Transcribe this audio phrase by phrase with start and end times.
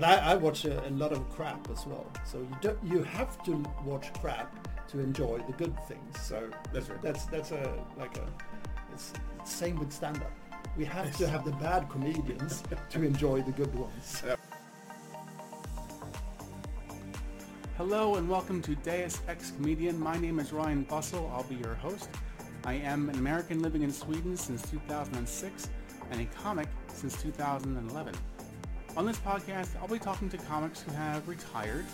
[0.00, 2.06] But I, I watch a, a lot of crap as well.
[2.24, 6.20] So you do, you have to watch crap to enjoy the good things.
[6.20, 7.02] So That's right.
[7.02, 8.24] that's that's a like a
[8.92, 10.30] it's, it's same with stand up.
[10.76, 14.22] We have to have the bad comedians to enjoy the good ones.
[17.76, 19.98] Hello and welcome to Deus Ex Comedian.
[19.98, 21.28] My name is Ryan Bussell.
[21.32, 22.08] I'll be your host.
[22.64, 25.68] I am an American living in Sweden since 2006
[26.12, 28.14] and a comic since 2011.
[28.96, 31.84] On this podcast, I'll be talking to comics who have retired,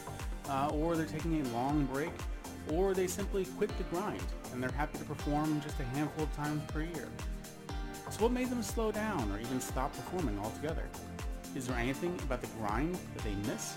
[0.48, 2.12] uh, or they're taking a long break,
[2.72, 6.34] or they simply quit the grind and they're happy to perform just a handful of
[6.36, 7.08] times per year.
[8.10, 10.88] So what made them slow down or even stop performing altogether?
[11.54, 13.76] Is there anything about the grind that they miss?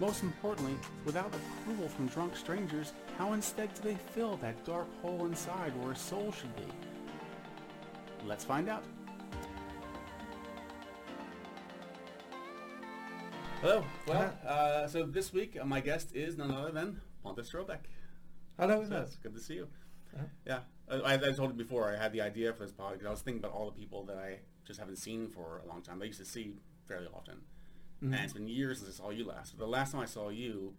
[0.00, 5.26] Most importantly, without approval from drunk strangers, how instead do they fill that dark hole
[5.26, 6.62] inside where a soul should be?
[8.26, 8.84] Let's find out.
[13.60, 13.84] Hello.
[14.06, 17.78] Well, uh, so this week uh, my guest is none other than Pontus Ströbaek.
[18.58, 19.68] Hello, So it's good to see you.
[20.14, 20.24] Uh-huh.
[20.46, 20.58] Yeah,
[20.90, 23.06] Uh, I, I told you before I had the idea for this podcast.
[23.06, 25.82] I was thinking about all the people that I just haven't seen for a long
[25.82, 26.00] time.
[26.02, 26.54] I used to see
[26.86, 27.38] fairly often,
[28.00, 28.14] Mm-hmm.
[28.14, 29.58] and it's been years since I saw you last.
[29.58, 30.74] But The last time I saw you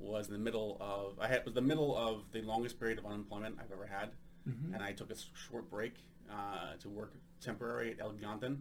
[0.00, 3.06] was in the middle of I had was the middle of the longest period of
[3.06, 4.10] unemployment I've ever had,
[4.48, 4.74] Mm-hmm.
[4.74, 5.14] and I took a
[5.48, 5.94] short break
[6.30, 8.58] uh, to work temporary at Elgiganten.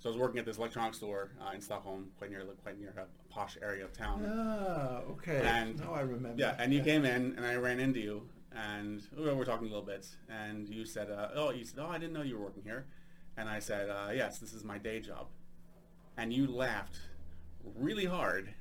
[0.00, 2.94] So I was working at this electronics store uh, in Stockholm, quite near quite near
[2.96, 4.24] a posh area of town.
[4.26, 5.42] Ah, okay.
[5.44, 6.34] And- now I remember.
[6.40, 8.22] Yeah, and you came in, and I ran into you,
[8.56, 11.88] and we were talking a little bit, and you said, uh, "Oh, you said, oh,
[11.90, 12.86] I didn't know you were working here,"
[13.36, 15.26] and I said, uh, "Yes, this is my day job,"
[16.16, 16.98] and you laughed
[17.76, 18.54] really hard,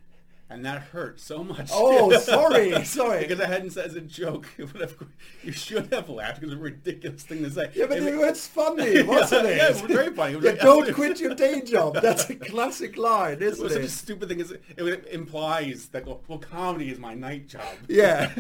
[0.52, 1.69] and that hurt so much.
[1.72, 3.19] Oh, sorry, sorry.
[3.22, 4.47] because I hadn't said as a joke,
[5.44, 7.69] you should have laughed because it's a ridiculous thing to say.
[7.75, 9.58] Yeah, but It it was funny, wasn't Yeah, it?
[9.58, 10.36] yeah, it was very funny.
[10.36, 11.95] Was Yeah, very- don't quit your day job.
[12.02, 14.39] That's a classic line, It isn't was such a stupid thing.
[14.39, 17.64] Is it, it implies that well, comedy is my night job.
[17.88, 18.31] Yeah.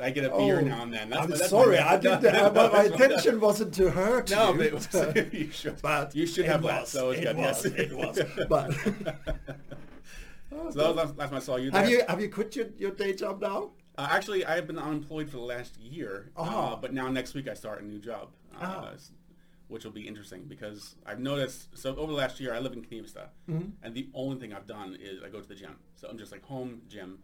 [0.00, 1.10] I get a beer Oh, now and then.
[1.10, 2.22] That's I'm my- sorry, my- I didn't.
[2.22, 4.56] No, no, my, intention wasn't to hurt No, you.
[4.56, 4.88] but it was.
[5.32, 5.82] you should.
[5.82, 6.88] But you should it have was, laughed.
[6.88, 8.20] So it was was, yes, it was.
[8.48, 8.70] But
[10.70, 11.70] so that was last, last time I saw you.
[11.70, 11.80] There.
[11.80, 13.70] have you have you quit your, your day job now?
[13.98, 16.78] Uh, actually, I have been unemployed for the last year, uh, Oh.
[16.80, 18.28] but now next week I start a new job,
[18.60, 18.94] uh, Oh.
[18.94, 19.12] s-
[19.68, 21.76] which will be interesting because I've noticed.
[21.76, 23.68] So over the last year, I live in Knivsta, Mm-hmm.
[23.82, 25.76] and the only thing I've done is I go to the gym.
[25.96, 27.18] So I'm just like home gym.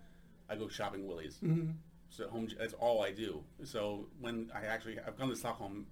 [0.50, 1.38] I go shopping Willys.
[1.43, 1.71] Mm-hmm.
[2.11, 3.44] So home, that's all I do.
[3.65, 5.87] So when I actually, I've gone to Stockholm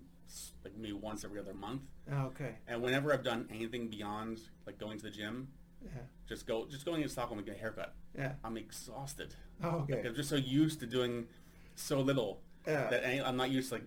[0.65, 2.57] like maybe once every other month, Oh, okay.
[2.67, 5.49] and whenever I've done anything beyond like going to the gym,
[5.85, 5.91] Yeah.
[6.29, 7.95] just go, just going to Stockholm and get a haircut.
[8.17, 8.33] Yeah.
[8.45, 9.35] I'm exhausted.
[9.63, 9.97] Oh, okay.
[9.97, 11.27] Like, I'm just so used to doing
[11.75, 12.89] so little Yeah.
[12.91, 13.85] that I, I'm not used to like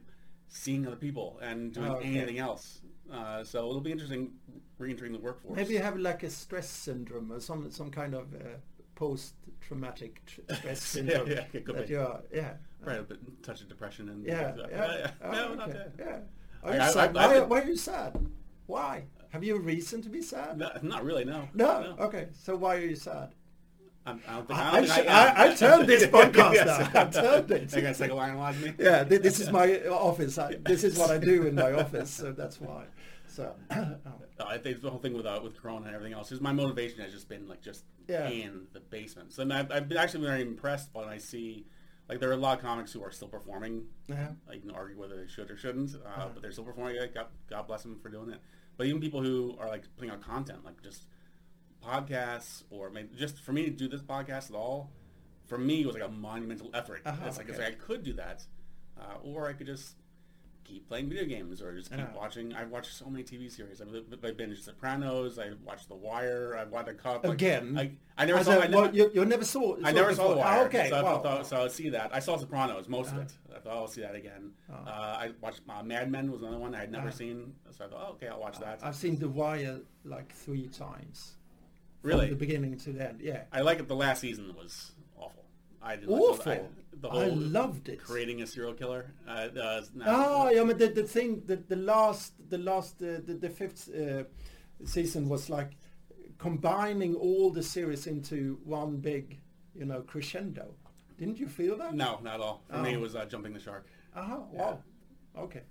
[0.48, 2.08] seeing other people and doing Oh, okay.
[2.18, 2.82] anything else.
[3.12, 4.32] Uh, so it'll be interesting
[4.78, 5.56] re-entering the workforce.
[5.58, 8.58] Maybe you have like a stress syndrome or some some kind of uh,
[8.96, 11.30] post-traumatic tr- stress syndrome.
[11.30, 11.94] yeah, could that be.
[11.94, 12.54] you are, yeah.
[12.82, 14.68] right, a bit, touch of depression and Yeah, stuff.
[14.72, 15.12] yeah.
[15.24, 15.78] Oh, no, not okay.
[15.78, 15.92] that.
[16.00, 16.20] Yeah.
[16.64, 17.10] Are I- you I- sad?
[17.10, 18.26] I've why, been- why are you sad?
[18.68, 19.04] Why?
[19.30, 20.58] Have you a reason to be sad?
[20.58, 21.24] No, not really.
[21.26, 21.48] No.
[21.54, 21.96] No?
[22.00, 22.28] Okay.
[22.34, 23.30] So why are you sad?
[24.06, 24.60] I'm, I don't think.
[24.60, 25.26] I- I, think I.
[25.28, 26.94] I- I turned this podcast Yes.
[26.94, 27.02] now.
[27.02, 27.70] I turned it.
[27.70, 28.74] They're gonna psychoanalyze me.
[28.80, 30.38] Yeah, thi- this is my office.
[30.38, 32.86] I, this is what I do in my office, so that's why.
[33.28, 33.76] So, oh.
[34.40, 36.52] Uh, I think the whole thing with uh, with Corona and everything else is my
[36.54, 38.28] motivation has just been like just Yeah.
[38.30, 39.34] in the basement.
[39.34, 41.66] So I mean, I've, I've been actually very impressed when I see
[42.08, 43.84] like there are a lot of comics who are still performing.
[44.08, 44.30] Yeah.
[44.50, 46.96] I can argue whether they should or shouldn't, uh, but they're still performing.
[47.14, 48.40] God, God bless them for doing it.
[48.80, 51.06] But even people who are like putting out content, like just
[51.86, 54.90] podcasts or maybe just for me to do this podcast at all,
[55.48, 57.02] for me it was like a monumental effort.
[57.06, 58.46] Uh-huh, it's like, it's like I could do that,
[58.98, 59.98] uh, or I could just
[60.70, 62.14] keep playing video games or just keep Yeah.
[62.16, 62.54] watching.
[62.54, 63.82] I've watched so many TV series.
[63.82, 65.40] I've, I've binged Sopranos.
[65.40, 66.56] I've watched The Wire.
[66.60, 67.24] I've watched a cup.
[67.26, 67.78] Like, Again?
[67.78, 68.52] I, I never I saw.
[68.60, 69.78] I never, well, you, you never saw.
[69.84, 70.38] I never saw The.
[70.38, 70.60] Wire.
[70.62, 70.90] Ah, okay.
[70.90, 71.20] So I wow.
[71.22, 72.12] thought, so I'll see that.
[72.14, 73.22] I saw Sopranos, most Uh-huh.
[73.22, 73.34] of it.
[73.56, 74.52] I thought I'll see that again.
[74.70, 74.74] Oh.
[74.88, 77.18] Uh, I watched uh, Mad Men was another one I had never Uh-huh.
[77.18, 77.54] seen.
[77.72, 78.80] So I thought, oh, okay, I'll watch that.
[78.84, 81.36] I've seen The Wire like three times.
[82.04, 82.28] Really?
[82.28, 83.20] From the beginning to the end.
[83.22, 83.44] Yeah.
[83.52, 83.88] I like it.
[83.88, 84.92] The last season was.
[85.82, 86.52] I didn't Awful.
[86.52, 86.66] Like
[87.02, 88.00] the, I whole loved it.
[88.04, 89.12] creating a serial killer.
[89.28, 93.20] Uh, uh, no, Oh, yeah, but the, the thing, the, the last, the last, uh,
[93.26, 94.24] the, the fifth uh,
[94.86, 95.72] season was like
[96.38, 99.40] combining all the series into one big,
[99.76, 100.74] you know, crescendo.
[101.18, 101.94] Didn't you feel that?
[101.96, 102.64] no, not at all.
[102.70, 102.94] For me, Oh.
[102.94, 103.86] it was uh, jumping the shark.
[104.16, 104.40] Uh-huh.
[104.52, 104.80] Wow.
[105.38, 105.62] Okay.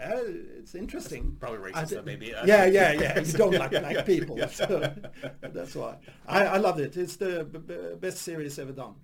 [0.00, 0.20] Uh,
[0.58, 1.36] it's interesting.
[1.40, 2.32] Probably racist, uh, maybe.
[2.32, 3.18] Uh, yeah, yeah, yeah.
[3.24, 4.46] You don't like black yeah, people, yeah.
[4.46, 4.92] so
[5.40, 5.96] that's why.
[6.26, 6.96] I, I loved it.
[6.96, 8.94] It's the b- b- best series ever done.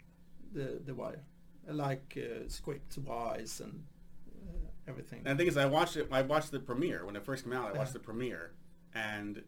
[0.54, 1.22] The The Wire.
[1.66, 3.84] Like uh, script wise and
[4.46, 5.22] uh, everything.
[5.24, 6.08] And the thing is, I watched it.
[6.12, 7.74] I watched the premiere when it first came out.
[7.74, 7.94] I watched Yeah.
[7.94, 8.52] the premiere,
[8.94, 9.42] and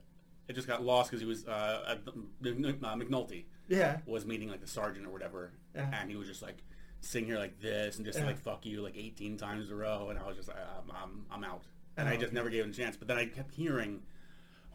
[0.48, 3.98] it just got lost because he was uh, at the- Mc- uh, McNulty Yeah.
[4.06, 5.90] was meeting like the sergeant or whatever, Yeah.
[5.92, 6.62] and he was just like
[7.02, 8.26] sitting here like this and just Yeah.
[8.26, 10.90] like fuck you like 18 times in a row, and I was just like, I'm,
[10.90, 11.64] I'm, I'm out,
[11.98, 12.34] and Oh, I just okay.
[12.34, 12.96] never gave him a chance.
[12.96, 14.02] But then I kept hearing.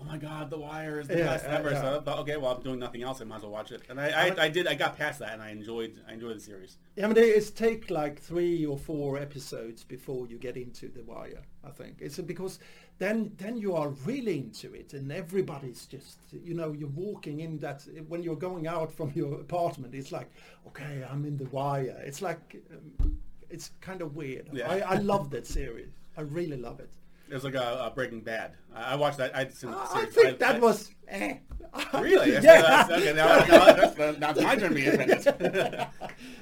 [0.02, 1.72] Oh my God, The Wire is the Yeah, best ever.
[1.72, 1.82] yeah.
[1.82, 3.22] So I thought, okay, well, I'm doing nothing else.
[3.22, 3.84] I might as well watch it.
[3.90, 4.66] And I, I I, I did.
[4.68, 6.02] I got past that, and I enjoyed.
[6.08, 6.78] I enjoyed the series.
[6.96, 11.04] Yeah, I mean, it's take like three or four episodes before you get into The
[11.04, 11.44] Wire.
[11.64, 12.58] I think it's because
[12.98, 17.60] then then you are really into it, and everybody's just you know you're walking in
[17.60, 20.32] that when you're going out from your apartment, it's like
[20.68, 22.02] okay, I'm in The Wire.
[22.06, 23.18] It's like um,
[23.50, 24.50] it's kind of weird.
[24.52, 24.70] Yeah.
[24.70, 25.90] I, I love that series.
[26.18, 26.90] I really love it.
[27.32, 28.52] It was like a, a Breaking Bad.
[28.76, 29.34] I, I watched that.
[29.36, 31.38] I, since, I think I- that I- was eh.
[31.94, 32.34] Really?
[32.34, 32.42] yeah.
[32.42, 35.88] That's, okay, now, now, that's, my turn to be offended.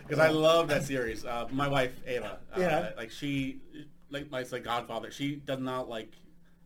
[0.07, 1.23] Because I love that series.
[1.23, 2.89] Uh, my wife, Ava, uh, Yeah.
[2.97, 3.59] like she,
[4.09, 5.11] like, it's like Godfather.
[5.11, 6.13] She does not like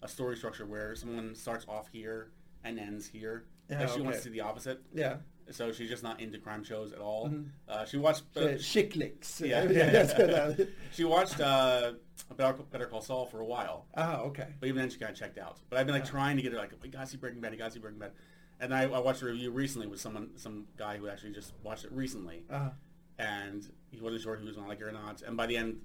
[0.02, 2.30] a story structure where someone starts off here
[2.64, 3.44] and ends here.
[3.70, 4.82] Yeah, like she wants to see the opposite.
[4.94, 5.18] yeah.
[5.52, 7.30] So she's just not into crime shows at all.
[7.68, 8.24] Uh, she watched.
[8.38, 9.42] Uh, Uh, chick licks.
[9.42, 9.66] Yeah.
[9.66, 10.30] that's good.
[10.30, 10.54] uh,
[10.94, 11.42] she watched
[12.32, 12.34] uh,
[12.72, 13.86] Better, Call Saul for a while.
[13.96, 14.48] ah, okay.
[14.60, 15.58] But even then, she kind of checked out.
[15.70, 17.58] But I've been like trying to get her like, we gotta see Breaking Bad, you
[17.58, 18.12] gotta see Breaking Bad.
[18.60, 21.84] And I, I watched a review recently with someone, some guy who actually just watched
[21.86, 22.70] it recently, Uh,
[23.20, 25.22] and he wasn't sure if he was gonna like it or not.
[25.22, 25.78] And by the end,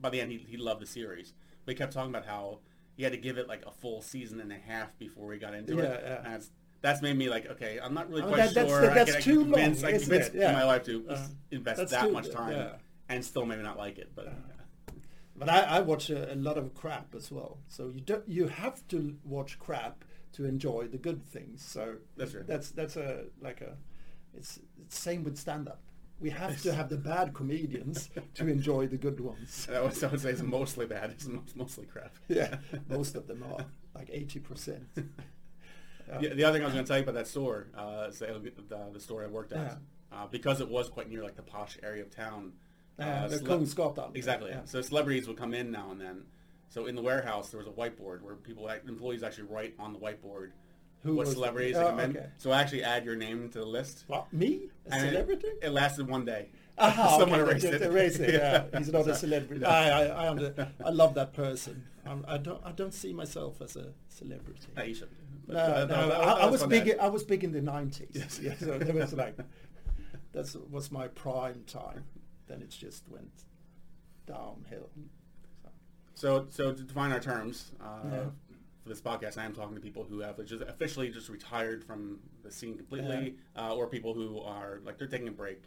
[0.00, 1.34] by the end, he, he loved the series.
[1.64, 2.60] But he kept talking about how
[2.96, 5.54] he had to give it like a full season and a half before he got
[5.54, 5.82] into it.
[5.84, 6.16] Yeah, yeah.
[6.24, 6.50] And that's,
[6.80, 8.90] that's made me like, okay, I'm not really Oh, quite that- that's- sure.
[8.90, 10.32] I that's can- I can convince, long, I it?
[10.34, 10.52] Yeah.
[10.52, 12.72] my life to Uh, invest that too- much time yeah.
[13.08, 14.10] and still maybe not like it.
[14.14, 14.32] But
[15.36, 17.58] But I, I watch a, a lot of crap as well.
[17.68, 20.04] So you do, you have to watch crap
[20.34, 21.64] to enjoy the good things.
[21.64, 22.44] So That's true.
[22.46, 23.76] That's that's a like a
[24.36, 25.80] it's, it's same with stand up.
[26.20, 29.66] We have to have the bad comedians to enjoy the good ones.
[29.70, 31.10] that I would say it's mostly bad.
[31.10, 32.14] It's most- mostly crap.
[32.28, 32.58] Yeah,
[32.88, 34.84] most of them are like eighty percent.
[36.20, 38.18] The, the other thing I was going to tell you about that store, uh, is
[38.18, 38.26] the,
[38.68, 39.78] the, the store I worked at,
[40.12, 42.52] uh, because it was quite near like the posh area of town.
[42.98, 44.14] Uh, the cele- Kungsgatan.
[44.16, 44.50] Exactly.
[44.50, 44.60] Yeah.
[44.66, 46.22] So celebrities would come in now and then.
[46.68, 49.98] So in the warehouse, there was a whiteboard where people, employees actually write on the
[49.98, 50.50] whiteboard
[51.04, 52.10] Who what celebrities Oh, they come in.
[52.16, 52.26] okay.
[52.38, 54.04] So I actually add your name to the list.
[54.08, 54.68] What me?
[54.90, 55.48] A And it- celebrity?
[55.62, 56.48] It, lasted one day.
[56.78, 57.82] Aha, Someone okay, erased it.
[57.82, 58.34] erase it.
[58.40, 59.60] Yeah, he's not a celebrity.
[59.62, 59.68] No.
[59.68, 61.84] I, I, I, under, I love that person.
[62.04, 64.66] I'm, I don't, I don't see myself as a celebrity.
[64.76, 65.08] Uh, you should.
[65.46, 66.96] But, No, uh, no, I, I was big.
[66.98, 68.08] I was big in the nineties.
[68.12, 68.40] Yes.
[68.42, 69.36] Yeah, so it was like
[70.32, 72.04] that was my prime time.
[72.46, 73.44] Then it just went
[74.26, 74.90] downhill.
[75.64, 75.70] So,
[76.14, 78.24] So, so to define our terms uh, Yeah.
[78.82, 82.20] for this podcast, I am talking to people who have just officially just retired from
[82.42, 85.62] the scene completely, uh, or people who are like they're taking a break,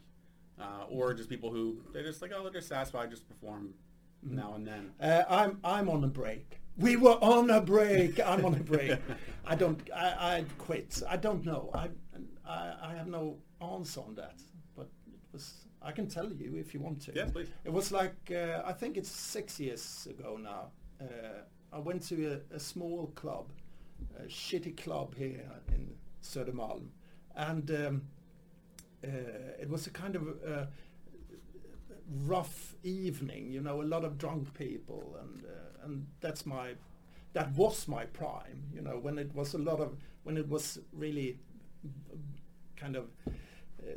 [0.59, 3.73] uh, or just people who they're just like oh they're just satisfied just perform
[4.25, 4.35] Mm-hmm.
[4.35, 4.91] now and then.
[4.99, 6.59] uh, I'm I'm on a break.
[6.75, 8.19] We were on a break.
[8.19, 8.97] I'm on a break.
[9.45, 9.79] I don't.
[9.95, 11.03] I, I quit.
[11.07, 11.69] I don't know.
[11.75, 11.89] I,
[12.43, 14.41] I I have no answer on that.
[14.75, 15.66] But it was.
[15.87, 17.13] I can tell you if you want to.
[17.15, 17.47] Yes, please.
[17.63, 20.71] It was like uh, I think it's six years ago now.
[20.99, 23.45] Uh, I went to a, a small club,
[24.19, 26.87] a shitty club here in Södermalm,
[27.35, 28.01] and um,
[29.01, 30.65] uh, it was a kind of uh,
[32.25, 33.51] rough evening.
[33.53, 36.71] You know, a lot of drunk people, and uh, and that's my
[37.31, 38.63] that was my prime.
[38.73, 41.39] You know, when it was a lot of when it was really
[42.75, 43.05] kind of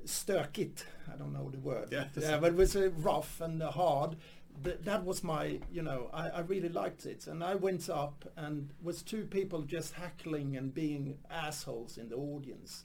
[0.05, 0.87] stökigt.
[1.13, 1.89] I don't know the word.
[1.93, 4.17] Yeah, yeah but it was uh, rough and uh, hard.
[4.65, 7.27] Th- that was my, you know, I, I really liked it.
[7.27, 12.17] And I went up and was two people just heckling and being assholes in the
[12.17, 12.85] audience.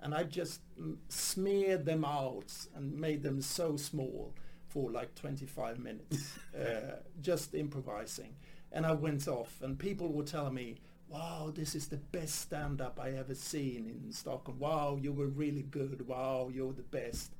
[0.00, 4.34] And I just mm, smeared them out and made them so small
[4.68, 8.36] for like 25 minutes, uh, just improvising.
[8.72, 10.76] And I went off and people were telling me,
[11.08, 14.58] wow, this is the best stand-up I ever seen in Stockholm.
[14.58, 16.06] Wow, you were really good.
[16.06, 17.32] Wow, you're the best.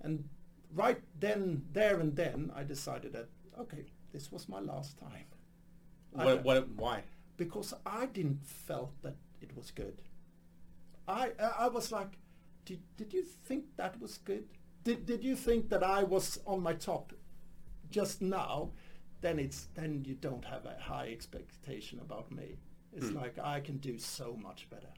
[0.00, 0.28] And
[0.74, 5.26] right then, there and then, I decided that, okay, this was my last time.
[6.12, 7.02] What, what, why?
[7.38, 10.02] because I didn't felt that it was good.
[11.06, 12.18] I I I was like,
[12.66, 14.44] did did you think that was good?
[14.84, 17.14] Did did you think that I was on my top
[17.90, 18.72] just now?
[19.22, 22.58] Then it's then you don't have a high expectation about me.
[22.92, 24.88] It's like I can do so much better.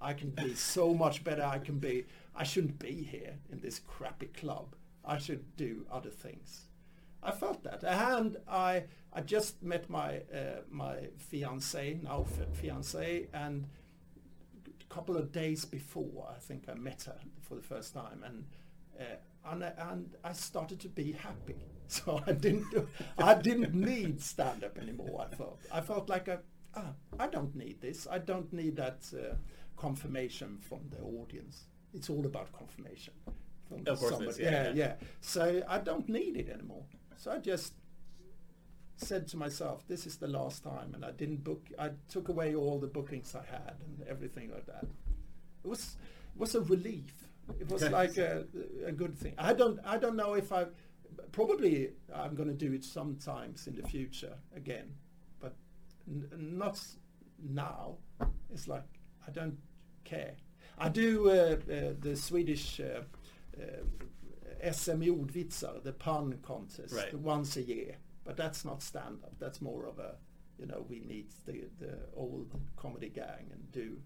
[0.00, 1.42] I can be so much better.
[1.44, 2.06] I can be.
[2.34, 4.74] I shouldn't be here in this crappy club.
[5.04, 6.66] I should do other things.
[7.22, 13.28] I felt that, and I I just met my uh, my fiance now fi- fiance,
[13.32, 13.66] and
[14.68, 18.44] a couple of days before I think I met her for the first time, and
[19.00, 21.56] uh, and I- and I started to be happy.
[21.90, 22.66] So I didn't
[23.16, 25.26] I didn't need stand up anymore.
[25.26, 26.40] I felt I felt like a,
[26.74, 28.06] ah, I don't need this.
[28.10, 29.34] I don't need that uh,
[29.76, 31.64] confirmation from the audience.
[31.94, 33.14] It's all about confirmation.
[33.68, 34.94] From Of course is, yeah, yeah, yeah.
[35.20, 36.84] So I don't need it anymore.
[37.16, 37.74] So I just
[38.96, 41.66] said to myself, this is the last time, and I didn't book.
[41.78, 44.84] I took away all the bookings I had and everything like that.
[45.64, 45.96] It was
[46.34, 47.12] it was a relief.
[47.60, 48.44] It was like a,
[48.86, 49.34] a good thing.
[49.38, 50.66] I don't I don't know if I
[51.32, 54.94] probably I'm going to do it sometimes in the future again,
[56.08, 56.80] n- not
[57.42, 57.96] now.
[58.52, 58.84] It's like
[59.26, 59.58] I don't
[60.04, 60.34] care.
[60.78, 63.02] I do uh, uh, the Swedish uh,
[63.60, 67.14] uh, SM ordvitsar, the pun contest, Right.
[67.14, 67.96] once a year.
[68.24, 69.32] But that's not stand up.
[69.38, 70.16] That's more of a,
[70.58, 73.96] you know, we meet the the old comedy gang and do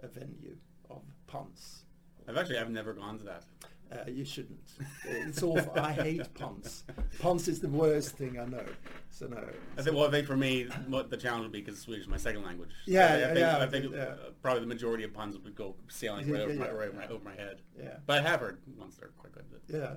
[0.00, 0.56] a venue
[0.90, 1.84] of puns.
[2.28, 3.44] I've actually I've never gone to that.
[3.92, 4.58] Uh, you shouldn't.
[5.04, 5.72] It's awful.
[5.78, 6.84] I hate puns.
[7.20, 8.64] Puns is the worst thing I know.
[9.10, 9.42] So no.
[9.78, 12.08] I think well, I think for me, what the challenge would be because Swedish is
[12.08, 12.70] my second language.
[12.84, 13.98] So Yeah, I, think, yeah, I think yeah.
[14.00, 16.88] uh, probably the majority of puns would go sailing right, Yeah, over, yeah, my, right
[16.88, 17.62] over, my, over my head.
[17.78, 17.96] Yeah.
[18.06, 19.44] But I have heard once they're quite good.
[19.68, 19.94] Yeah.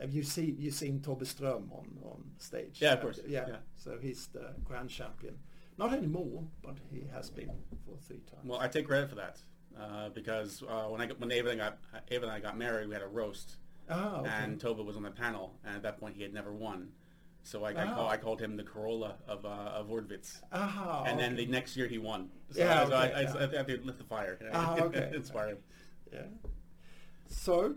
[0.00, 2.78] Have you seen you seen Tobbe Ström on, on stage?
[2.80, 3.20] Yeah, of course.
[3.26, 3.44] Yeah.
[3.48, 3.56] Yeah.
[3.76, 5.36] So he's the grand champion.
[5.76, 7.50] Not anymore, but he has been
[7.84, 8.44] for three times.
[8.44, 9.38] Well, I take credit for that
[9.78, 11.78] uh, because uh, when I got, when Ava and I got
[12.10, 13.56] Ava and I got married, we had a roast,
[13.90, 14.28] ah, okay.
[14.30, 16.88] and Tobbe was on the panel, and at that point he had never won.
[17.42, 17.94] So I, I, Ah.
[17.94, 20.42] call, I called him the Corolla of uh, of Ordwitz.
[20.52, 21.44] ah, and then okay.
[21.46, 22.28] the next year he won.
[22.50, 23.46] So Yeah, I, so I, okay, I, yeah.
[23.52, 24.38] I, had to lift the fire.
[24.52, 25.10] Ah, okay.
[25.14, 25.58] Inspire him.
[26.12, 26.22] yeah.
[27.28, 27.74] So,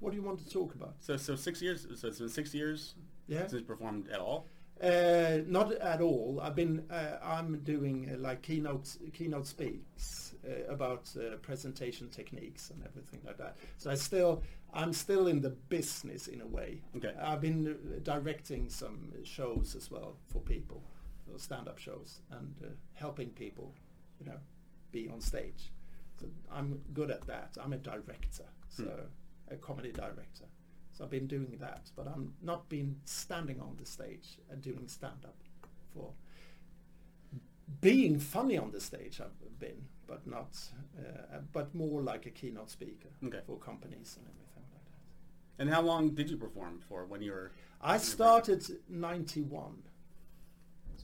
[0.00, 0.94] what do you want to talk about?
[1.00, 1.86] So so six years.
[1.96, 2.94] So it's been six years
[3.28, 3.40] Yeah.
[3.40, 4.46] since you performed at all.
[4.82, 6.38] Uh, not at all.
[6.42, 6.84] I've been.
[6.90, 13.20] Uh, I'm doing uh, like keynote keynote speaks uh, about uh, presentation techniques and everything
[13.26, 13.56] like that.
[13.78, 16.82] So I still, I'm still in the business in a way.
[16.96, 17.14] Okay.
[17.20, 20.82] I've been uh, directing some shows as well for people,
[21.36, 23.74] stand-up shows, and uh, helping people,
[24.20, 24.38] you know,
[24.92, 25.72] be on stage.
[26.20, 27.56] So I'm good at that.
[27.62, 28.90] I'm a director, so
[29.50, 30.46] a comedy director.
[30.92, 34.88] So I've been doing that, but I'm not been standing on the stage and doing
[34.88, 35.36] stand-up
[35.92, 36.12] for
[37.80, 39.20] being funny on the stage.
[39.20, 40.56] I've been, but not,
[40.98, 43.40] uh, but more like a keynote speaker Okay.
[43.46, 45.62] for companies and everything like that.
[45.62, 47.52] And how long did you perform for when you were?
[47.80, 49.82] I started 91.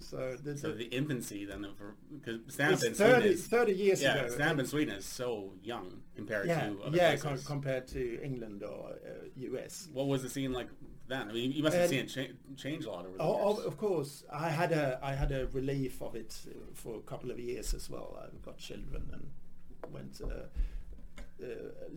[0.01, 1.67] So the, So the- infancy then
[2.11, 4.45] because it's in 30, is 30 years yeah ago.
[4.45, 8.91] up in Sweden is so young compared yeah, to yeah, com- compared to England or
[8.91, 9.89] uh, US.
[9.93, 10.69] what was the scene like
[11.13, 11.29] then?
[11.31, 13.59] I mean, you must have seen it cha- change a lot over the Oh, years.
[13.61, 16.31] of, of course, I had a I had a relief of it
[16.75, 18.09] for a couple of years as well.
[18.23, 19.25] I got children and
[19.97, 20.27] went uh,
[21.43, 21.47] uh,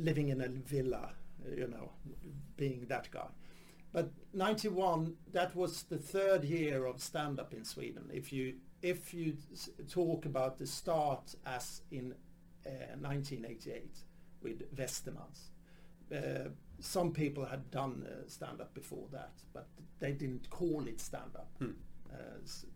[0.08, 1.10] living in a villa,
[1.58, 1.92] you know,
[2.58, 3.28] being that guy.
[3.94, 8.10] But 91, that was the third year of stand-up in Sweden.
[8.14, 9.38] If you if you
[9.90, 12.14] talk about the start as in
[12.66, 12.70] uh,
[13.00, 13.98] 1988
[14.44, 15.40] with Westermans,
[16.14, 19.67] uh, some people had done uh, stand-up before that, but
[20.00, 21.50] they didn't call it stand-up.
[21.60, 21.72] Hmm.
[22.12, 22.17] Uh,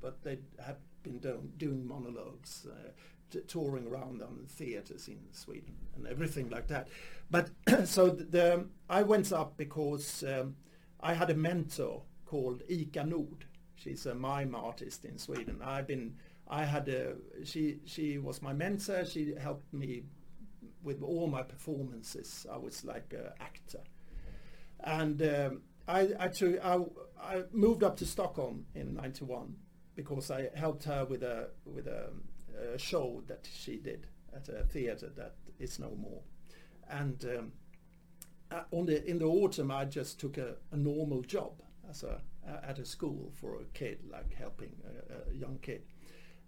[0.02, 2.92] but they had been do- doing monologues, uh,
[3.32, 6.88] t- touring around on theaters in Sweden and everything like that.
[7.30, 7.50] But
[7.86, 10.56] so the, the I went up because um,
[11.00, 13.46] I had a mentor called Ika Nord.
[13.76, 15.62] She's a mime artist in Sweden.
[15.64, 16.16] I've been
[16.50, 17.16] I had a
[17.46, 19.06] she she was my mentor.
[19.06, 20.04] She helped me
[20.84, 22.46] with all my performances.
[22.52, 23.82] I was like an actor
[24.84, 26.80] and um, I actually I,
[27.22, 29.56] I moved up to Stockholm in '91
[29.96, 32.12] because I helped her with a with a,
[32.74, 36.22] a show that she did at a theater that is no more,
[36.90, 37.52] and um,
[38.52, 42.22] uh, on the in the autumn I just took a, a normal job as a
[42.64, 45.82] at a school for a kid like helping a, a young kid,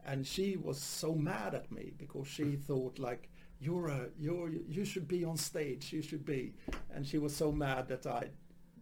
[0.06, 3.30] and she was so mad at me because she thought like
[3.62, 6.54] you're a you're you should be on stage you should be
[6.94, 8.28] and she was so mad that i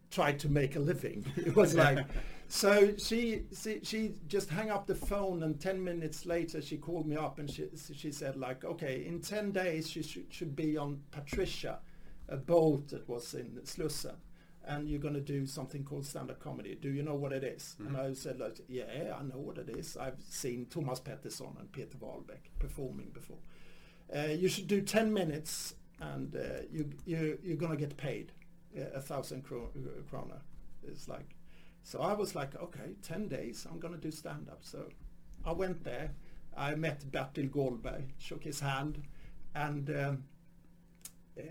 [0.10, 2.00] tried to make a living it was like
[2.48, 7.06] so she, she she just hung up the phone and 10 minutes later she called
[7.06, 10.78] me up and she she said like okay in 10 days she should, should be
[10.78, 11.80] on patricia
[12.30, 14.16] a boat that was in slussen
[14.66, 16.78] and you're going to do something called stand-up comedy.
[16.80, 17.76] Do you know what it is?
[17.80, 18.12] And mm-hmm.
[18.12, 19.98] I said, like, yeah, I know what it is.
[19.98, 23.40] I've seen Thomas Pettersson and Peter Wahlbeck performing before.
[24.16, 28.32] Uh, you should do 10 minutes and uh, you, you, you're going to get paid
[28.78, 29.70] uh, a thousand kro-
[30.12, 30.40] krona.
[30.88, 31.36] It's like,
[31.84, 34.60] so I was like, okay, 10 days, I'm going to do stand-up.
[34.62, 34.86] So
[35.46, 36.12] I went there.
[36.58, 39.04] I met Bertil Goldberg, shook his hand,
[39.56, 40.24] and um,
[41.38, 41.42] uh,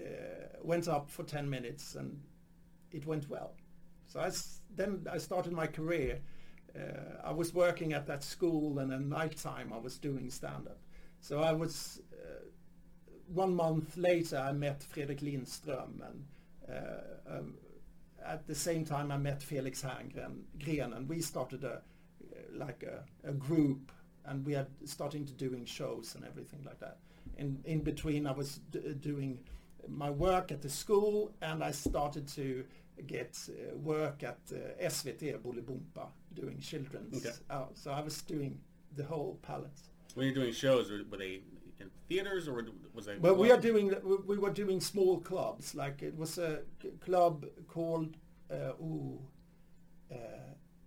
[0.63, 2.21] went up for 10 minutes and
[2.93, 3.53] it went well.
[4.07, 6.21] So I s- then I started my career.
[6.77, 10.79] Uh, I was working at that school and at night time I was doing stand-up.
[11.21, 12.01] So I was
[13.33, 16.25] one month later, I met Fredrik Lindström, and
[16.69, 17.55] uh, um,
[18.25, 21.83] at the same time, I met Felix Herngren, Gren, and we started a
[22.55, 23.93] like a, a group,
[24.25, 26.99] and we are starting to doing shows and everything like that.
[27.37, 29.39] In in between, I was d- doing
[29.89, 32.65] my work at the school, and I started to
[33.07, 37.25] get uh, work at uh, SVT Bolibompa doing children's.
[37.25, 37.37] Okay.
[37.49, 38.61] Uh, so I was doing
[38.97, 39.81] the whole palette.
[40.15, 41.43] When you're doing shows, were, were they
[41.81, 43.17] in theaters or was they?
[43.19, 45.75] Well, we are doing we- we were doing small clubs.
[45.75, 46.63] Like it was a
[47.01, 48.17] club called
[48.51, 49.19] uh, ooh,
[50.13, 50.17] uh,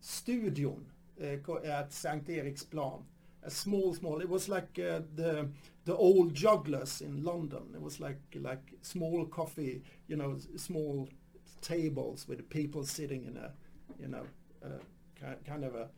[0.02, 0.86] Studion
[1.22, 1.26] uh,
[1.64, 3.04] at Sankt Eriksplan.
[3.44, 4.22] A small, small.
[4.22, 5.48] It was like uh, the
[5.86, 7.64] the old jugglers in London.
[7.74, 11.10] It was like like small coffee, you know, small
[11.62, 13.52] tables with people sitting in a,
[14.00, 14.24] you know,
[14.64, 15.90] uh, kind of a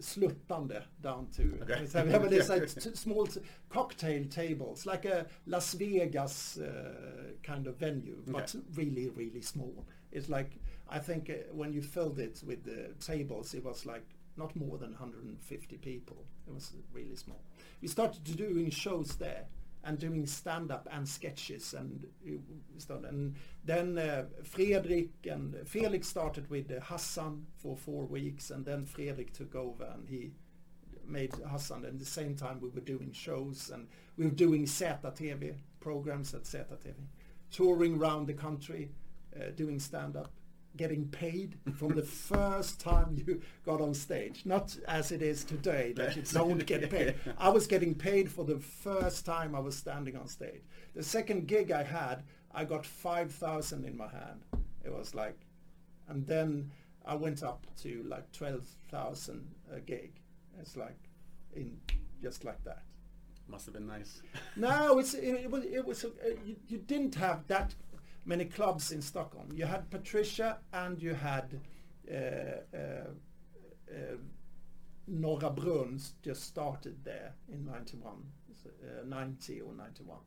[0.00, 1.42] sluttande down to.
[1.62, 1.86] Okay.
[1.86, 3.28] So we have this like small
[3.68, 8.64] cocktail tables, like a Las Vegas uh, kind of venue, but Okay.
[8.74, 9.84] really, really small.
[10.12, 10.50] It's like
[10.88, 14.04] I think uh, when you filled it with the tables, it was like
[14.36, 16.16] not more than 150 people.
[16.46, 17.40] It was really small.
[17.82, 19.46] We started to doing shows there
[19.86, 22.06] and doing stand-up and sketches and
[22.76, 28.64] started, and then uh, Fredrik and Felix started with uh, Hassan for four weeks and
[28.64, 30.32] then Fredrik took over and he
[31.06, 31.84] made Hassan.
[31.84, 36.34] And at the same time we were doing shows and we were doing ZTV programs
[36.34, 36.94] at ZTV
[37.50, 38.90] touring around the country
[39.36, 40.30] uh, doing stand-up
[40.76, 44.42] getting paid from the first time you got on stage.
[44.44, 47.14] Not as it is today that you don't get paid.
[47.38, 50.62] I was getting paid for the first time I was standing on stage.
[50.94, 52.22] The second gig I had
[52.54, 54.44] I got 5,000 in my hand.
[54.84, 55.38] It was like
[56.08, 56.70] and then
[57.04, 60.12] I went up to like 12,000 a gig.
[60.60, 60.98] It's like
[61.54, 61.78] in
[62.22, 62.82] just like that.
[63.48, 64.22] Must have been nice.
[64.56, 66.08] no, it's, it, it was, it was uh,
[66.44, 67.74] you, you didn't have that
[68.26, 69.48] many clubs in Stockholm.
[69.54, 71.60] You had Patricia and you had
[72.10, 72.16] uh,
[72.76, 72.78] uh,
[73.90, 74.16] uh,
[75.10, 78.12] Norra Brunns just started there in 91,
[78.66, 80.18] uh, 90 or 91.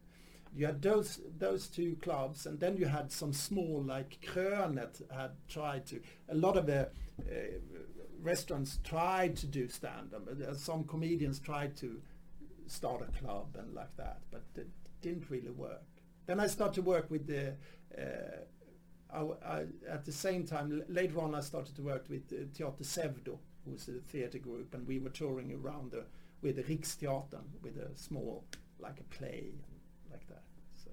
[0.55, 5.31] You had those those two clubs, and then you had some small like Krönet had
[5.47, 6.01] tried to.
[6.29, 7.23] A lot of the uh,
[8.19, 10.27] restaurants tried to do stand up.
[10.27, 12.01] Uh, Some comedians tried to
[12.65, 14.69] start a club and like that, but it
[15.01, 15.83] didn't really work.
[16.25, 17.55] Then I started to work with the.
[17.99, 18.37] Uh,
[19.11, 22.83] I, I, at the same time, later on, I started to work with uh, Teater
[22.83, 26.03] Sevdo, who's a theatre group, and we were touring around the,
[26.41, 28.43] with the Riksteatern with a small,
[28.79, 30.43] like a play and like that.
[30.83, 30.91] So,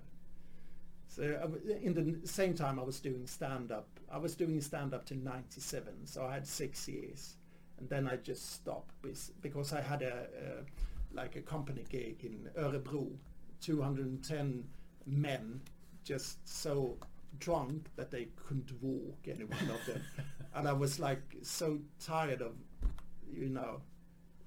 [1.09, 3.89] so I in the same time, I was doing stand up.
[4.11, 7.37] I was doing stand up to '97, so I had six years,
[7.79, 8.95] and then I just stopped
[9.43, 13.09] because I had a, a like a company gig in Örebro,
[13.61, 14.65] 210
[15.07, 15.61] men,
[16.07, 16.99] just so
[17.41, 20.03] drunk that they couldn't walk, any one of them,
[20.55, 22.55] and I was like so tired of,
[23.33, 23.83] you know,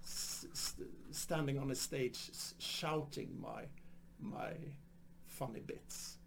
[0.03, 3.63] st- standing on a stage s- shouting my
[4.19, 4.53] my
[5.27, 6.17] funny bits.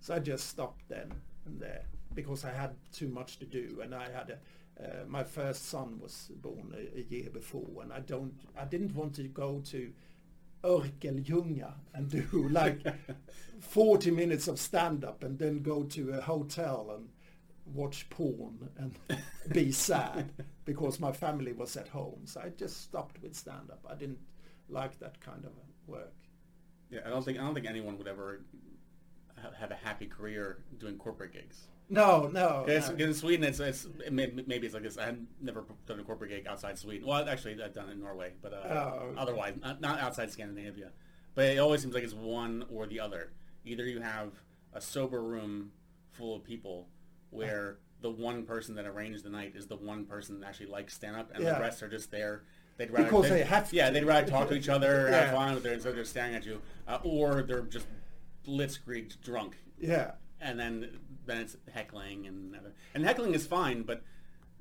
[0.00, 1.12] So I just stopped then
[1.46, 4.38] and there because I had too much to do, and I had a.
[4.80, 8.34] Uh, my first son was born a, a year before, and I don't.
[8.58, 9.92] I didn't want to go to
[10.62, 12.80] Örkelljunga and do like
[13.60, 17.08] 40 minutes of stand-up and then go to a hotel and
[17.74, 18.98] watch porn and
[19.52, 20.32] be sad
[20.64, 22.20] because my family was at home.
[22.24, 23.86] So I just stopped with stand-up.
[23.88, 24.18] I didn't
[24.68, 25.52] like that kind of
[25.86, 26.14] work.
[26.90, 28.42] Yeah, I don't think I don't think anyone would ever
[29.58, 31.68] have a happy career doing corporate gigs.
[31.92, 32.64] No, no.
[32.66, 32.74] No.
[32.98, 34.96] in Sweden, it's, it's it may, maybe it's like this.
[34.96, 37.06] I've never done a corporate gig outside Sweden.
[37.06, 39.14] Well, actually, I've done it in Norway, but uh, Oh.
[39.18, 40.92] otherwise, not, not outside Scandinavia.
[41.34, 43.32] But it always seems like it's one or the other.
[43.64, 44.30] Either you have
[44.72, 45.72] a sober room
[46.12, 46.88] full of people
[47.30, 50.94] where the one person that arranged the night is the one person that actually likes
[50.94, 51.54] stand up, and Yeah.
[51.54, 52.44] the rest are just there.
[52.76, 53.92] They'd rather Because they have Yeah, to.
[53.94, 55.32] they'd rather talk to each other, have Yeah.
[55.32, 57.86] fun with their instead of just staring at you, uh, or they're just
[58.46, 60.12] blitzkrieg drunk Yeah.
[60.40, 62.56] and then then it's heckling and
[62.94, 64.02] and heckling is fine, but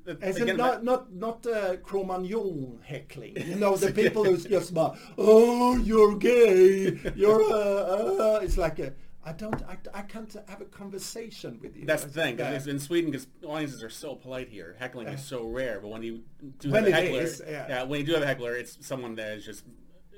[0.05, 3.35] It's again, not not not uh, Cro-Magnon heckling.
[3.51, 8.79] You know the people who's just about oh you're gay, you're uh, uh, it's like
[8.79, 8.93] a
[9.29, 11.85] I don't I, I can't have a conversation with you.
[11.85, 12.39] that's the thing.
[12.39, 12.59] Yeah.
[12.73, 15.79] in Sweden, because audiences are so polite here, heckling is so rare.
[15.81, 16.23] But when you
[16.59, 17.83] do When have a heckler, is, yeah.
[17.83, 19.63] when you do have a heckler, it's someone that is just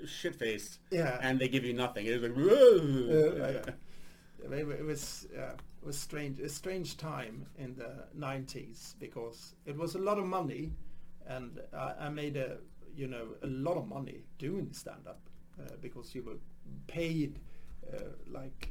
[0.06, 1.18] shit faced, Yeah.
[1.22, 2.06] and they give you nothing.
[2.06, 3.74] It is like, Uh,
[4.50, 4.58] yeah.
[4.58, 9.96] It, was uh, it was strange a strange time in the 90s because it was
[9.96, 10.74] a lot of money
[11.28, 12.58] and I, I made a
[12.96, 15.22] you know a lot of money doing stand up
[15.60, 16.38] uh, because you were
[16.88, 17.40] paid
[17.94, 18.70] uh, like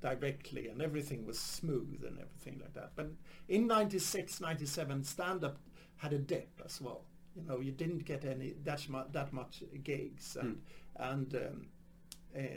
[0.00, 2.90] directly and everything was smooth and everything like that.
[2.96, 3.12] But
[3.48, 5.58] in 96, 97, stand-up
[5.96, 7.04] had a dip as well.
[7.36, 10.36] You know, you didn't get any that, mu- that much gigs.
[10.40, 10.60] And,
[10.96, 11.66] and um,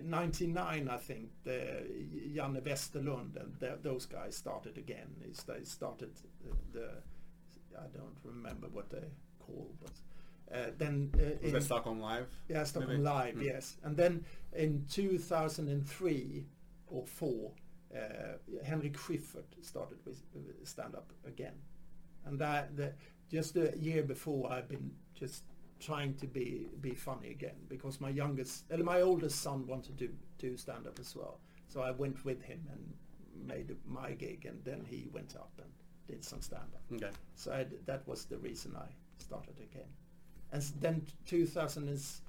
[0.03, 1.83] 99, I think, the
[2.33, 5.07] Janne Westerlund and the, those guys started again.
[5.47, 6.11] They started
[6.43, 6.89] the, the,
[7.77, 9.03] I don't remember what they
[9.39, 9.91] call, but
[10.55, 12.27] uh, then uh, Was in- Stockholm Live?
[12.47, 13.03] yeah, Stockholm maybe?
[13.03, 13.41] Live, Hmm.
[13.41, 13.77] yes.
[13.83, 16.45] And then in 2003
[16.87, 17.51] or 4,
[17.95, 17.99] uh,
[18.63, 21.55] Henrik Schyffert started with uh, stand-up again.
[22.25, 22.93] And that, the,
[23.29, 25.43] just a year before, I've been just
[25.85, 30.09] trying to be be funny again because my youngest, uh, my oldest son wanted to
[30.37, 31.39] do stand-up as well.
[31.67, 35.71] So I went with him and made my gig, and then he went up and
[36.07, 36.81] did some stand-up.
[36.93, 37.13] Okay.
[37.35, 39.91] So I d that was the reason I started again.
[40.51, 42.21] And then 2000 is,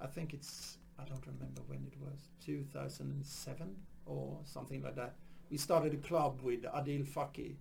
[0.00, 5.14] I think it's, I don't remember when it was, 2007 or something like that.
[5.50, 7.56] We started a club with Adil Faki,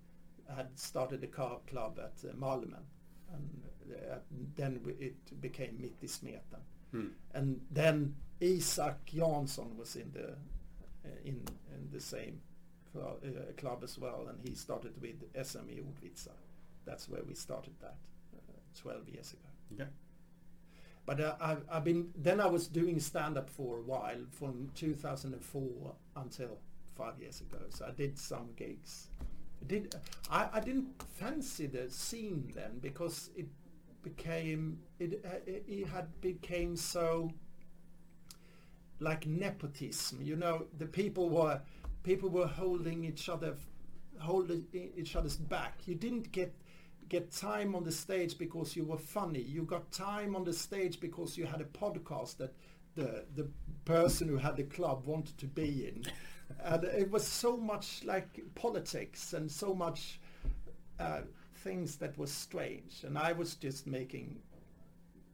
[0.55, 2.85] had started a car club at uh, Malmen.
[3.33, 3.49] And
[4.55, 6.61] then it became Mitt i Smeten.
[6.91, 7.07] Hmm.
[7.33, 10.29] And then Isak Jansson was in the
[11.05, 11.41] uh, in
[11.73, 12.41] in the same
[12.91, 16.31] club, uh, club as well, and he started with SME Ordvitsa.
[16.85, 17.95] That's where we started that
[18.35, 19.49] uh, 12 years ago.
[19.73, 19.89] Okay.
[21.05, 24.69] But uh, I've, I've been then I was doing stand up for a while from
[24.75, 26.57] 2004 until
[26.95, 27.59] five years ago.
[27.69, 29.09] So I did some gigs.
[29.61, 29.95] I did
[30.29, 33.47] I, I didn't fancy the scene then because it
[34.03, 37.31] became it uh, it, had became so
[38.99, 40.19] like nepotism.
[40.21, 41.61] You know, the people were
[42.03, 43.55] people were holding each other
[44.19, 45.79] holding each other's back.
[45.85, 46.53] You didn't get
[47.09, 49.41] get time on the stage because you were funny.
[49.41, 52.53] You got time on the stage because you had a podcast that
[52.95, 53.49] the the
[53.85, 56.05] person who had the club wanted to be in.
[56.63, 60.19] and it was so much like politics and so much
[60.99, 61.21] uh,
[61.63, 63.03] things that were strange.
[63.03, 64.41] And I was just making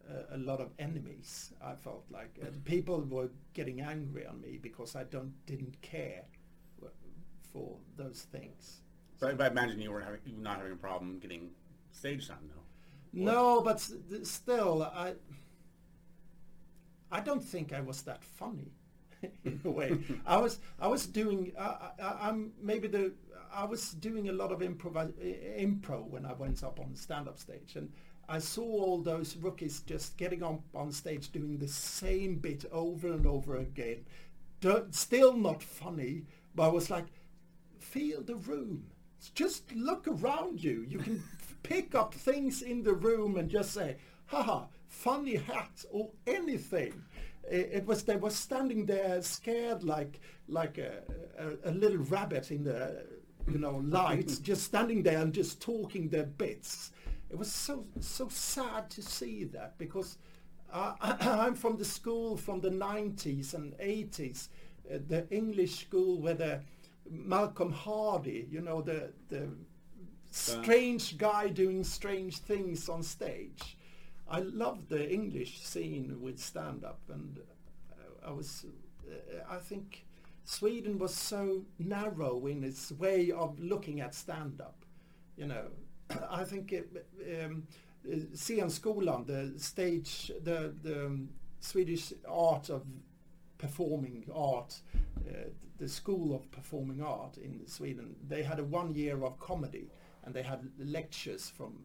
[0.09, 1.53] a, a lot of enemies.
[1.61, 6.23] I felt like and people were getting angry on me because I don't didn't care
[6.79, 6.93] w-
[7.53, 8.81] for those things.
[9.19, 11.49] But, but I imagine you were having, you were not having a problem getting
[11.91, 12.61] stage time, though.
[13.11, 15.13] No, but s- th- still, I
[17.11, 18.71] I don't think I was that funny
[19.43, 19.97] in a way.
[20.25, 23.13] I was I was doing I, I, I'm maybe the
[23.53, 25.11] I was doing a lot of improv
[25.59, 27.91] impro when I went up on the stand up stage and
[28.27, 33.11] I saw all those rookies just getting up on stage doing the same bit over
[33.11, 34.05] and over again.
[34.61, 37.05] Do- still not funny, but I was like,
[37.79, 38.85] feel the room.
[39.33, 40.85] Just look around you.
[40.87, 41.23] You can
[41.63, 47.03] pick up things in the room and just say, haha, funny hat or anything.
[47.49, 51.01] It, it was they were standing there scared like like a,
[51.37, 53.05] a, a little rabbit in the
[53.51, 56.91] you know lights, just standing there and just talking their bits.
[57.29, 60.17] It was so so sad to see that because
[60.71, 64.49] uh, I'm from the school from the 90s and 80s,
[64.91, 66.61] uh, the English school where the
[67.09, 69.49] Malcolm Hardee, you know, the the
[70.31, 73.77] strange guy doing strange things on stage.
[74.29, 77.39] I love the English scene with stand-up, and
[77.91, 78.65] uh, I was,
[79.09, 80.05] uh, I think,
[80.49, 84.83] Sweden was so narrow in its way of looking at stand-up.
[85.37, 85.65] You know,
[86.31, 87.05] I think it,
[87.39, 87.67] um,
[88.03, 92.81] the stage, the the um, Swedish art of
[93.59, 94.81] performing art,
[95.29, 99.91] uh, the school of performing art in Sweden, they had a one year of comedy
[100.23, 101.83] and they had lectures from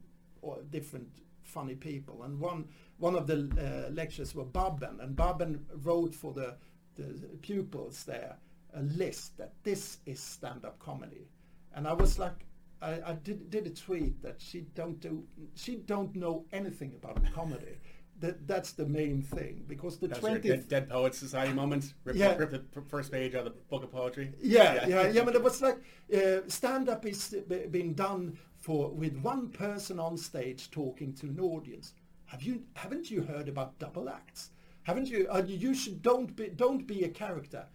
[0.70, 1.08] different
[1.42, 2.22] funny people.
[2.22, 6.56] And one one of the uh, lectures were Babben, and Babben wrote for the,
[6.96, 8.38] the pupils there
[8.74, 11.28] a list that this is stand-up comedy.
[11.74, 12.44] And I was like,
[12.82, 17.18] I, I did, did a tweet that she don't do, she don't know anything about
[17.32, 17.78] comedy.
[18.20, 21.52] That that's the main thing because the That was your 20th Dead, Dead Poets Society
[21.52, 21.94] moment.
[22.04, 22.36] Rip, Yeah.
[22.36, 24.32] rip the first page out of the book of poetry.
[24.40, 25.24] Yeah, yeah, yeah.
[25.24, 25.78] But it was like
[26.14, 31.40] uh, stand-up is uh, being done for with one person on stage talking to an
[31.40, 31.94] audience.
[32.26, 34.50] Have you haven't you heard about double acts?
[34.84, 35.26] Haven't you?
[35.28, 37.66] Uh, you should don't be don't be a character.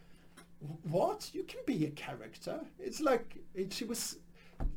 [0.62, 1.30] "Wh- What?
[1.34, 2.62] You can be a character.
[2.80, 4.18] It's like it, she was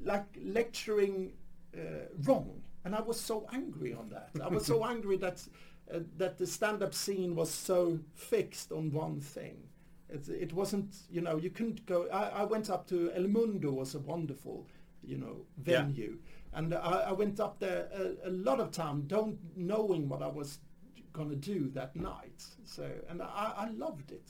[0.04, 1.32] like lecturing
[1.76, 4.30] uh, wrong, and I was so angry on that.
[4.42, 5.46] I was so angry that
[5.92, 9.68] uh, that the stand-up scene was so fixed on one thing.
[10.08, 12.06] It, it wasn't, you know, you couldn't go.
[12.12, 14.66] I, I went up to El Mundo was a wonderful,
[15.02, 15.82] you know, Yeah.
[15.84, 16.18] venue,
[16.52, 20.26] and I, I went up there a, a lot of time, don't knowing what I
[20.28, 20.58] was
[21.12, 22.44] going to do that night.
[22.64, 24.28] So, and I, I loved it.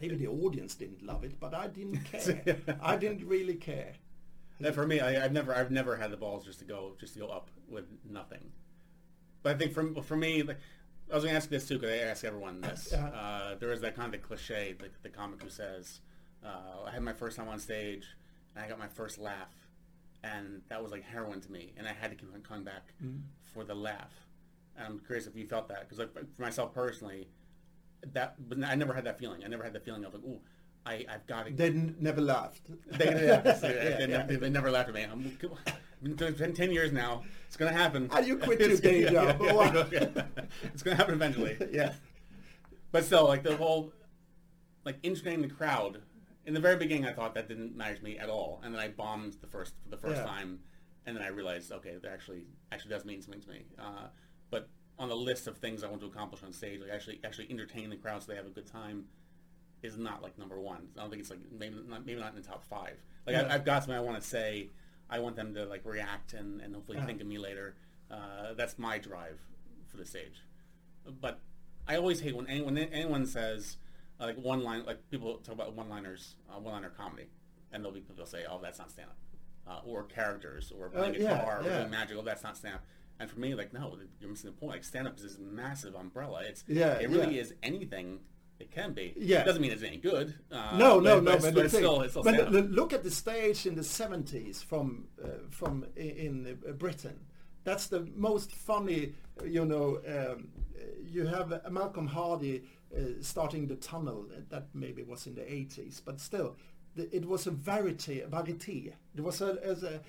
[0.00, 2.56] Maybe the audience didn't love it, but I didn't care.
[2.80, 3.94] I didn't really care.
[4.72, 7.20] For me, I, I've never I've never had the balls just to go just to
[7.20, 8.50] go up with nothing.
[9.42, 10.58] But I think for for me, like
[11.10, 12.92] I was going to ask this too because I ask everyone this.
[12.98, 16.00] Uh, there is that kind of cliche, the, the comic who says,
[16.44, 18.04] uh, "I had my first time on stage,
[18.54, 19.54] and I got my first laugh,
[20.24, 22.92] and that was like heroin to me, and I had to keep on coming back
[23.44, 24.12] for the laugh."
[24.76, 27.28] And I'm curious if you felt that because like, for myself personally,
[28.12, 29.42] that but I never had that feeling.
[29.44, 30.40] I never had the feeling of like, "Ooh,
[30.86, 32.62] I I've got to." They n- never laughed.
[32.98, 35.02] They, yeah, they, Yeah, they, they, never laughed at me.
[35.02, 35.36] I'm,
[36.02, 37.24] it's been ten years now.
[37.46, 38.08] It's gonna happen.
[38.12, 39.40] And you quit your It's- day job.
[39.40, 39.86] yeah, Wow.
[39.90, 40.08] yeah.
[40.64, 41.56] It's gonna happen eventually.
[41.72, 41.92] yeah.
[42.92, 43.92] But still, like the whole,
[44.84, 46.02] like entertaining the crowd.
[46.46, 48.80] In the very beginning, I thought that didn't matter to me at all, and then
[48.80, 50.24] I bombed the first for the first Yeah.
[50.24, 50.60] time,
[51.04, 53.66] and then I realized, okay, that actually actually does mean something to me.
[53.78, 54.06] Uh,
[54.50, 57.48] but on the list of things I want to accomplish on stage, like actually actually
[57.50, 59.04] entertain the crowd so they have a good time,
[59.82, 60.88] is not like number one.
[60.96, 62.96] I don't think it's like maybe not maybe not in the top five.
[63.26, 63.42] Like Yeah.
[63.42, 64.70] I, I've got something I want to say.
[65.10, 67.06] I want them to like react and, and hopefully Yeah.
[67.06, 67.76] think of me later.
[68.10, 69.38] Uh, that's my drive
[69.86, 70.42] for the stage.
[71.20, 71.40] But
[71.86, 73.76] I always hate when anyone anyone says
[74.20, 77.28] uh, like one line like people talk about one liners uh, one liner comedy
[77.72, 79.16] and they'll be people say oh that's not stand up
[79.86, 81.78] uh, or characters or playing Uh, yeah, guitar or yeah.
[81.78, 82.84] doing magic oh that's not stand up
[83.20, 85.94] and for me like no you're missing the point like stand up is this massive
[85.94, 87.42] umbrella it's Yeah, it really yeah.
[87.42, 88.20] is anything
[88.60, 89.42] it can be Yeah.
[89.42, 91.38] it doesn't mean it's any good uh, no, no, but, no.
[91.38, 93.84] but, But, it's, still it's still but the- up look at the stage in the
[93.84, 97.18] seventies from uh, from in uh, Britain.
[97.64, 99.12] That's the most funny.
[99.44, 100.48] You know, um,
[101.14, 102.62] you have uh, Malcolm Hardee
[102.96, 104.26] uh, starting the tunnel.
[104.48, 106.56] That maybe was in the eighties, but still.
[106.98, 108.92] The- It was a verity, varieté.
[109.16, 110.00] It was a, as a,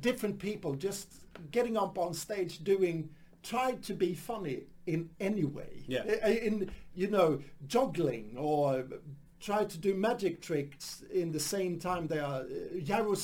[0.00, 1.08] different people just
[1.50, 3.10] getting up on stage doing,
[3.42, 6.04] tried to be funny in any way Yeah.
[6.28, 8.84] in you know juggling or
[9.40, 13.14] try to do magic tricks in the same time they are uh, Jaro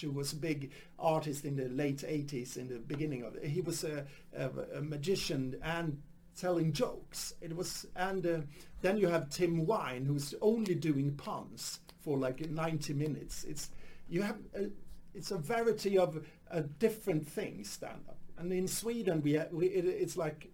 [0.00, 3.60] who was a big artist in the late 80s in the beginning of it he
[3.60, 6.00] was a, a, a magician and
[6.36, 7.34] telling jokes.
[7.40, 8.38] It was and uh,
[8.80, 13.44] then you have Tim Vine who's only doing puns for like 90 minutes.
[13.44, 13.70] It's
[14.08, 14.66] you have a,
[15.14, 19.84] it's a variety of uh, different things stand up and in Sweden we, we it,
[19.86, 20.50] it's like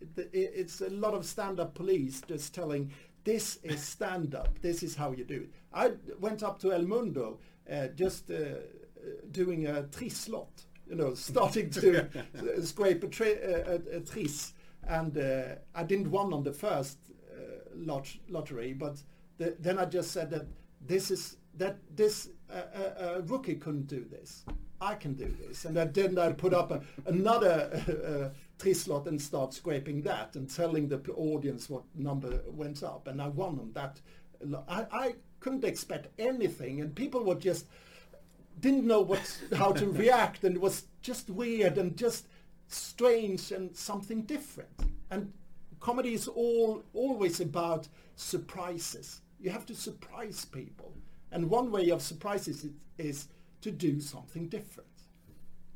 [0.00, 2.90] it- it- it's a lot of stand-up police just telling
[3.24, 4.58] this is stand-up.
[4.62, 5.50] This is how you do it.
[5.72, 7.38] I went up to el mundo
[7.70, 8.58] uh, just uh, uh,
[9.30, 14.54] doing a trisslott you know starting to uh, scrape a, tri- uh, a, a tris
[14.88, 16.98] and uh, i didn't won on the first
[17.32, 17.40] uh,
[17.74, 19.02] lot- lottery but
[19.38, 20.46] the, then i just said that
[20.80, 24.44] this is that this uh, uh, uh, rookie couldn't do this
[24.80, 25.64] I can do this.
[25.64, 27.68] And then- then I put up a, another
[28.32, 33.08] uh, trislot and start scraping that and telling the audience what number went up.
[33.08, 34.00] And I won on that.
[34.68, 36.80] I, I couldn't expect anything.
[36.80, 37.66] And people were just,
[38.60, 40.44] didn't know what, how to react.
[40.44, 42.26] And it was just weird and just
[42.68, 44.70] strange and something different.
[45.10, 45.32] And
[45.80, 49.20] comedy is all always about surprises.
[49.40, 50.92] You have to surprise people.
[51.32, 53.28] And one way of surprises it is
[53.60, 54.88] to do something different,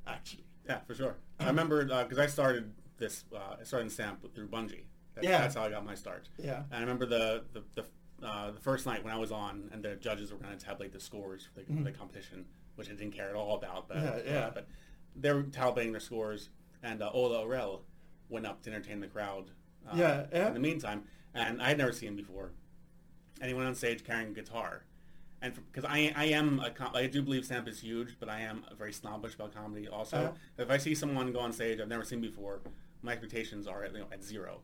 [0.06, 0.44] actually.
[0.66, 1.16] Yeah, for sure.
[1.40, 3.24] I remember because I started this.
[3.34, 4.84] Uh, I started in Stamp through Bungie.
[5.14, 5.40] That's, Yeah.
[5.42, 6.28] that's how I got my start.
[6.38, 6.62] Yeah.
[6.70, 9.82] And I remember the the the, uh, the first night when I was on, and
[9.82, 12.44] the judges were going to tabulate the scores for the, for the competition,
[12.76, 13.88] which I didn't care at all about.
[13.88, 14.26] But Mm-hmm.
[14.28, 14.46] Yeah, yeah.
[14.46, 14.68] Uh, but
[15.16, 16.48] they were tabulating their scores,
[16.82, 17.80] and uh, Ola Aurell
[18.28, 19.50] went up to entertain the crowd.
[19.88, 20.48] Uh, Yeah, yeah.
[20.48, 22.52] In the meantime, and I had never seen him before,
[23.40, 24.84] and he went on stage carrying a guitar.
[25.40, 28.40] And because I, I am a com- I do believe stand is huge, but I
[28.42, 29.88] am very snobbish about comedy.
[29.88, 30.32] Also, Uh-huh.
[30.58, 32.60] if I see someone go on stage I've never seen before,
[33.02, 34.60] my expectations are at, you know, at zero.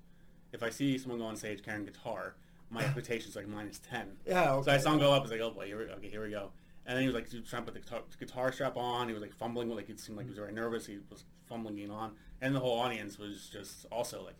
[0.52, 2.36] If I see someone go on stage carrying a guitar,
[2.70, 4.18] my expectations are like minus ten.
[4.24, 5.20] Yeah, So I saw him go up.
[5.20, 6.52] I was like, oh boy, here we, okay, here we go.
[6.88, 9.06] And then he was like trying to put the guitar, guitar strap on.
[9.08, 10.86] He was like fumbling, like it seemed like he was very nervous.
[10.86, 14.36] He was fumbling it on, and the whole audience was just also like,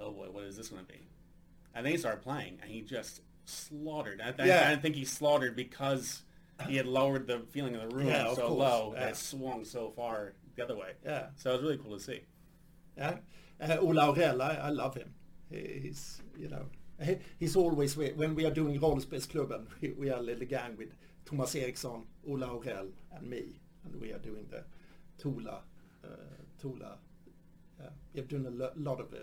[0.00, 1.06] oh boy, what is this going to be?
[1.74, 4.20] And then he started playing, and he just slaughtered.
[4.20, 4.68] I, I- Yeah.
[4.70, 6.22] I think he slaughtered because
[6.68, 9.00] he had lowered the feeling of the room Yeah, so low yeah.
[9.00, 10.92] that it swung so far the other way.
[11.04, 11.26] Yeah.
[11.36, 12.20] So it was really cool to see.
[12.96, 13.18] Yeah.
[13.60, 15.10] Uh, Ola Aurell, I, I love him.
[15.50, 16.64] He, he's, you know,
[17.02, 20.88] he, he's always, when we are doing Rollspelsklubben, we, we are a little gang with
[21.26, 23.60] Thomas Eriksson, Ola Aurell and me.
[23.84, 24.64] And we are doing the
[25.18, 25.60] Tula,
[26.04, 26.08] uh,
[26.60, 26.96] Tula.
[27.80, 29.18] Uh, we have done a lo- lot of uh,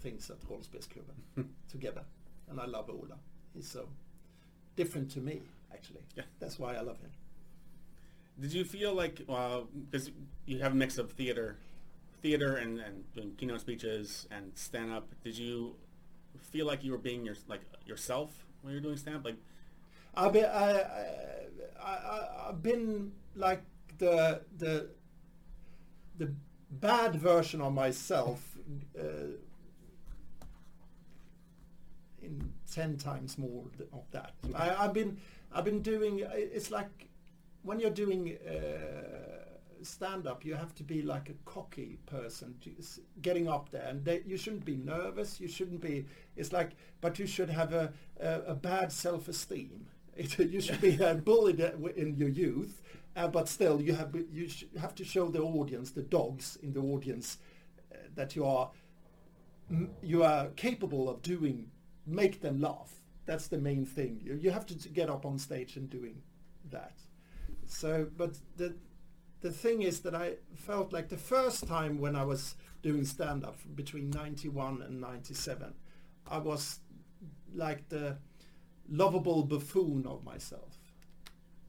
[0.00, 2.02] things at Rollspelsklubben together.
[2.50, 3.16] And I love Ola.
[3.54, 3.88] He's so
[4.76, 5.40] different to me,
[5.72, 6.02] actually.
[6.16, 6.24] Yeah.
[6.40, 7.10] That's why I love him.
[8.38, 9.18] Did you feel like
[9.90, 10.10] because
[10.46, 11.58] you have a mix of theater,
[12.22, 15.08] theater and, and doing keynote speeches and stand up?
[15.22, 15.76] Did you
[16.38, 19.36] feel like you were being your like yourself when you're doing stand like
[20.14, 20.84] I've been, I,
[21.82, 23.62] I, I've been like
[23.98, 24.88] the the
[26.18, 26.32] the
[26.70, 28.56] bad version of myself
[28.98, 29.02] uh,
[32.22, 34.32] in ten times more of that.
[34.54, 35.18] I, I've been
[35.52, 36.24] I've been doing.
[36.32, 37.08] It's like
[37.62, 42.54] when you're doing uh, stand up, you have to be like a cocky person,
[43.22, 45.40] getting up there, and they, you shouldn't be nervous.
[45.40, 46.06] You shouldn't be.
[46.36, 46.70] It's like,
[47.00, 49.28] but you should have a a, a bad self
[50.18, 50.50] esteem.
[50.50, 51.60] you should be uh, bullied
[51.96, 52.82] in your youth,
[53.16, 54.48] uh, but still you have you
[54.80, 57.38] have to show the audience, the dogs in the audience,
[57.92, 58.70] uh, that you are
[60.02, 61.70] you are capable of doing,
[62.06, 62.92] make them laugh.
[63.26, 64.20] That's the main thing.
[64.24, 66.22] You, you have to get up on stage and doing
[66.70, 66.98] that.
[67.66, 68.74] So, but the
[69.40, 73.44] the thing is that I felt like the first time when I was doing stand
[73.44, 75.74] up between 91 and 97,
[76.30, 76.80] I was
[77.54, 78.18] like the
[78.90, 80.76] lovable buffoon of myself.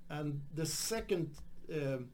[0.09, 1.29] And the second
[1.73, 2.09] um,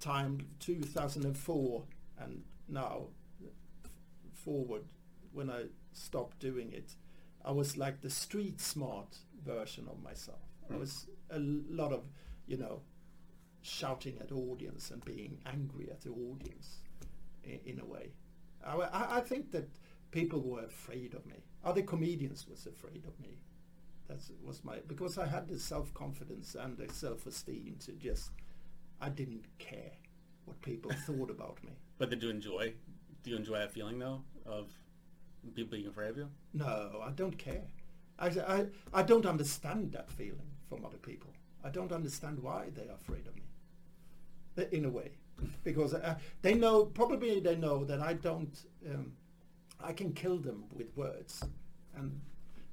[0.00, 1.84] time, 2004,
[2.18, 3.06] and now
[3.44, 3.90] f-
[4.32, 4.82] forward,
[5.32, 6.94] when I stopped doing it,
[7.44, 10.40] I was like the street smart version of myself.
[10.72, 12.02] I was a lot of,
[12.48, 12.80] you know,
[13.62, 16.78] shouting at audience and being angry at the audience
[17.44, 18.10] in, in a way.
[18.64, 19.68] I, I, I think that
[20.10, 21.36] people were afraid of me.
[21.64, 23.38] Other comedians was afraid of me.
[24.08, 28.30] That was my because I had the self confidence and the self esteem to just
[29.00, 29.92] I didn't care
[30.44, 31.72] what people thought about me.
[31.98, 32.74] but did you enjoy
[33.22, 34.70] do you enjoy that feeling though of
[35.54, 36.28] people being afraid of you?
[36.54, 37.66] No, I don't care.
[38.18, 41.30] I, I, I don't understand that feeling from other people.
[41.62, 43.42] I don't understand why they are afraid of me.
[44.72, 45.10] In a way,
[45.64, 48.56] because uh, they know probably they know that I don't.
[48.88, 49.12] Um,
[49.78, 51.44] I can kill them with words,
[51.94, 52.22] and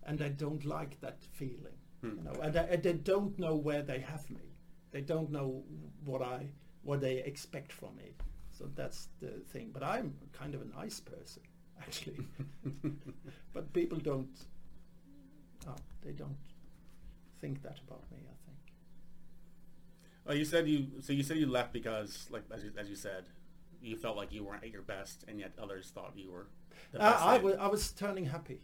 [0.06, 1.78] and I don't like that feeling.
[2.02, 2.18] Hmm.
[2.18, 4.56] You know, and, I, and they don't know where they have me.
[4.92, 5.64] They don't know
[6.06, 6.48] what I
[6.84, 8.16] what they expect from me.
[8.52, 9.72] So that's the thing.
[9.74, 11.42] But I'm kind of a nice person,
[11.82, 12.28] actually.
[13.54, 14.46] but people don't.
[15.68, 16.38] Oh, they don't
[17.40, 18.18] think that about me.
[18.20, 18.58] I think.
[20.28, 22.96] Oh, you said you so you said you left because like as you, as you
[22.96, 23.30] said,
[23.82, 26.48] you felt like you weren't at your best, and yet others thought you were.
[26.98, 28.62] Uh, I was I was turning happy.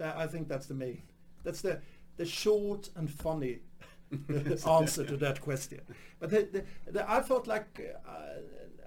[0.00, 1.02] That I think that's the main.
[1.44, 1.78] That's the
[2.16, 3.58] the short and funny
[4.66, 5.80] answer to that question.
[6.18, 8.40] But the, the, the, I felt like uh,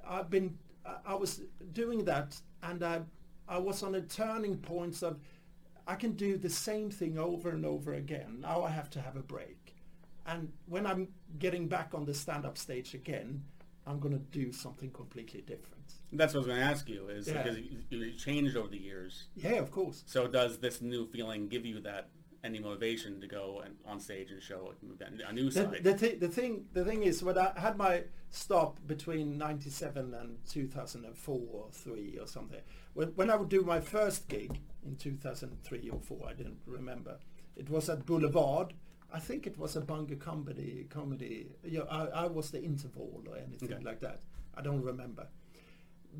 [0.07, 3.01] I've been I, I was doing that, and I
[3.47, 5.19] I was on a turning point of
[5.85, 8.39] I can do the same thing over and over again.
[8.41, 9.75] Now I have to have a break,
[10.25, 13.43] and when I'm getting back on the stand-up stage again,
[13.85, 15.93] I'm going to do something completely different.
[16.11, 17.41] That's what I was going to ask you is Yeah.
[17.43, 19.25] because you, you changed over the years.
[19.35, 20.03] Yeah, of course.
[20.05, 22.09] So does this new feeling give you that
[22.45, 24.73] any motivation to go and on stage and show
[25.27, 25.83] a new The, side?
[25.83, 30.37] the, thi- the thing the thing is when I had my stop between 97 and
[30.49, 32.59] 2004 or 3 or something
[32.95, 37.17] when, when I would do my first gig in 2003 or 4 I didn't remember
[37.55, 38.73] it was at Boulevard
[39.13, 43.37] I think it was a Bungie comedy comedy yeah, I, I was the interval or
[43.37, 43.83] anything Okay.
[43.83, 44.21] like that.
[44.57, 45.27] I don't remember.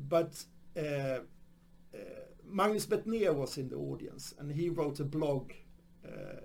[0.08, 0.44] But
[0.76, 1.98] uh, uh,
[2.44, 5.52] Magnus Betnér was in the audience and he wrote a blog
[6.04, 6.40] uh,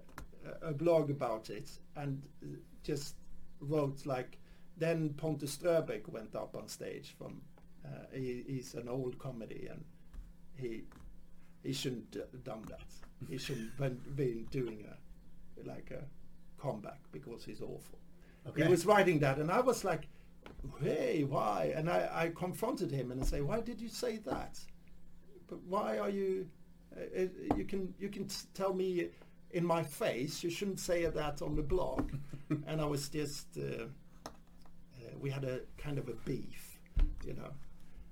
[0.62, 2.48] a blog about it and uh,
[2.84, 3.16] just
[3.60, 4.38] wrote like
[4.78, 7.42] then Pontus Ströbaek went up on stage from
[7.86, 9.84] uh, he, he's an old comedy and
[10.56, 10.84] he
[11.64, 12.82] he shouldn't have done that.
[13.30, 16.04] He shouldn't been, been doing a like a
[16.60, 18.00] comeback because he's awful.
[18.48, 18.64] Okay.
[18.64, 20.08] he was writing that and I was like
[20.82, 21.74] hey why?
[21.76, 24.60] And I, I confronted him and I say why did you say that?
[25.48, 26.48] But why are you
[26.96, 29.10] uh, uh, you can you can t- tell me
[29.52, 32.12] in my face you shouldn't say that on the blog.
[32.66, 33.84] And I was just uh,
[34.26, 34.30] uh,
[35.20, 36.80] we had a kind of a beef
[37.26, 37.52] you know.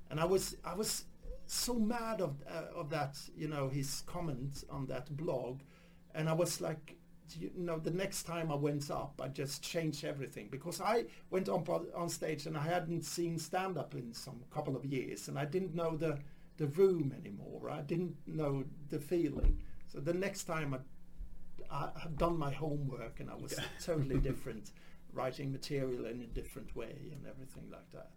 [0.10, 1.06] And I was I was
[1.48, 5.62] so mad of uh, of that you know his comment on that blog.
[6.14, 6.97] And I was like
[7.36, 10.48] you know the next time I went up I just changed everything.
[10.50, 11.66] Because I went on,
[11.96, 15.46] on stage and I hadn't seen stand up in some couple of years and I
[15.46, 16.20] didn't know the
[16.58, 17.70] the room anymore.
[17.70, 19.62] I didn't know the feeling.
[19.88, 20.80] So the next time I
[21.70, 24.72] I had done my homework and I was totally different,
[25.14, 28.12] writing material in a different way and everything like that,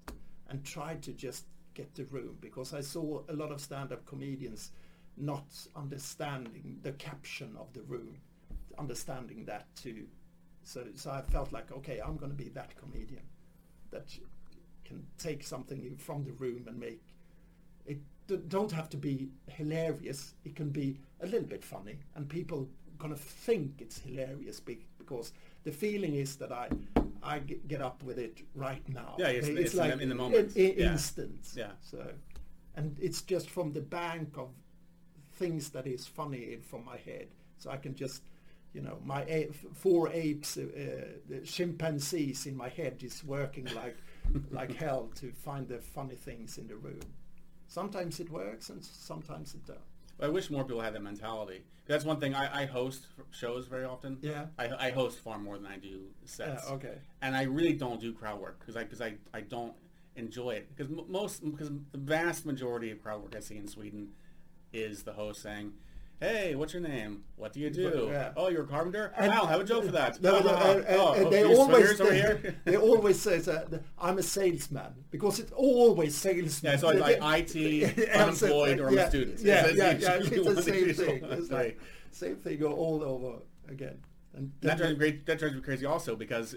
[0.48, 2.36] and tried to just get the room.
[2.40, 4.70] Because I saw a lot of stand-up comedians
[5.16, 5.44] not
[5.76, 8.18] understanding the caption of the room,
[8.78, 10.06] understanding that too.
[10.64, 13.22] So, so I felt like, okay, I'm going to be that comedian
[13.90, 14.06] that
[14.84, 17.00] can take something from the room and make
[17.88, 17.98] it
[18.48, 20.34] don't have to be hilarious.
[20.44, 25.32] It can be a little bit funny, and people gonna think it's hilarious because
[25.64, 26.68] the feeling is that I
[27.22, 29.16] I get up with it right now.
[29.18, 30.56] Yeah, it's- it's in the- in the moment.
[30.56, 30.92] in- Yeah.
[30.92, 31.52] instant.
[31.56, 31.72] Yeah.
[31.80, 32.14] So,
[32.76, 34.50] and it's just from the bank of
[35.32, 37.28] things that is funny in from my head.
[37.58, 38.22] So I can just,
[38.72, 40.66] you know, my four apes, uh,
[41.28, 43.96] the chimpanzees in my head is working like
[44.50, 47.00] like hell to find the funny things in the room.
[47.66, 49.78] Sometimes it works and sometimes it don't.
[50.20, 51.62] I wish more people had that mentality.
[51.86, 52.34] That's one thing.
[52.34, 54.18] I, I host shows very often.
[54.20, 54.46] Yeah.
[54.58, 56.64] I, I host far more than I do sets.
[56.68, 56.98] Yeah, okay.
[57.22, 59.74] And I really don't do crowd work because I because I, I don't
[60.16, 63.66] enjoy it because m- most because the vast majority of crowd work I see in
[63.66, 64.10] Sweden
[64.72, 65.72] is the host saying,
[66.20, 67.24] "Hey, what's your name?
[67.36, 68.08] What do you do?
[68.10, 68.32] Yeah.
[68.36, 69.12] Oh, you're a carpenter.
[69.16, 70.20] And- I'll have a joke for that.
[70.22, 72.56] No, no, Ah, and- and- oh, and oh, they always here.
[72.64, 76.72] they always say that I'm a salesman because it's always salesman.
[76.72, 77.18] Yeah, so it's like
[77.56, 79.40] IT, unemployed, or I'm yeah, a student.
[79.40, 81.24] Yeah, It's- yeah, yeah, it's the same thing.
[81.30, 83.98] It's like same thing go all over again.
[84.34, 85.26] And That drives me great.
[85.26, 86.54] That drives me crazy also because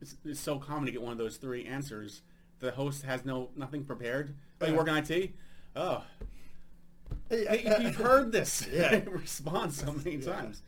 [0.00, 2.22] it's, it's so common to get one of those three answers.
[2.58, 4.34] The host has no nothing prepared.
[4.60, 5.30] Oh, you work in IT?
[5.76, 6.02] Oh,
[7.30, 9.00] you've heard this Yeah.
[9.06, 10.32] response so many Yeah.
[10.32, 10.62] times.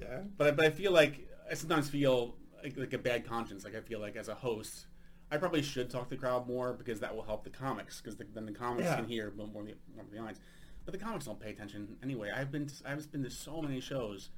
[0.00, 0.20] yeah.
[0.36, 3.64] But I- but I feel like I sometimes feel like, like a bad conscience.
[3.64, 4.86] Like I feel like as a host,
[5.30, 8.16] I probably should talk to the crowd more because that will help the comics because
[8.16, 8.96] the, then the comics Yeah.
[8.96, 10.40] can hear more more of the, more of the audience.
[10.84, 12.30] But the comics don't pay attention anyway.
[12.34, 14.30] I've been to, I've been to so many shows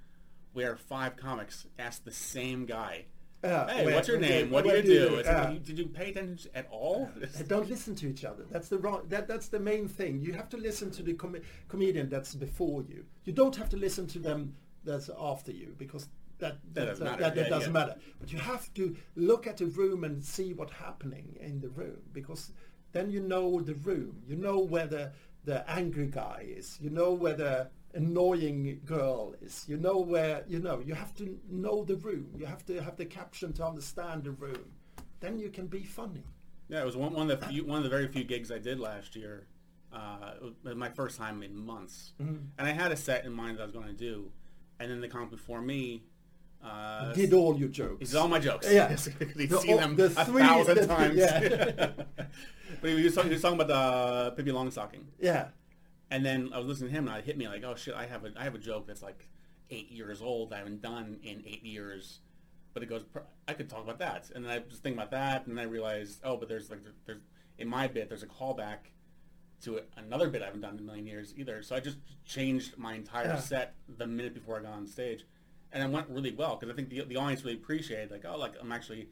[0.53, 3.07] where five comics ask the same guy,
[3.43, 4.51] Yeah, "Hey, where- what's your name?
[4.51, 7.11] What do where you do do?" like, did you pay attention at all?
[7.49, 8.45] Don't listen to each other.
[8.51, 9.03] That's the wrong.
[9.09, 10.21] That that's the main thing.
[10.21, 11.37] You have to listen to the com-
[11.69, 13.05] comedian that's before you.
[13.25, 17.05] You don't have to listen to them that's after you because that That that, doesn't
[17.05, 17.23] that, matter.
[17.23, 17.81] that- that Yeah, doesn't yeah.
[17.81, 17.97] matter.
[18.21, 21.99] But you have to look at the room and see what's happening in the room
[22.13, 22.53] because
[22.93, 24.23] then you know the room.
[24.27, 25.13] You know whether
[25.45, 26.79] the angry guy is.
[26.81, 29.65] You know where the annoying girl is.
[29.69, 30.81] You know where you know.
[30.85, 32.29] You have to know the room.
[32.37, 34.73] You have to have the caption to understand the room.
[35.21, 36.25] Then you can be funny.
[36.69, 38.59] Yeah, it was one, one of the few, one of the very few gigs I
[38.59, 39.47] did last year.
[39.93, 40.33] Uh,
[40.75, 42.37] my first time in months, Mm-hmm.
[42.59, 44.31] and I had a set in mind that I was going to do,
[44.81, 46.05] and then the comic before me
[46.65, 47.99] uh, did all your jokes.
[48.01, 48.67] he did all my jokes.
[48.73, 48.89] Yeah.
[49.37, 51.17] he'd The- seen them the a three- thousand the- times.
[51.19, 51.91] yeah.
[52.81, 55.49] but he was, talking, he was talking about the uh, Pippi Longstocking, Yeah.
[56.13, 58.07] And then I was listening to him, and it hit me like, oh shit, I
[58.07, 59.27] have a I have a joke that's like
[59.71, 60.53] eight years old.
[60.53, 62.21] I haven't done in eight years.
[62.75, 65.11] But it goes, "Pr- I could talk about that, and then I was thinking about
[65.11, 67.21] that, and then I realized, oh, but there's like there's
[67.59, 68.79] in my bit there's a callback
[69.65, 71.63] to another bit I haven't done in a million years either.
[71.63, 73.39] So I just changed my entire Yeah.
[73.41, 75.27] set the minute before I got on stage,
[75.73, 78.39] and it went really well because I think the, the audience really appreciated like, oh,
[78.39, 79.09] like I'm actually,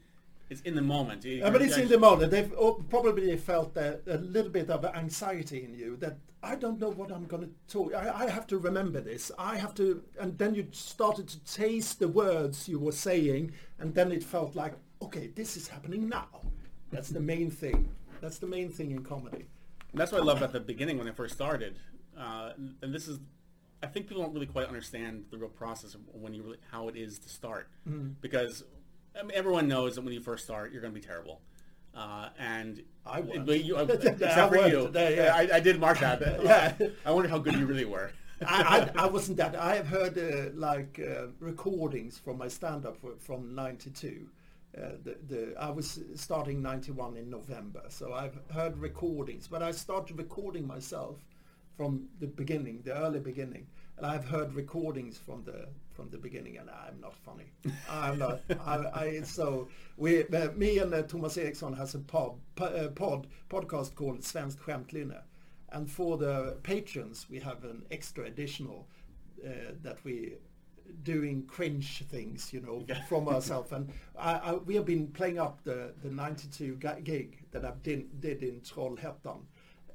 [0.51, 1.25] it's in the moment.
[1.25, 2.33] Yeah, but it's in the moment.
[2.33, 6.81] They've oh, probably felt a, a little bit of anxiety in you that I don't
[6.81, 7.95] know what I'm going to talk.
[7.95, 9.31] I, I have to remember this.
[9.39, 13.95] I have to, and then you started to taste the words you were saying, and
[13.95, 16.29] then it felt like, okay, this is happening now.
[16.91, 17.89] That's the main thing.
[18.21, 19.47] That's the main thing in comedy.
[19.93, 21.77] And that's what I loved at the beginning when I first started.
[22.19, 23.21] Uh, and this is,
[23.83, 26.89] I think people don't really quite understand the real process of when you really, how
[26.89, 27.69] it is to start.
[27.89, 28.15] Mm-hmm.
[28.21, 28.65] Because
[29.19, 31.41] I mean, everyone knows that when you first start, you're going to be terrible.
[31.95, 33.39] Uh, and I was.
[33.45, 34.87] but you, uh, I except for was you.
[34.87, 35.35] today, yeah.
[35.35, 36.21] I, I did mark that.
[36.45, 36.75] Yeah.
[37.05, 38.13] I wonder how good you really were.
[38.47, 39.55] I, I, I wasn't that.
[39.57, 44.29] I have heard uh, like uh, recordings from my stand-up from '92.
[44.77, 49.47] Uh, the, the I was starting '91 in November, so I've heard recordings.
[49.49, 51.17] But I started recording myself
[51.77, 56.59] from the beginning, the early beginning, and I've heard recordings from the from the beginning,
[56.59, 57.53] and I'm not funny.
[57.91, 58.41] I'm not.
[58.67, 63.27] I, I so we, uh, me and uh, Thomas Eriksson has a pod, uh, pod
[63.49, 65.21] podcast called Svenskt Skämtlynne.
[65.73, 68.89] And for the patrons, we have an extra additional
[69.45, 70.35] uh, that we
[71.03, 73.73] doing cringe things, you know, from ourselves.
[73.73, 78.21] And I, I, we have been playing up the, the 92 gig that I did,
[78.21, 79.43] did in Trollhättan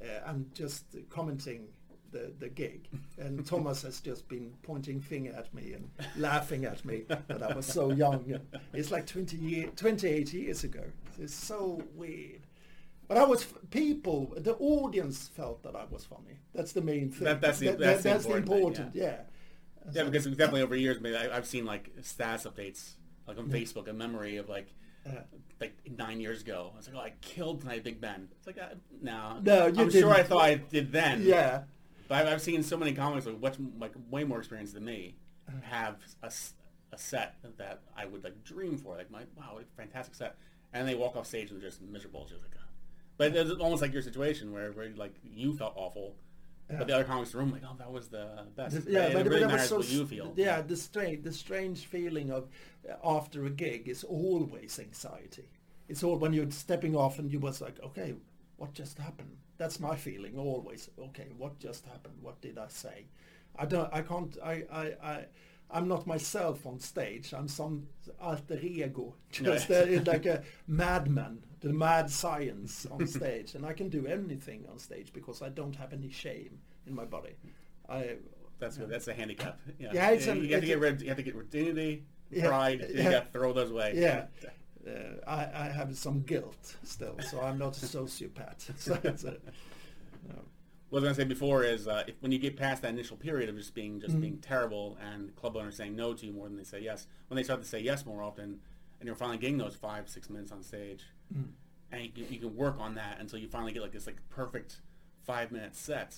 [0.01, 1.67] uh, and just commenting
[2.15, 2.87] the, the gig.
[3.17, 7.53] And Thomas has just been pointing finger at me and laughing at me that I
[7.53, 8.39] was so young.
[8.73, 10.83] It's like 20 year, 28 years ago.
[11.19, 12.41] It's so weird.
[13.07, 14.33] But I was people.
[14.37, 16.39] The audience felt that I was funny.
[16.53, 17.25] That's the main thing.
[17.25, 18.93] That- that's the- That- that's that's important important.
[18.93, 19.17] thing, Yeah.
[19.91, 22.93] Yeah, because definitely over years, maybe I, I've seen like status updates,
[23.27, 24.73] like on Facebook, a memory of like,
[25.05, 25.21] Yeah.
[25.61, 26.71] like nine years ago.
[26.73, 28.27] I was like, oh, I killed tonight, Big Ben.
[28.37, 31.21] It's like, uh, no, No, you I'm sure I thought I did then.
[31.21, 31.63] Yeah.
[32.07, 35.15] But I've, I've seen so many comics like much like way more experience than me
[35.63, 36.31] have a,
[36.91, 40.37] a set that I would like dream for, like my wow, fantastic set,
[40.73, 42.51] and they walk off stage and they're just miserable, just like.
[42.55, 42.61] Uh,
[43.17, 46.17] but it's almost like your situation where, where like you felt awful,
[46.67, 48.87] But the other comics in the room like, oh, that was the best.
[48.87, 50.33] Yeah, it but, really but that was matters so what you feel.
[50.35, 52.49] Yeah, the strange, the strange feeling of
[52.89, 55.45] uh, after a gig is always anxiety.
[55.87, 58.15] It's all when you're stepping off and you was like, okay,
[58.57, 59.37] what just happened?
[59.57, 60.89] That's my feeling always.
[60.99, 62.15] Okay, what just happened?
[62.21, 63.05] What did I say?
[63.57, 63.91] I don't.
[63.93, 64.37] I can't.
[64.43, 64.63] I.
[64.71, 64.83] I.
[65.03, 65.25] I
[65.71, 67.33] I'm not myself on stage.
[67.33, 67.87] I'm some
[68.21, 69.77] alter ego, just Yeah.
[69.77, 74.77] uh, like a madman, the mad science on stage, and I can do anything on
[74.77, 77.35] stage because I don't have any shame in my body.
[77.89, 78.17] I
[78.59, 78.89] That's good.
[78.89, 79.59] That's a handicap.
[79.79, 81.01] Yeah, Yeah, you, an- you have to get a- rid.
[81.01, 82.81] You have to get rid dignity, Yeah, pride.
[82.89, 83.11] You yeah.
[83.11, 83.93] got to throw those away.
[83.95, 84.25] Yeah.
[84.87, 88.69] Uh, I, I have some guilt still, so I'm not a sociopath.
[88.77, 89.31] So a,
[90.27, 90.41] no.
[90.89, 92.89] What I was going to say before is uh, if, when you get past that
[92.89, 94.21] initial period of just being just Mm-hmm.
[94.21, 97.35] being terrible and club owners saying no to you more than they say yes, when
[97.35, 98.59] they start to say yes more often,
[98.99, 101.03] and you're finally getting those five six minutes on stage,
[101.35, 101.47] Mm.
[101.91, 104.17] and you, can- you can work on that until you finally get like this like
[104.29, 104.81] perfect
[105.23, 106.15] five minute set,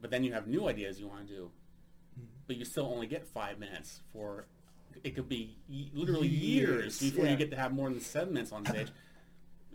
[0.00, 1.50] but then you have new ideas you want to do,
[2.18, 2.24] Mm.
[2.48, 4.46] but you still only get five minutes for
[5.04, 7.32] it could be y- literally years, Years, before yeah.
[7.32, 8.88] you get to have more than seven minutes on stage.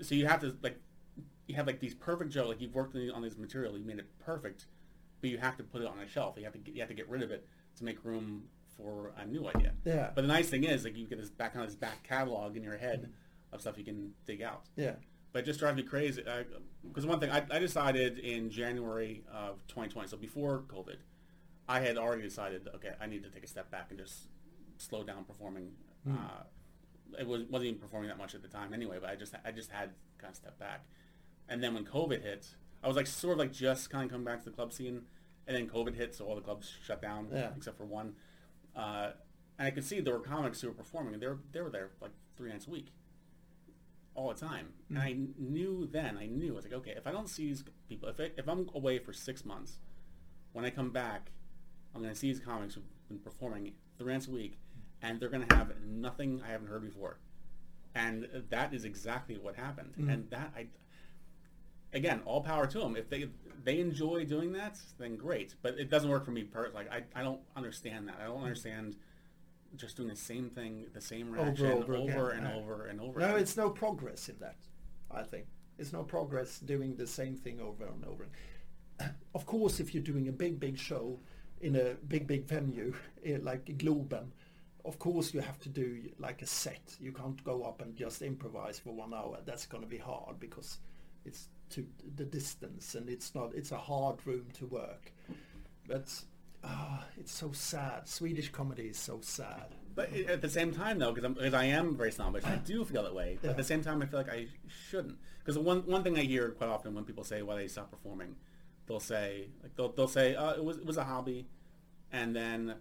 [0.02, 0.80] so you have to like
[1.48, 4.00] you have like these perfect jokes, like you've worked on, on this material, you made
[4.00, 4.66] it perfect,
[5.22, 6.36] but you have to put it on a shelf.
[6.38, 7.48] You have to get, you have to get rid of it
[7.78, 8.44] to make room
[8.78, 9.74] for a new idea.
[9.86, 10.10] Yeah.
[10.14, 12.58] But the nice thing is, like you get this back kind of this back catalog
[12.58, 13.12] in your head
[13.52, 14.64] of stuff you can dig out.
[14.76, 14.94] Yeah.
[15.32, 16.24] But it just drives me crazy
[16.88, 20.96] because one thing I, I decided in January of 2020, so before COVID,
[21.68, 24.28] I had already decided, okay, I need to take a step back and just
[24.78, 25.72] slow down performing.
[26.10, 26.44] Uh,
[27.20, 29.52] it was, wasn't even performing that much at the time anyway, but I just I
[29.52, 30.86] just had kind of step back.
[31.50, 32.48] And then when COVID hit,
[32.84, 35.02] I was like sort of like just kind of coming back to the club scene,
[35.48, 37.52] and then COVID hit, so all the clubs shut down Yeah.
[37.56, 38.16] except for one.
[38.76, 39.12] Uh,
[39.58, 41.70] and I could see there were comics who were performing, and they were they were
[41.70, 42.92] there like three nights a week,
[44.14, 44.74] all the time.
[44.90, 47.64] And I knew then, I knew I was like, okay, if I don't see these
[47.88, 49.80] people, if I, if I'm away for six months,
[50.54, 51.32] when I come back,
[51.94, 54.58] I'm going to see these comics who've been performing three nights a week,
[55.06, 57.20] and they're going to have nothing I haven't heard before.
[57.94, 59.94] And that is exactly what happened.
[59.98, 60.68] And that I,
[61.94, 62.98] again, all power to them.
[62.98, 63.30] If they
[63.64, 65.56] they enjoy doing that, then great.
[65.62, 66.44] But it doesn't work for me.
[66.44, 68.18] Per- like I, I don't understand that.
[68.22, 68.98] I don't understand
[69.78, 72.62] just doing the same thing, the same reaction over, over again, and no.
[72.62, 73.20] over and over.
[73.20, 73.40] No, again.
[73.40, 74.58] it's no progress in that.
[75.10, 75.46] I think
[75.78, 78.28] it's no progress doing the same thing over and over.
[79.34, 81.20] Of course, if you're doing a big, big show
[81.62, 82.94] in a big, big venue
[83.26, 84.28] eh, like Globen,
[84.86, 86.96] of course you have to do like a set.
[87.00, 89.40] You can't go up and just improvise for one hour.
[89.46, 90.78] That's going to be hard because
[91.26, 93.54] it's to the distance and it's not.
[93.56, 95.12] It's a hard room to work.
[95.88, 96.14] But
[96.64, 98.08] ah, it's so sad.
[98.08, 99.76] Swedish comedy is so sad.
[99.96, 103.16] But at the same time, though, because I am very snobbish, I do feel that
[103.16, 103.38] way.
[103.42, 103.52] But Yeah.
[103.52, 104.48] at the same time, I feel like I
[104.90, 105.18] shouldn't.
[105.40, 108.36] Because one one thing I hear quite often when people say why they stop performing,
[108.88, 111.48] they'll say like they'll they'll say uh, it was it was a hobby,
[112.12, 112.76] and then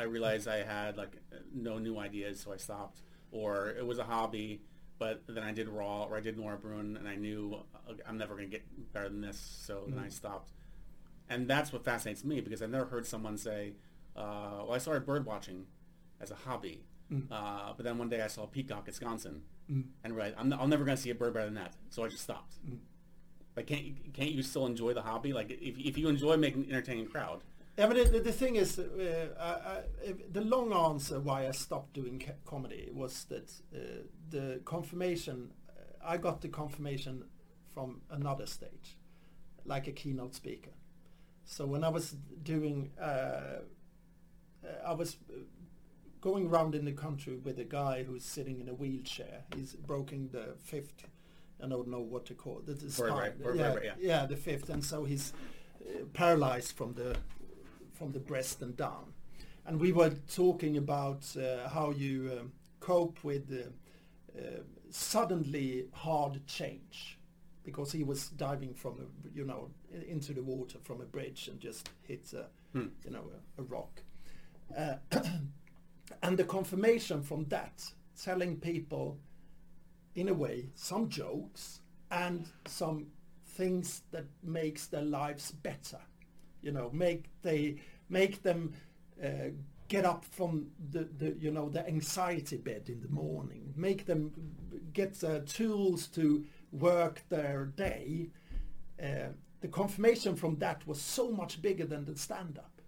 [0.00, 1.16] I realized I had like
[1.54, 3.02] no new ideas, so I stopped.
[3.32, 4.62] Or it was a hobby,
[4.98, 7.56] but then I did Raw or I did Norra Brunn, and I knew
[7.88, 10.50] uh, I'm never going to get better than this, so then I stopped.
[11.28, 13.74] And that's what fascinates me because I've never heard someone say,
[14.16, 15.66] uh, "Well, I started bird watching
[16.20, 16.84] as a hobby,
[17.30, 19.42] uh, but then one day I saw a peacock at Wisconsin,
[20.02, 22.08] and realized I'm, I'm never going to see a bird better than that, so I
[22.08, 22.54] just stopped."
[23.56, 25.32] Like, can't you, can't you still enjoy the hobby?
[25.32, 27.42] Like, if, if you enjoy making an entertaining crowd,
[27.80, 31.94] Yeah, but the, the thing is, uh, I, I, the long answer why I stopped
[31.94, 33.78] doing comedy was that uh,
[34.28, 37.24] the confirmation, uh, I got the confirmation
[37.72, 38.98] from another stage,
[39.64, 40.72] like a keynote speaker.
[41.46, 43.60] So when I was doing, uh,
[44.86, 45.16] I was
[46.20, 49.44] going around in the country with a guy who's sitting in a wheelchair.
[49.56, 51.06] He's broken the fifth,
[51.64, 52.66] I don't know what to call it.
[52.66, 53.42] The, the Vertebrae, spine.
[53.42, 54.20] vertebrae, yeah, yeah.
[54.20, 55.32] yeah, the fifth, and so he's
[55.80, 57.16] uh, paralyzed from the
[58.00, 59.12] from the breast and down.
[59.66, 66.40] And we were talking about uh, how you um, cope with uh, uh, suddenly hard
[66.46, 67.18] change,
[67.62, 69.68] because he was diving from a, you know
[70.08, 72.88] into the water from a bridge and just hit a, Hmm.
[73.04, 73.24] you know
[73.58, 74.00] a, a rock.
[74.76, 74.94] Uh,
[76.22, 77.84] and the confirmation from that,
[78.24, 79.18] telling people
[80.14, 81.80] in a way some jokes
[82.10, 83.08] and some
[83.44, 85.98] things that makes their lives better
[86.62, 87.76] you know make they
[88.08, 88.72] make them
[89.22, 89.50] uh,
[89.88, 93.72] get up from the, the you know the anxiety bed in the morning.
[93.76, 94.32] Make them
[94.92, 98.30] get uh, tools to work their day.
[99.02, 99.30] Uh,
[99.60, 102.80] the confirmation from that was so much bigger than the stand-up.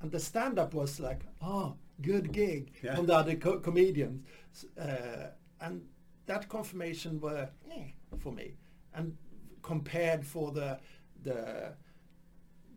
[0.00, 2.96] And the stand-up was like oh good gig Yeah.
[2.96, 4.24] from the other co- comedians.
[4.78, 5.28] Uh,
[5.60, 5.82] and
[6.26, 8.56] that confirmation were eh, for me.
[8.94, 9.16] And
[9.62, 10.78] compared for the
[11.22, 11.74] the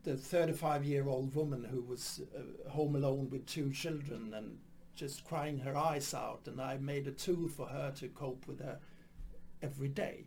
[0.07, 4.57] the 35 year old woman who was uh, home alone with two children and
[4.95, 8.59] just crying her eyes out and I made a tool for her to cope with
[8.61, 8.79] her
[9.61, 10.23] every day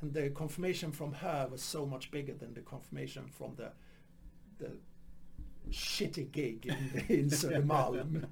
[0.00, 3.70] and the confirmation from her was so much bigger than the confirmation from the
[4.58, 4.70] the
[5.70, 8.24] shitty gig in, in Södermalm.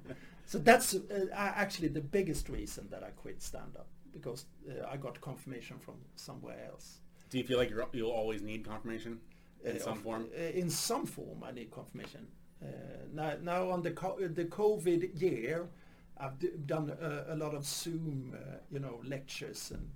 [0.47, 5.21] so that's uh, actually the biggest reason that I quit stand-up because uh, I got
[5.21, 7.01] confirmation from somewhere else.
[7.29, 9.19] Do you feel like you're, you'll always need confirmation
[9.63, 10.29] in Uh, some of- form?
[10.33, 12.27] uh, in some form, I need confirmation.
[12.61, 12.67] Uh,
[13.13, 15.69] now, now on the co- the COVID year,
[16.17, 19.89] I've d- done a, a lot of Zoom, uh, you know, lectures and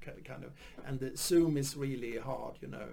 [0.00, 0.52] ki- kind of,
[0.84, 2.88] and the Zoom is really hard, you know,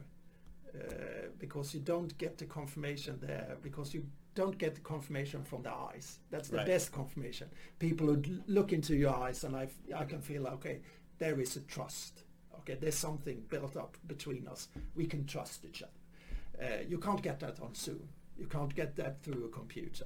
[0.73, 5.61] uh, because you don't get the confirmation there because you don't get the confirmation from
[5.63, 6.19] the eyes.
[6.31, 6.65] That's the Right.
[6.65, 7.49] best confirmation.
[7.79, 10.81] People would look into your eyes, and I, I can feel okay,
[11.19, 12.22] there is a trust.
[12.63, 14.69] Okay, there's something built up between us.
[14.95, 16.65] We can trust each other.
[16.65, 18.07] Uh, you can't get that on Zoom.
[18.37, 20.05] You can't get that through a computer,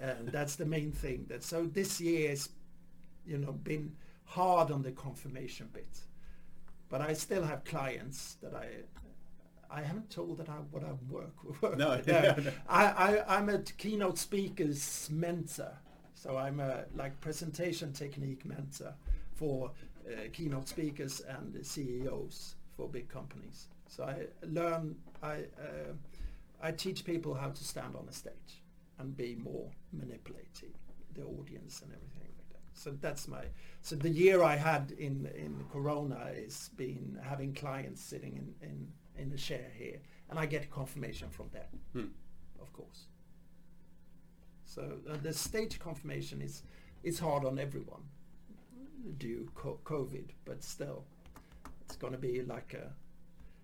[0.00, 1.26] and that's the main thing.
[1.28, 2.50] That so this year has,
[3.26, 3.92] you know, been
[4.24, 6.00] hard on the confirmation bit,
[6.88, 8.68] but I still have clients that I.
[9.68, 11.76] I haven't told that I what I work with.
[11.78, 12.36] No, Yeah.
[12.38, 12.52] no.
[12.68, 12.84] I,
[13.26, 15.72] I I'm a keynote speakers mentor,
[16.14, 18.94] so I'm a like presentation technique mentor
[19.34, 19.72] for
[20.32, 23.68] keynote speakers and CEOs for big companies.
[23.88, 25.92] So I learn I uh,
[26.60, 28.62] I teach people how to stand on a stage
[28.98, 30.74] and be more manipulative,
[31.14, 32.60] the audience and everything like that.
[32.72, 33.44] So that's my
[33.82, 38.92] so the year I had in in Corona is been having clients sitting in in
[39.22, 39.98] in a chair here,
[40.28, 42.10] and I get confirmation from them, Hmm.
[42.60, 43.06] of course.
[44.64, 46.62] So uh, the stage confirmation is
[47.02, 48.02] is hard on everyone
[49.18, 51.04] due co- COVID, but still,
[51.84, 52.92] it's going to be like a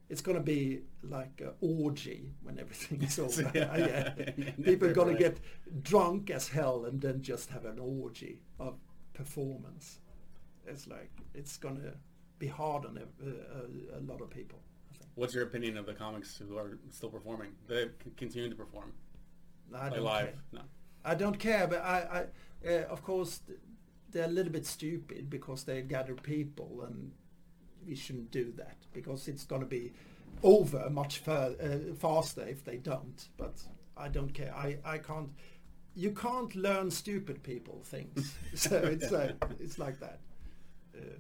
[0.09, 3.51] it's going to be like a orgy when everything is over.
[3.55, 4.13] Yeah.
[4.37, 4.51] yeah.
[4.63, 5.39] People are going to get
[5.83, 8.75] drunk as hell and then just have an orgy of
[9.15, 10.01] performance.
[10.67, 11.95] It's like it's going to
[12.39, 14.59] be hard on a, a, a lot of people.
[15.15, 17.53] What's your opinion of the comics who are still performing?
[17.67, 18.93] They continue to perform
[19.75, 20.25] I like don't live.
[20.27, 20.35] care.
[20.53, 20.61] No.
[21.05, 22.27] I don't care, but I,
[22.65, 23.41] I uh, of course,
[24.13, 27.13] they're a little bit stupid because they gather people, and
[27.87, 29.93] we shouldn't do that because it's going to be
[30.43, 33.29] over much fur- uh, faster if they don't.
[33.37, 33.63] But
[33.97, 34.55] I don't care.
[34.55, 35.31] I, I can't.
[35.95, 40.21] You can't learn stupid people things, so it's like it's like that.
[40.97, 41.19] Uh,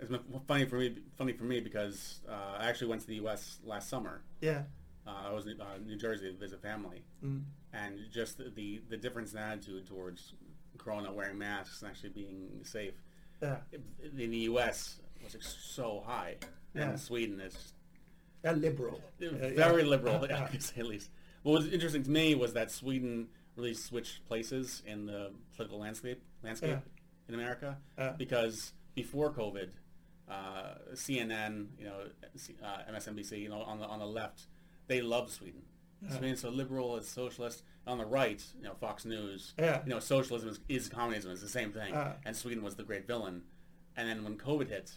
[0.00, 0.12] It's
[0.46, 0.94] funny for me.
[1.16, 3.58] Funny for me because uh, I actually went to the U.S.
[3.64, 4.22] last summer.
[4.40, 4.62] yeah.
[5.06, 7.42] Uh, I was in uh, New Jersey to visit family, Mm.
[7.72, 10.34] and just the, the the difference in attitude towards
[10.78, 12.94] Corona, wearing masks, and actually being safe
[13.42, 13.56] Yeah.
[14.16, 15.00] in the U.S.
[15.22, 16.36] was so high,
[16.74, 16.90] Yeah.
[16.90, 17.74] and Sweden is
[18.44, 19.00] A liberal.
[19.18, 19.88] Very yeah.
[19.88, 20.44] liberal, Yeah.
[20.44, 21.10] I can say at least.
[21.42, 26.22] What was interesting to me was that Sweden really switched places in the political landscape
[26.42, 26.78] landscape
[27.28, 27.76] in America
[28.16, 29.70] because before COVID,
[30.28, 32.00] uh, CNN, you know,
[32.62, 34.46] uh, MSNBC, you know, on the on the left,
[34.88, 35.62] they loved Sweden.
[36.02, 36.20] Yeah.
[36.20, 37.62] mean, so liberal, it's socialist.
[37.86, 39.82] On the right, you know, Fox News, Yeah.
[39.84, 41.92] you know, socialism is, is communism, it's the same thing.
[41.94, 42.12] Yeah.
[42.24, 43.42] and Sweden was the great villain.
[43.96, 44.92] And then when COVID hit,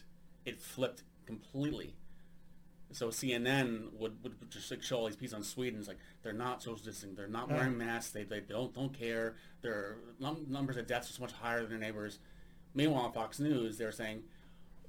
[0.45, 1.95] it flipped completely.
[2.93, 5.79] So CNN would, would just like show all these pieces on Sweden.
[5.79, 7.15] It's like they're not social distancing.
[7.15, 8.11] They're not wearing masks.
[8.11, 9.35] They, they don't don't care.
[9.61, 12.19] Their num- numbers of deaths are so much higher than their neighbors.
[12.75, 14.23] Meanwhile, on Fox News, they're saying,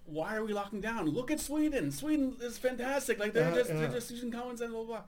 [0.05, 1.07] "Why are we locking down?
[1.11, 1.93] Look at Sweden.
[1.93, 3.21] Sweden is fantastic.
[3.21, 4.73] Like they're just they're just using common sense.
[4.73, 5.03] Blah blah." blah.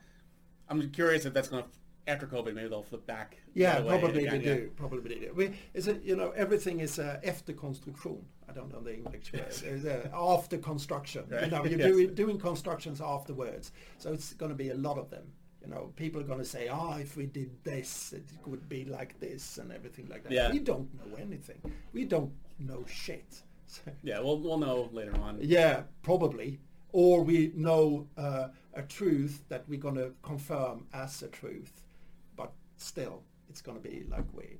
[0.69, 1.69] I'm curious if that's going to
[2.07, 3.37] after COVID, maybe they'll flip back.
[3.55, 4.55] Yeah, way probably again, they yeah.
[4.57, 4.71] do.
[4.75, 5.33] Probably they do.
[5.33, 8.21] We, is it, you know, everything is uh, efterkonstruktion.
[8.47, 9.45] I don't know the English word.
[9.49, 11.23] It's, uh, after construction.
[11.31, 11.51] You Right.
[11.51, 11.87] know, you're Yes.
[11.91, 13.71] doing, doing constructions afterwards.
[13.97, 15.23] So it's going to be a lot of them.
[15.63, 18.85] You know, people are going to say, "Ah, if we did this, it would be
[18.85, 20.51] like this and everything like that." Yeah.
[20.51, 21.59] We don't know anything.
[21.91, 23.41] We don't know shit.
[23.65, 25.39] So, Yeah, we'll we'll know later on.
[25.41, 26.59] yeah, probably.
[26.91, 31.71] Or we know uh, a truth that we're going to confirm as a truth,
[32.35, 34.59] but still, it's going to be like weird.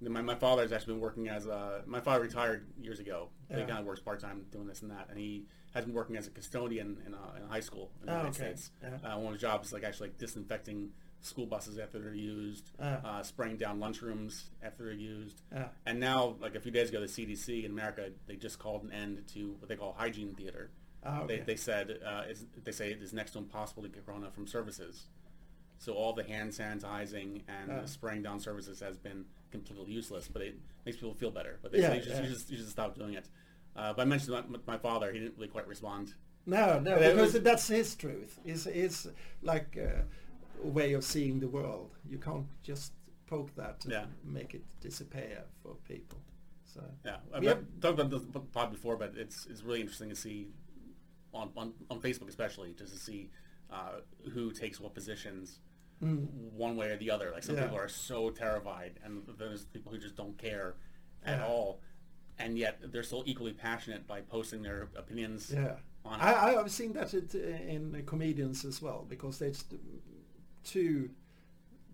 [0.00, 3.28] My, my father's actually been working as a, my father retired years ago.
[3.48, 3.66] He Yeah.
[3.66, 5.06] kind of works part-time doing this and that.
[5.10, 5.44] And he
[5.74, 8.16] has been working as a custodian in a, in a high school in the Oh,
[8.18, 8.54] United okay.
[8.56, 8.70] States.
[8.82, 9.14] Yeah.
[9.14, 10.90] Uh, one of his jobs is like actually like disinfecting
[11.20, 13.18] school buses after they're used, Ah.
[13.18, 15.40] uh, spraying down lunchrooms after they're used.
[15.52, 15.68] Yeah.
[15.86, 18.90] And now, like a few days ago, the CDC in America, they just called an
[18.90, 20.70] end to what they call hygiene theater.
[21.04, 21.38] Ah, okay.
[21.38, 24.30] They, they said uh, it's, they say it is next to impossible to get corona
[24.30, 25.06] from services.
[25.78, 27.86] So all the hand sanitizing and Ah.
[27.86, 30.54] spraying down services has been completely useless, but it
[30.86, 31.58] makes people feel better.
[31.62, 33.28] But they Yeah, say you, just, you, just, you just stop doing it.
[33.74, 36.14] Uh, but I mentioned my, my father; he didn't really quite respond.
[36.46, 38.38] No, no, But because was- that's his truth.
[38.44, 39.08] Is is
[39.42, 40.04] like a
[40.62, 41.90] way of seeing the world.
[42.08, 42.92] You can't just
[43.26, 44.04] poke that and Yeah.
[44.24, 46.18] make it disappear for people.
[46.64, 48.22] So Yeah, I've have- talked about this
[48.52, 50.48] pod before, but it's it's really interesting to see
[51.34, 53.30] on on, on Facebook especially just to see
[53.70, 54.00] uh,
[54.32, 55.60] who takes what positions
[56.00, 57.30] one way or the other.
[57.32, 57.58] Like some Mm.
[57.58, 57.64] Yeah.
[57.66, 60.74] people are so terrified, and there's people who just don't care
[61.24, 61.46] at Yeah.
[61.46, 61.80] all,
[62.38, 65.52] and yet they're still equally passionate by posting their opinions.
[65.54, 69.64] yeah, On I, I've seen that it, in comedians as well because there's
[70.64, 71.10] two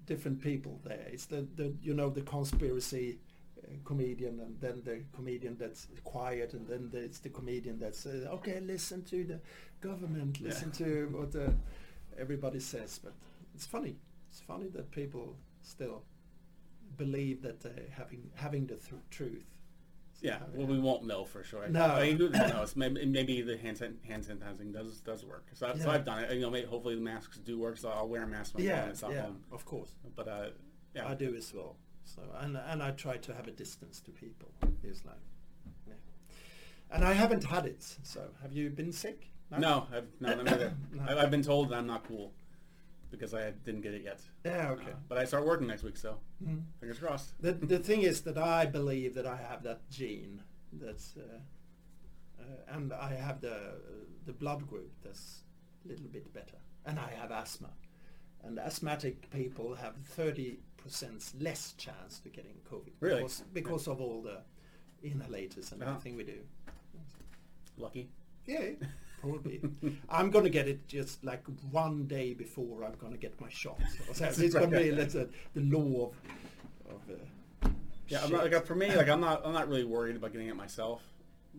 [0.06, 1.06] different people there.
[1.12, 3.18] It's the, the you know the conspiracy
[3.84, 8.60] comedian and then the comedian that's quiet and then it's the comedian that's uh, okay
[8.60, 9.40] listen to the
[9.80, 11.50] government listen to what uh,
[12.18, 13.12] everybody says but
[13.54, 13.96] it's funny
[14.30, 16.02] it's funny that people still
[16.96, 19.44] believe that they're having having the th- truth
[20.20, 21.68] Yeah, well, we won't know for sure.
[21.68, 21.84] No.
[21.84, 22.74] I mean, who knows?
[22.74, 25.46] Maybe, maybe the hand, san- hand sanitizing does does work.
[25.52, 26.32] So, so I've done it.
[26.34, 27.76] You know, maybe, hopefully the masks do work.
[27.78, 29.44] So I'll wear a mask when yeah I'm yeah home.
[29.52, 30.46] of course But uh,
[30.94, 31.76] yeah, I do as well.
[32.14, 34.50] So and and I try to have a distance to people.
[34.82, 35.22] It's like,
[35.86, 35.94] yeah.
[36.90, 37.82] And I haven't had it.
[38.02, 39.20] So have you been sick?
[39.50, 40.70] No, I've, no, no.
[40.92, 41.02] No.
[41.08, 42.32] I, I've been told that I'm not cool
[43.10, 44.20] because I didn't get it yet.
[44.44, 44.70] Yeah.
[44.72, 44.92] Okay.
[44.92, 46.62] Uh, but I start working next week, so Mm.
[46.80, 47.34] fingers crossed.
[47.42, 50.42] The the thing is that I believe that I have that gene.
[50.72, 51.38] That's uh,
[52.42, 53.56] uh, and I have the
[54.26, 55.44] the blood group that's
[55.84, 56.58] a little bit better.
[56.86, 57.70] And I have asthma.
[58.44, 62.92] And asthmatic people have thirty percent less chance to getting COVID.
[63.00, 63.16] Really?
[63.22, 64.38] Because, because of all the
[65.06, 65.90] inhalators and Uh-huh.
[65.92, 66.38] everything we do.
[67.76, 68.08] Lucky.
[68.46, 68.70] Yeah,
[69.20, 69.60] probably.
[70.08, 73.78] I'm gonna get it just like one day before I'm gonna get my shot.
[74.12, 76.14] So it's gonna be like the, the law of
[76.94, 77.00] of.
[77.10, 77.68] Uh,
[78.08, 80.48] Yeah, I'm not, like, for me, like I'm not, I'm not really worried about getting
[80.48, 81.02] it myself,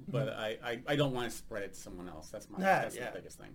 [0.08, 2.30] but I, I, I don't want to spread it to someone else.
[2.30, 2.64] That's my, Mm-hmm.
[2.66, 3.12] Yeah, that's yeah.
[3.12, 3.54] the biggest thing.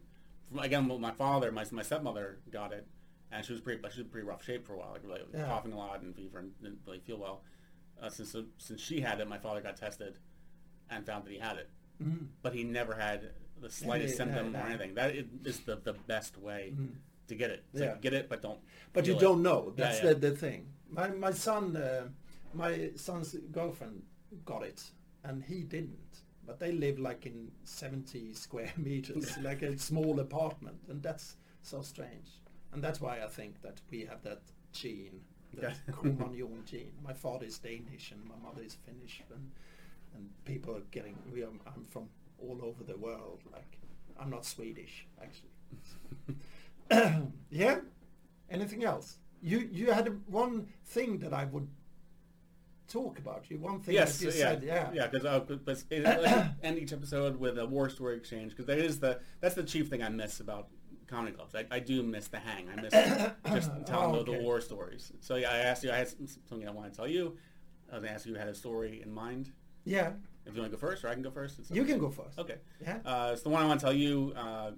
[0.49, 2.87] From- Again, well, my father, my, my stepmother got it,
[3.35, 5.23] and she was pretty, she was in pretty rough shape for a while, like really
[5.33, 5.47] Yeah.
[5.47, 7.43] coughing a lot and fever and didn't really feel well.
[8.01, 10.19] Uh, since since she had it, my father got tested,
[10.91, 11.69] and found that he had it,
[12.03, 12.29] Mhm.
[12.43, 13.31] but he never had
[13.61, 14.95] the slightest Any- symptom no, or anything.
[14.95, 16.75] That is, the, the best way
[17.29, 17.65] to get it.
[17.73, 17.93] Yeah.
[17.93, 18.61] like, get it, but don't.
[18.93, 19.21] But you it.
[19.21, 19.73] don't know.
[19.77, 20.13] Yeah, That's yeah.
[20.13, 20.73] the the thing.
[20.89, 22.09] My my son, uh,
[22.53, 24.03] my son's girlfriend
[24.45, 24.91] got it,
[25.23, 26.23] and he didn't.
[26.47, 31.81] But they live like in 70 square meters, like a small apartment, and that's so
[31.83, 32.41] strange.
[32.75, 35.21] And that's why I think that we have that gene,
[35.55, 35.77] that Okay.
[35.93, 36.93] Cro-Magnon gene.
[37.05, 39.51] My father is Danish and my mother is Finnish, and
[40.15, 41.17] and people are getting.
[41.33, 42.09] We are, I'm from
[42.39, 43.41] all over the world.
[43.53, 43.79] Like
[44.19, 45.55] I'm not Swedish actually.
[47.51, 47.79] yeah.
[48.51, 49.19] Anything else?
[49.43, 51.69] You you had one thing that I would
[52.89, 53.45] talk about.
[53.51, 54.63] You one thing Yes, that you yeah, said.
[54.63, 54.91] Yeah.
[54.93, 55.07] yeah.
[55.07, 58.79] Because uh, but- but like, end each episode with a war story exchange because that
[58.79, 60.69] is the that's the chief thing I miss about
[61.07, 61.55] comedy clubs.
[61.55, 62.69] I, I do miss the hang.
[62.71, 62.93] I miss
[63.55, 65.13] just telling Oh, the, the war stories.
[65.21, 65.91] So yeah, I asked you.
[65.91, 66.09] I had
[66.49, 67.37] something I want to tell you.
[67.91, 69.53] I was gonna ask you if you had a story in mind.
[69.85, 70.13] Yeah.
[70.47, 71.59] If you want to go first, or I can go first.
[71.71, 71.93] You okay.
[71.93, 72.39] can go first.
[72.39, 72.57] Okay.
[72.83, 72.99] Yeah.
[73.05, 74.33] Uh, it's the one I want to tell you.
[74.37, 74.73] Uh,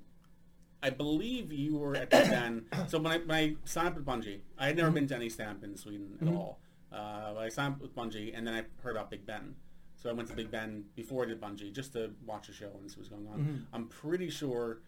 [0.83, 2.65] I believe you were at Big Ben.
[2.87, 5.29] so when I, when I signed up with Bungie, I had never been to any
[5.29, 6.61] stand up in Sweden at all.
[6.93, 9.55] Uh, I signed up with Bungie, and then I heard about Big Ben.
[9.97, 12.71] So I went to Big Ben before I did Bungie just to watch the show
[12.81, 13.67] and see what's going on.
[13.73, 14.81] I'm pretty sure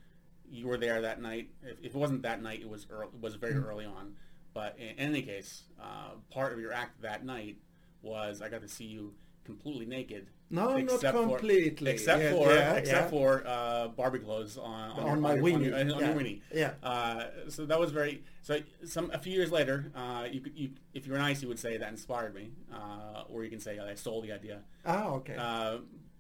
[0.51, 1.49] you were there that night.
[1.63, 4.15] If, if it wasn't that night, it was early, it was very early on.
[4.55, 7.57] But in, any case, uh, part of your act that night
[8.03, 10.29] was I got to see you completely naked.
[10.51, 11.91] No, not except for- completely.
[11.91, 13.11] except Yeah, for yeah, except yeah.
[13.11, 15.99] for uh, Barbie clothes on on, On your, my your, weenie, your, on yeah.
[15.99, 16.41] your weenie.
[16.53, 16.73] Yeah.
[16.83, 18.23] Uh, so that was very.
[18.43, 21.59] So some a few years later, uh, you you if you were nice, you would
[21.59, 24.61] say that inspired me, uh, or you can say I stole the idea.
[24.87, 25.37] Ah, okay.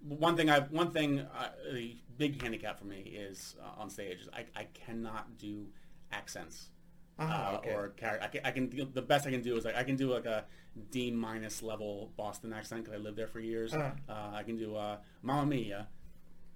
[0.01, 4.20] One thing I've one thing uh, a big handicap for me is uh, on stage.
[4.20, 5.66] is I I cannot do
[6.12, 6.70] accents.
[7.18, 7.70] Ah, uh, okay.
[7.70, 7.92] Or
[8.22, 10.24] I can, I can the best I can do is like I can do like
[10.26, 10.44] a
[10.90, 13.74] D minus level Boston accent because I lived there for years.
[13.74, 13.92] Ah.
[14.09, 15.88] Uh, I can do uh, Mamma Mia.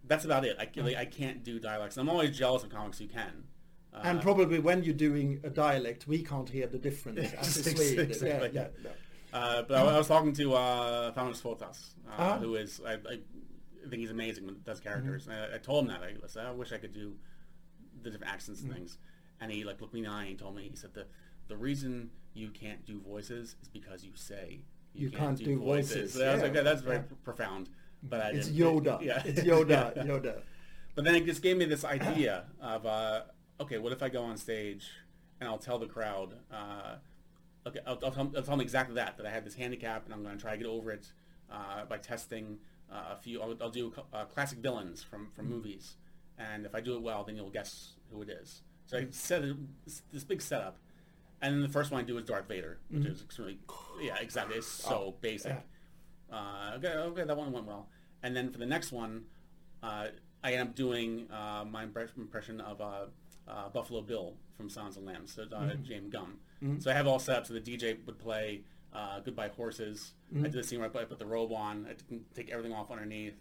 [0.04, 0.56] That's about it.
[0.58, 1.96] I, can- like, I can't do dialects.
[1.96, 3.44] I'm always jealous of comics who can.
[3.94, 7.62] Uh, and probably when you're doing a dialect, we can't hear the difference as a
[7.70, 7.98] Swede.
[7.98, 8.50] Exactly.
[8.52, 8.90] Yeah, yeah, yeah.
[9.32, 12.38] Uh, but I, I was talking to uh, Thomas Fotas, uh, Ah.
[12.38, 13.18] who is I, I
[13.88, 15.22] think he's amazing when he does characters.
[15.22, 15.32] Mm-hmm.
[15.32, 17.14] And I, I told him that I, said, I wish I could do
[18.02, 18.70] the different accents Mm-hmm.
[18.70, 18.98] and things.
[19.40, 21.06] And he like looked me in the eye and he told me he said the
[21.48, 24.60] the reason you can't do voices is because you say
[24.94, 26.14] You can't do voices.
[26.14, 27.02] So I was like, Yeah, "Yeah, that's very yeah.
[27.02, 27.68] pr- profound.
[28.02, 29.02] But I It's Yoda.
[29.02, 29.92] Yeah, It's Yoda.
[29.96, 30.02] Yeah.
[30.04, 30.42] Yoda.
[30.94, 33.22] But then it just gave me this idea of, uh,
[33.60, 34.86] okay, what if I go on stage
[35.40, 36.96] and I'll tell the crowd, uh,
[37.66, 40.14] okay, I'll, I'll, tell, I'll tell them exactly that, that I have this handicap and
[40.14, 41.06] I'm going to try to get over it
[41.50, 42.58] uh, by testing
[42.90, 45.96] uh, a few, I'll, I'll do uh, classic villains from, from movies.
[46.38, 48.62] And if I do it well, then you'll guess who it is.
[48.86, 49.56] So I set a,
[50.12, 50.78] this big setup.
[51.40, 53.58] And then the first one I do is Darth Vader, which is extremely,
[54.00, 54.56] yeah, exactly.
[54.56, 55.52] It's so basic.
[56.32, 57.88] Uh, okay, okay, that one went well.
[58.22, 59.24] And then for the next one,
[59.82, 60.06] uh,
[60.44, 63.06] I end up doing uh, my impression of uh,
[63.48, 66.38] uh, Buffalo Bill from Silence of Lambs, so uh, James Gumb.
[66.80, 67.46] So I have all set up.
[67.46, 70.12] So the DJ would play uh, Goodbye Horses.
[70.34, 71.94] I did the scene where I put, I put the robe on, I
[72.34, 73.34] take everything off underneath,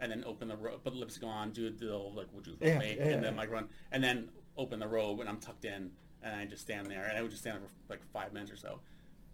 [0.00, 2.56] and then open the robe, put the lipstick on, do the little, like, would you
[2.60, 2.96] Yeah, me?
[2.98, 3.40] yeah, and then yeah.
[3.40, 5.90] like run, and then open the robe, and I'm tucked in,
[6.22, 8.52] and I just stand there, and I would just stand there for like five minutes
[8.52, 8.80] or so.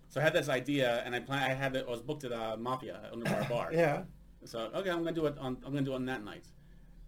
[0.09, 1.43] So I had this idea, and I plan.
[1.43, 1.85] I had it.
[1.89, 3.71] I was booked at uh, Mafia Underbar Bar.
[3.73, 4.03] Yeah.
[4.45, 5.57] So okay, I'm gonna do it on.
[5.65, 6.45] I'm gonna do it on that night,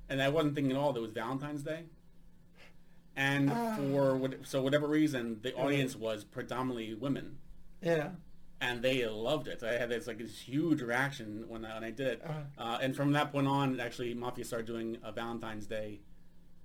[0.08, 1.84] and I wasn't thinking at all that it was Valentine's Day.
[3.16, 3.76] And Ah.
[3.76, 7.38] for what, so whatever reason, the audience was predominantly women,
[7.80, 8.10] Yeah.
[8.60, 9.62] and they loved it.
[9.62, 12.32] I had this like this huge reaction when I, when I did it, Uh.
[12.58, 16.00] uh, and from that point on, actually, Mafia started doing a Valentine's Day,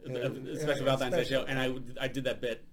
[0.05, 2.65] a- special Valentine's Day show, and I I did that bit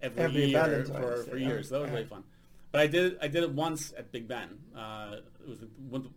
[0.00, 1.68] every, Every year Valentine's for, Day, for years.
[1.68, 2.22] So that was really fun.
[2.70, 4.50] But I did I did it once at Big Ben.
[4.76, 6.10] Uh, it was the, one,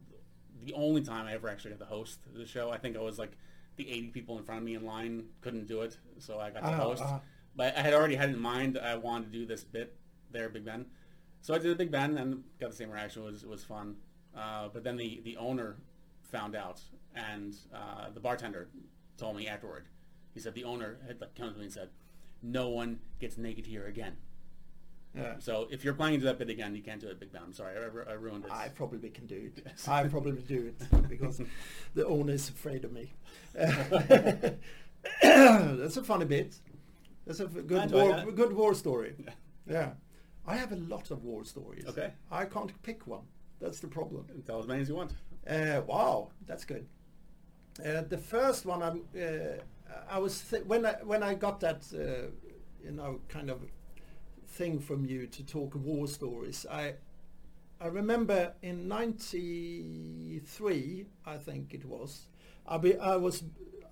[0.63, 2.69] the only time I ever actually got to host the show.
[2.69, 3.31] I think I was like
[3.79, 6.59] the 80 people in front of me in line couldn't do it, so I got
[6.61, 7.01] to Ah, host.
[7.03, 7.21] ah.
[7.55, 9.95] But I had already had in mind I wanted to do this bit
[10.31, 10.85] there Big Ben.
[11.41, 13.23] So I did a Big Ben and got the same reaction.
[13.23, 13.95] It was, it was fun.
[14.37, 15.77] Uh, but then the, the owner
[16.21, 16.81] found out,
[17.15, 18.69] and uh, the bartender
[19.17, 19.85] told me afterward.
[20.33, 21.89] He said the owner had like, come to me and said,
[22.43, 24.17] "No one gets naked here again."
[25.15, 25.35] Yeah.
[25.39, 27.41] So if you're planning to do that bit again, you can't do it Big Ben.
[27.43, 28.51] I'm sorry, I, I ruined it.
[28.51, 29.65] I probably can do it.
[29.87, 31.41] I probably do it because
[31.95, 33.11] the owner is afraid of me.
[33.53, 34.57] That's
[35.97, 36.55] a funny bit.
[37.25, 38.35] That's a good war, that.
[38.35, 39.15] good war story.
[39.67, 39.91] Yeah.
[40.47, 41.85] I have a lot of war stories.
[41.87, 42.11] Okay.
[42.31, 43.23] I can't pick one.
[43.59, 44.25] That's the problem.
[44.45, 45.13] Tell as many as you want.
[45.47, 46.87] Uh, wow, that's good.
[47.85, 49.61] Uh, the first one, I'm, uh,
[50.09, 52.29] I was th- when I when I got that, uh,
[52.83, 53.61] you know, kind of
[54.59, 56.65] thing from you to talk of war stories.
[56.69, 56.93] I
[57.81, 62.27] I remember in '93, I think it was.
[62.67, 63.43] I be, I was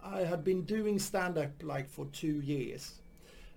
[0.04, 3.02] I had been doing stand up like for two years,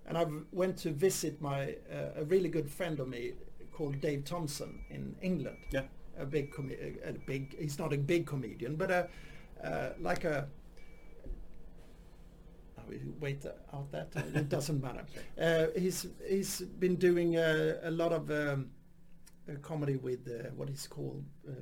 [0.07, 3.33] and I went to visit my uh, a really good friend of me
[3.73, 5.83] called Dave Thompson in England Yeah.
[6.19, 9.09] a big com- a, a big he's not a big comedian but a
[9.65, 10.49] uh, like a
[13.21, 15.05] wait out that it doesn't matter
[15.41, 18.71] uh, he's he's been doing a, lot of um,
[19.63, 21.53] comedy with uh, what is called uh,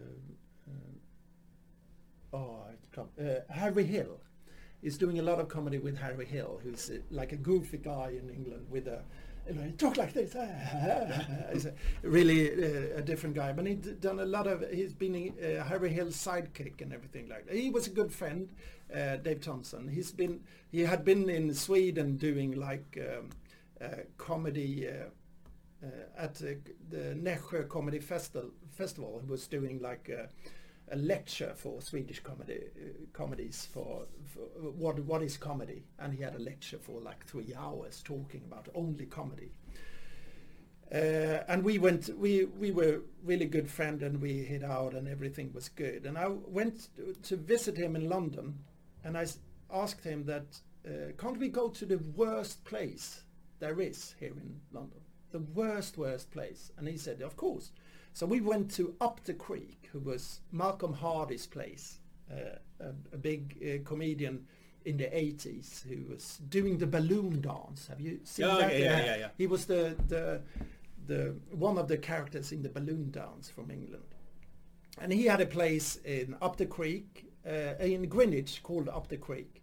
[2.33, 2.65] uh, oh
[3.49, 4.21] Harry Hill
[4.83, 8.31] he's doing a lot of comedy with Harry Hill who's like a goofy guy in
[8.31, 9.03] England with a
[9.49, 10.35] you know, he talk like this.
[11.53, 14.65] he's a really uh, a different guy, but he's done a lot of.
[14.71, 17.57] He's been uh, Harry Hill's sidekick and everything like that.
[17.57, 18.49] He was a good friend,
[18.95, 19.89] uh, Dave Thompson.
[19.89, 23.31] He's been he had been in Sweden doing like um,
[23.81, 26.55] uh, comedy uh, uh, at uh,
[26.91, 28.51] the Nässjö Comedy Festival.
[28.71, 30.11] Festival, he was doing like.
[30.11, 30.27] Uh,
[30.91, 36.23] a lecture for Swedish comedy uh, comedies for, for what what is comedy, and he
[36.23, 39.51] had a lecture for like three hours talking about only comedy.
[40.91, 45.07] Uh, and we went, we we were really good friend, and we hit out, and
[45.07, 46.07] everything was good.
[46.07, 46.89] And I went
[47.25, 48.59] to visit him in London,
[49.05, 49.27] and I
[49.73, 50.47] asked him that
[50.87, 53.23] uh, can't we go to the worst place
[53.61, 55.01] there is here in London,
[55.33, 56.73] the worst worst place?
[56.79, 57.73] And he said, of course.
[58.15, 61.99] So we went to Up the Creek, who was Malcolm Hardee's place,
[62.31, 64.47] uh, a, a big uh, comedian
[64.85, 67.87] in the 80s who was doing the balloon dance.
[67.89, 68.73] Have you seen Oh, that?
[68.73, 69.29] yeah, yeah, yeah, yeah.
[69.37, 70.41] He was the, the,
[71.07, 74.05] the one of the characters in the balloon dance from England.
[75.01, 79.63] And he had a place in Up the Creek, in Greenwich called Up the Creek.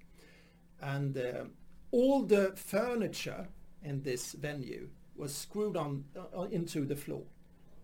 [0.81, 1.45] And uh,
[1.91, 3.47] all the furniture
[3.83, 6.03] in this venue was screwed on
[6.35, 7.23] uh, into the floor.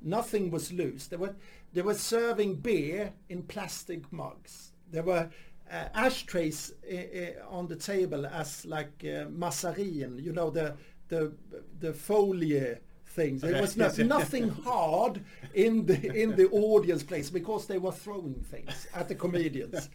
[0.01, 1.07] Nothing was loose.
[1.07, 1.35] They were
[1.73, 4.73] they were serving beer in plastic mugs.
[4.91, 5.29] There were
[5.71, 10.75] uh, ashtrays uh, uh, on the table as like uh, massarin, you know the
[11.07, 11.31] the
[11.79, 12.77] the folie
[13.11, 13.41] things.
[13.41, 15.21] There was no, nothing hard
[15.53, 19.89] in the in the audience place because they were throwing things at the comedians.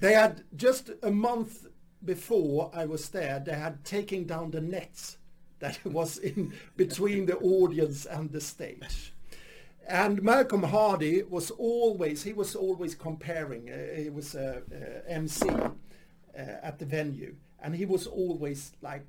[0.00, 1.66] they had just a month
[2.04, 3.40] before I was there.
[3.40, 5.18] They had taken down the nets
[5.58, 9.12] that was in between the audience and the stage.
[9.86, 15.48] And Malcolm Hardee was always, he was always comparing, uh, he was a uh, MC
[15.50, 15.66] uh,
[16.34, 19.04] at the venue, and he was always like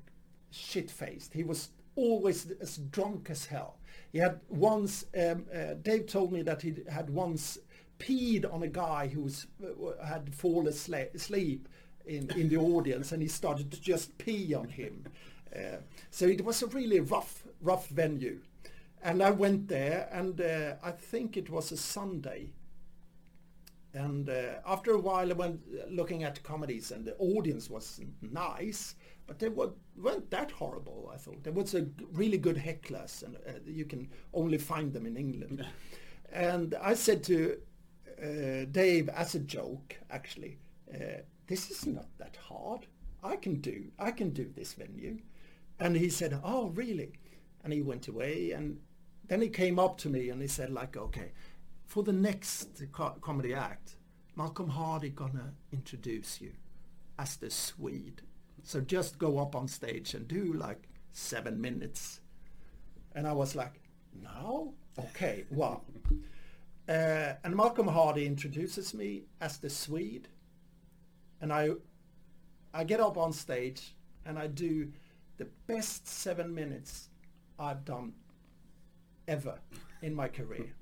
[0.50, 1.32] shit-faced.
[1.32, 3.78] He was always as drunk as hell.
[4.12, 7.58] He had once, um, uh, Dave told me that he had once
[7.98, 11.68] peed on a guy who was, uh, had fallen asleep
[12.06, 15.04] in, in the audience, and he started to just pee on him.
[15.54, 15.78] Uh,
[16.10, 18.40] so it was a really rough, rough venue.
[19.02, 22.52] and I went there, and uh, I think it was a Sunday.
[23.94, 28.00] And uh, after a while, I went uh, looking at comedies, and the audience was
[28.20, 28.94] nice,
[29.26, 31.10] but they were, weren't that horrible.
[31.12, 35.06] I thought there was a really good hecklers, and uh, you can only find them
[35.06, 35.66] in England.
[36.32, 37.58] and I said to
[38.22, 40.58] uh, Dave as a joke, actually,
[40.94, 42.86] uh, this is not that hard.
[43.22, 45.18] I can do, I can do this venue.
[45.78, 47.12] And he said, oh, really?
[47.64, 48.78] And he went away, and
[49.28, 51.32] then he came up to me and he said, like, okay,
[51.84, 53.96] for the next co- comedy act,
[54.36, 56.52] Malcolm Hardee gonna introduce you
[57.18, 58.22] as the Swede.
[58.66, 62.20] So just go up on stage and do like seven minutes.
[63.14, 63.80] And I was like,
[64.20, 64.72] now?
[64.98, 65.82] Okay, wow.
[66.88, 70.26] Uh, and Malcolm Hardee introduces me as the Swede.
[71.40, 71.70] And I,
[72.74, 73.94] I get up on stage
[74.24, 74.90] and I do
[75.36, 77.10] the best seven minutes
[77.60, 78.14] I've done
[79.28, 79.60] ever
[80.02, 80.74] in my career.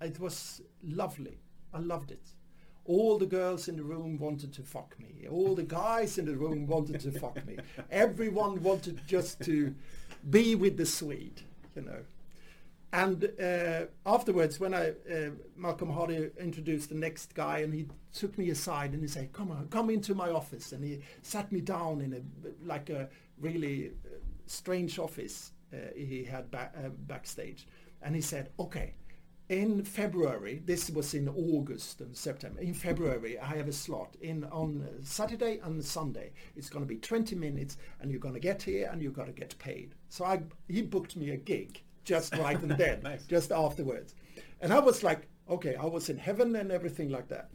[0.00, 1.36] It was lovely.
[1.74, 2.30] I loved it.
[2.88, 5.28] All the girls in the room wanted to fuck me.
[5.30, 7.58] All the guys in the room wanted to fuck me.
[7.90, 9.74] Everyone wanted just to
[10.30, 11.42] be with the Swede,
[11.76, 12.00] you know.
[12.90, 18.38] And uh, afterwards, when I uh, Malcolm Hardee introduced the next guy, and he took
[18.38, 21.60] me aside and he said, "Come on, come into my office." And he sat me
[21.60, 22.22] down in a
[22.66, 24.16] like a really uh,
[24.46, 27.66] strange office uh, he had ba- uh, backstage,
[28.00, 28.94] and he said, "Okay,
[29.48, 32.60] in February, this was in August and September.
[32.60, 36.32] In February, I have a slot in on Saturday and Sunday.
[36.54, 39.32] It's going to be 20 minutes, and you're going to get here and you're going
[39.32, 43.24] to get paid." So I he booked me a gig just right and then, Nice.
[43.26, 44.14] just afterwards.
[44.60, 47.50] And I was like, okay, I was in heaven and everything like that.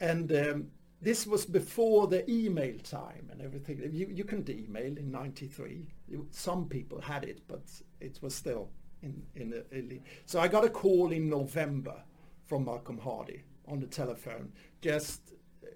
[0.00, 0.66] And um,
[1.00, 3.80] this was before the email time and everything.
[3.92, 5.88] You, you couldn't email in 93.
[6.08, 7.62] You, some people had it, but
[8.00, 8.70] it was still
[9.02, 9.50] in, in
[9.88, 10.00] the.
[10.26, 12.02] So I got a call in November
[12.46, 15.32] from Malcolm Hardee on the telephone, just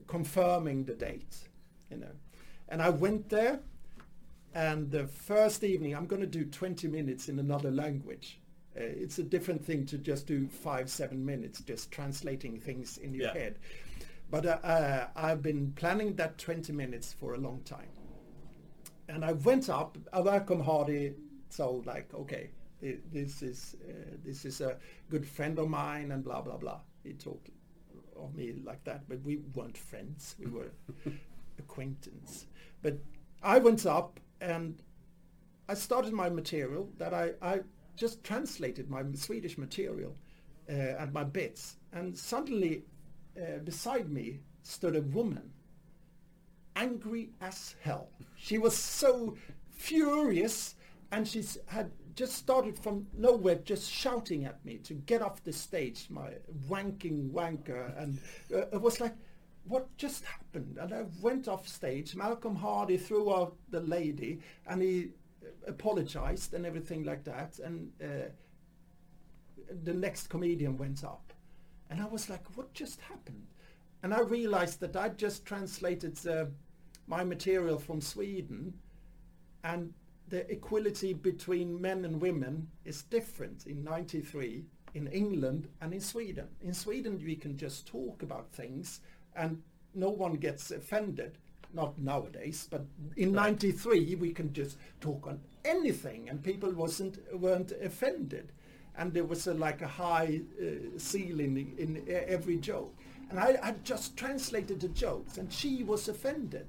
[0.06, 1.36] confirming the date,
[1.90, 2.12] you know.
[2.68, 3.60] And I went there
[4.54, 8.40] and the first evening, I'm going to do 20 minutes in another language.
[8.76, 13.14] Uh, it's a different thing to just do five, seven minutes, just translating things in
[13.14, 13.32] your Yeah.
[13.34, 13.58] head.
[14.30, 17.88] But uh, uh, I've been planning that 20 minutes for a long time.
[19.08, 21.14] And I went up, I welcome Hardy,
[21.48, 22.50] so like, okay,
[22.80, 24.76] this is, uh, this is a
[25.10, 26.80] good friend of mine and blah, blah, blah.
[27.02, 27.50] He talked
[28.18, 30.34] of me like that, but we weren't friends.
[30.38, 30.70] We were
[31.58, 32.46] acquaintance.
[32.82, 32.98] But
[33.42, 34.82] I went up and
[35.68, 37.60] I started my material that I, I
[37.96, 40.16] just translated my Swedish material
[40.68, 41.76] uh, and my bits.
[41.92, 42.84] And suddenly
[43.36, 45.50] uh, beside me stood a woman,
[46.74, 48.10] angry as hell.
[48.36, 49.36] She was so
[49.70, 50.74] furious
[51.12, 55.52] and she had just started from nowhere just shouting at me to get off the
[55.52, 56.30] stage, my
[56.68, 57.92] wanking wanker.
[58.02, 58.18] And
[58.52, 59.14] uh, it was like,
[59.68, 60.78] what just happened?
[60.80, 62.16] And I went off stage.
[62.16, 65.10] Malcolm Hardee threw out the lady and he
[65.44, 67.58] uh, apologized and everything like that.
[67.58, 68.30] And uh,
[69.84, 71.34] the next comedian went up.
[71.90, 73.46] And I was like, what just happened?
[74.02, 76.46] And I realized that I'd just translated uh,
[77.06, 78.72] my material from Sweden
[79.64, 79.92] and
[80.28, 84.64] the equality between men and women is different in 93
[84.94, 86.48] in England and in Sweden.
[86.62, 89.00] In Sweden we can just talk about things
[89.36, 89.62] and
[89.94, 91.38] no one gets offended.
[91.72, 93.50] Not nowadays, but in Right.
[93.50, 98.52] 93 we can just talk on anything and people wasn't weren't offended.
[98.98, 102.96] And there was a, like a high uh, ceiling in, in every joke.
[103.28, 106.66] And I, I just translated the jokes and she was offended.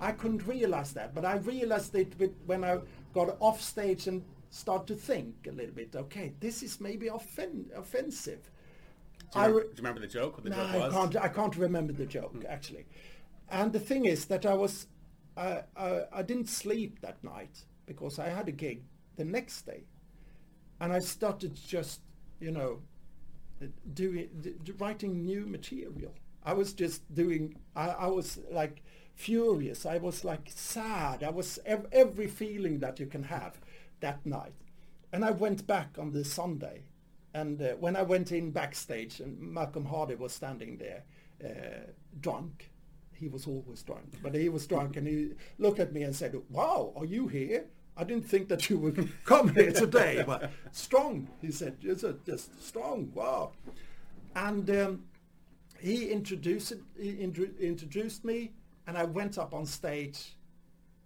[0.00, 2.14] I couldn't realize that, but I realized it
[2.46, 2.78] when I
[3.14, 5.94] got off stage and start to think a little bit.
[5.94, 8.50] Okay, this is maybe offen- offensive.
[9.32, 10.42] Do you, I remember, re- do you remember the joke?
[10.42, 11.16] The no, joke I can't.
[11.16, 12.46] I can't remember the joke mm.
[12.48, 12.86] actually.
[13.48, 14.86] And the thing is that I was,
[15.36, 18.82] I, I, I didn't sleep that night because I had a gig
[19.16, 19.84] the next day,
[20.80, 22.00] and I started just,
[22.40, 22.82] you know,
[23.94, 24.28] doing,
[24.78, 26.12] writing new material.
[26.44, 27.56] I was just doing.
[27.74, 28.82] I, I was like
[29.16, 29.86] furious.
[29.86, 31.24] I was like sad.
[31.24, 33.60] I was ev- every feeling that you can have
[34.00, 34.54] that night.
[35.12, 36.82] And I went back on the Sunday,
[37.34, 41.04] and uh, when I went in backstage, and Malcolm Hardee was standing there,
[41.44, 41.90] uh,
[42.20, 42.70] drunk.
[43.14, 46.34] He was always drunk, but he was drunk, and he looked at me and said,
[46.50, 47.66] "Wow, are you here?
[47.96, 52.62] I didn't think that you would come here today, but strong." He said, "Just, just
[52.62, 53.10] strong.
[53.14, 53.52] Wow."
[54.34, 55.04] And um,
[55.80, 58.52] he introduced he intro- introduced me,
[58.86, 60.36] and I went up on stage,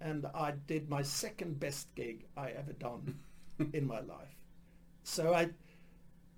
[0.01, 3.19] and I did my second best gig I ever done
[3.73, 4.37] in my life.
[5.03, 5.51] so I,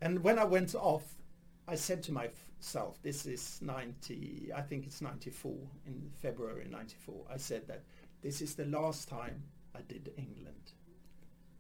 [0.01, 1.05] and when I went off,
[1.69, 5.53] I said to myself, this is 90, I think it's 94,
[5.87, 7.27] in February 94.
[7.33, 7.83] I said that
[8.21, 9.43] this is the last time
[9.75, 10.73] I did England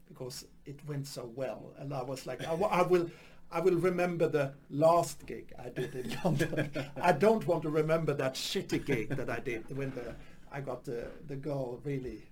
[0.08, 1.72] because it went so well.
[1.78, 3.10] And I was like, I, I will,
[3.52, 6.70] I will remember the last gig I did in London.
[7.00, 10.14] I don't want to remember that shitty gig that I did when the,
[10.50, 12.22] I got the, the girl really,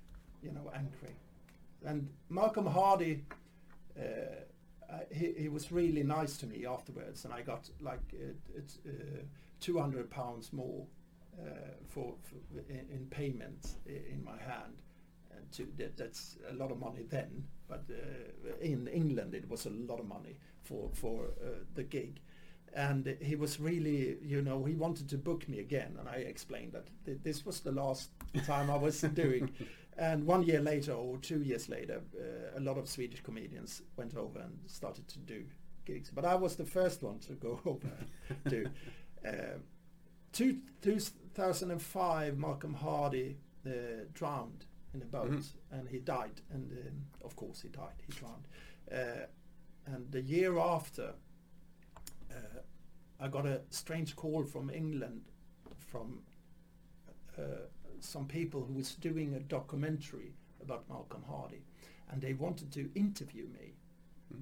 [0.42, 1.14] you know, angry.
[1.84, 3.20] And Malcolm Hardee,
[3.98, 4.02] uh,
[4.90, 8.00] uh, he, he was really nice to me afterwards, and I got like
[8.56, 9.22] it's uh,
[9.60, 10.86] 200 pounds more
[11.38, 11.44] uh,
[11.88, 14.74] for, for in, in payment in my hand.
[15.52, 19.70] To, that, that's a lot of money then, but uh, in England it was a
[19.70, 22.20] lot of money for for uh, the gig.
[22.72, 26.72] And he was really, you know, he wanted to book me again, and I explained
[26.72, 28.10] that th- this was the last
[28.46, 29.50] time I was doing.
[29.98, 34.16] And one year later, or two years later, uh, a lot of Swedish comedians went
[34.16, 35.44] over and started to do
[35.84, 36.10] gigs.
[36.14, 37.90] But I was the first one to go over
[38.48, 38.66] to.
[39.26, 39.58] Uh,
[40.32, 43.36] two, 2005, Malcolm Hardee
[43.66, 43.70] uh,
[44.14, 44.64] drowned
[44.94, 45.54] in a boat, Mhm.
[45.70, 46.40] and he died.
[46.50, 48.02] And um, of course, he died.
[48.06, 48.48] He drowned.
[48.90, 49.26] Uh,
[49.86, 51.14] and the year after,
[52.30, 52.60] uh,
[53.18, 55.22] I got a strange call from England
[55.78, 56.22] from
[57.38, 57.66] uh,
[58.00, 61.64] some people who was doing a documentary about Malcolm Hardee,
[62.08, 63.74] and they wanted to interview me
[64.30, 64.40] Hmm.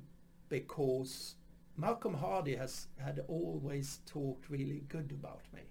[0.49, 1.37] because
[1.77, 5.63] Malcolm Hardee has had always talked really good about me.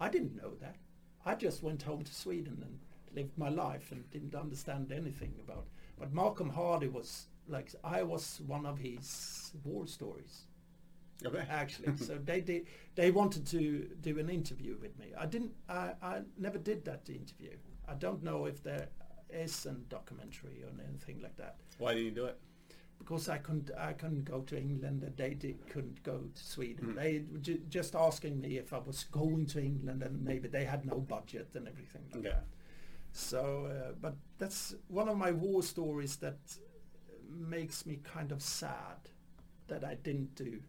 [0.00, 0.76] I didn't know that.
[1.24, 2.80] I just went home to Sweden and
[3.14, 5.66] lived my life and didn't understand anything about.
[5.98, 10.46] But Malcolm Hardee was like I was one of his war stories
[11.24, 11.44] Okay.
[11.48, 11.96] actually.
[12.08, 12.66] so they did.
[12.94, 15.12] They wanted to do an interview with me.
[15.18, 15.52] I didn't.
[15.68, 17.56] I, I never did that interview.
[17.88, 18.88] I don't know if there
[19.30, 22.38] is a documentary or anything like that Why didn't you do it?
[22.98, 23.70] because I couldn't.
[23.78, 26.86] I couldn't go to England and they did, couldn't go to Sweden.
[26.92, 26.94] Mm.
[26.94, 30.64] They were ju- just asking me if I was going to England and maybe they
[30.64, 32.28] had no budget and everything like Okay.
[32.30, 32.44] that.
[33.14, 36.38] So, uh, but that's one of my war stories that
[37.30, 38.98] makes me kind of sad
[39.68, 40.60] that I didn't do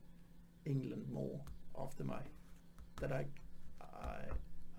[0.65, 1.41] England more
[1.77, 2.21] after my
[3.01, 3.25] that I
[3.81, 4.17] I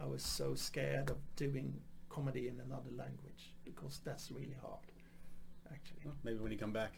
[0.01, 4.81] I was so scared of doing comedy in another language because that's really hard
[5.73, 6.03] actually.
[6.05, 6.93] Well, maybe when you come back.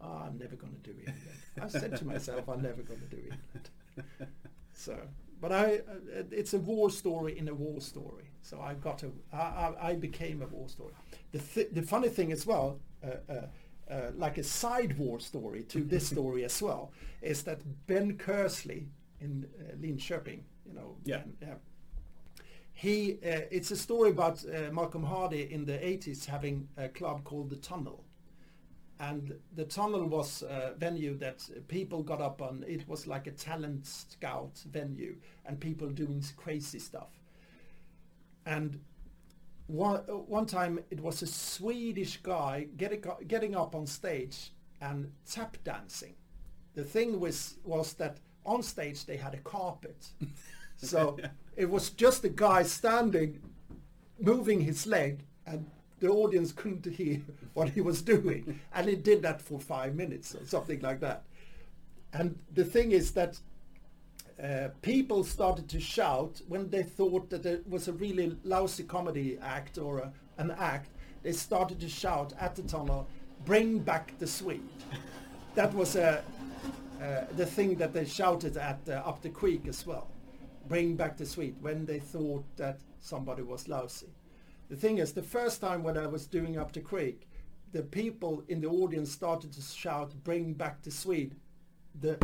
[0.00, 1.40] "Ah, I'm never going to do England.
[1.62, 3.70] I said to myself I'm never going to do England.
[4.76, 4.98] So,
[5.44, 8.30] but I, uh, it's a war story in a war story.
[8.40, 10.94] So I got a, I, I, became a war story.
[11.32, 15.62] The th- the funny thing as well, uh, uh, uh, like a side war story
[15.64, 18.86] to this story as well, is that Ben Kersley
[19.20, 20.96] in uh, Linköping, you know,
[21.42, 21.56] Yeah.
[22.72, 27.22] He, uh, it's a story about uh, Malcolm Hardee in the 80s having a club
[27.24, 28.02] called the Tunnel
[29.10, 32.64] and the tunnel was a venue that people got up on.
[32.66, 37.10] It was like a talent scout venue, and people doing crazy stuff.
[38.46, 38.80] And
[39.66, 40.00] one
[40.36, 46.14] one time it was a Swedish guy getting getting up on stage and tap dancing.
[46.74, 50.08] The thing was was that on stage they had a carpet,
[50.76, 51.18] so
[51.56, 53.40] it was just a guy standing,
[54.18, 55.70] moving his leg, and
[56.04, 57.22] the audience couldn't hear
[57.54, 61.24] what he was doing, and he did that for five minutes or something like that.
[62.12, 63.40] And the thing is that
[64.42, 69.38] uh, people started to shout when they thought that it was a really lousy comedy
[69.40, 70.90] act or a, an act.
[71.22, 73.08] They started to shout at the tunnel,
[73.46, 74.60] "Bring back the Swede."
[75.54, 76.20] that was uh,
[77.00, 80.08] uh, the thing that they shouted at uh, up the creek as well.
[80.68, 84.08] Bring back the Swede when they thought that somebody was lousy.
[84.68, 87.28] The thing is, the first time when I was doing Up the Creek,
[87.72, 91.34] the people in the audience started to shout, bring back the Swede.
[92.00, 92.18] The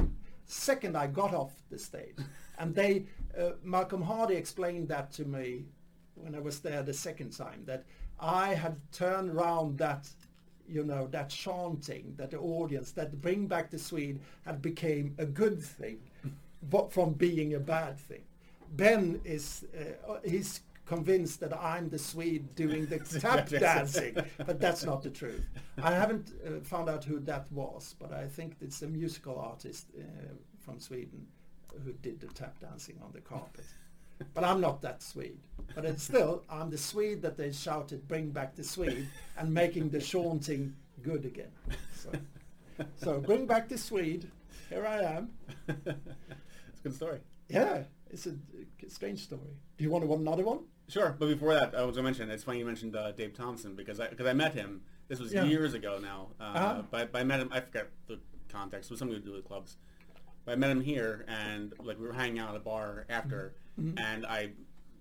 [0.47, 2.17] second I got off the stage.
[2.59, 3.07] and they,
[3.39, 5.67] uh, Malcolm Hardee explained that to me
[6.15, 7.85] when I was there the second time, that
[8.19, 10.09] I had turned around that,
[10.69, 15.27] you know, that chanting, that the audience, that bring back the Swede had became a
[15.27, 15.99] good thing,
[16.71, 18.23] but from being a bad thing.
[18.73, 19.65] Ben is,
[20.09, 20.61] uh, he's
[20.91, 25.47] convinced that I'm the Swede doing the tap dancing, but that's not the truth.
[25.81, 29.87] I haven't uh, found out who that was, but I think it's a musical artist
[29.97, 30.03] uh,
[30.59, 31.25] from Sweden
[31.85, 33.67] who did the tap dancing on the carpet.
[34.35, 35.39] But I'm not that Swede.
[35.77, 39.07] But it's still, I'm the Swede that they shouted, bring back the Swede,
[39.39, 41.53] and making the chanting good again.
[41.95, 42.11] So,
[42.97, 44.29] so bring back the Swede.
[44.69, 45.31] Here I am.
[45.69, 47.21] it's a good story.
[47.49, 48.35] Yeah, it's a,
[48.85, 49.55] a strange story.
[49.79, 50.61] Do you want to want another one?
[50.91, 53.33] Sure, but before that, I was going to mention, it's funny you mentioned uh, Dave
[53.35, 55.45] Thompson because I, cause I met him, this was Yeah.
[55.45, 56.83] years ago now, uh, Uh-huh.
[56.91, 58.19] but, but I met him, I forget the
[58.49, 58.91] context.
[58.91, 59.77] It was something to do with clubs.
[60.45, 63.55] But I met him here, and like we were hanging out at a bar after,
[63.81, 63.99] Mm-hmm.
[63.99, 64.51] and I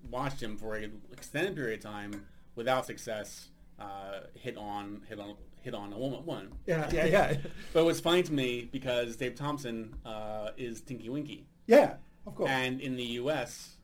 [0.09, 2.25] watched him for an extended period of time
[2.55, 3.49] without success.
[3.79, 6.25] Uh, hit on hit on hit on a woman.
[6.25, 6.51] woman.
[6.65, 7.37] Yeah, yeah, yeah.
[7.73, 11.95] But it was funny to me because Dave Thompson uh, is Tinky Winky, yeah,
[12.27, 12.49] of course.
[12.49, 13.75] and in the U.S.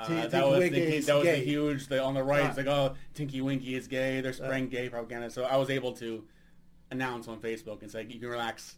[0.00, 2.44] Uh, that was the, that was the huge the, on the right.
[2.46, 4.20] It's like oh, Tinky Winky is gay.
[4.20, 5.30] They're spreading gay propaganda.
[5.30, 6.24] So I was able to
[6.90, 8.76] announce on Facebook and say you can relax.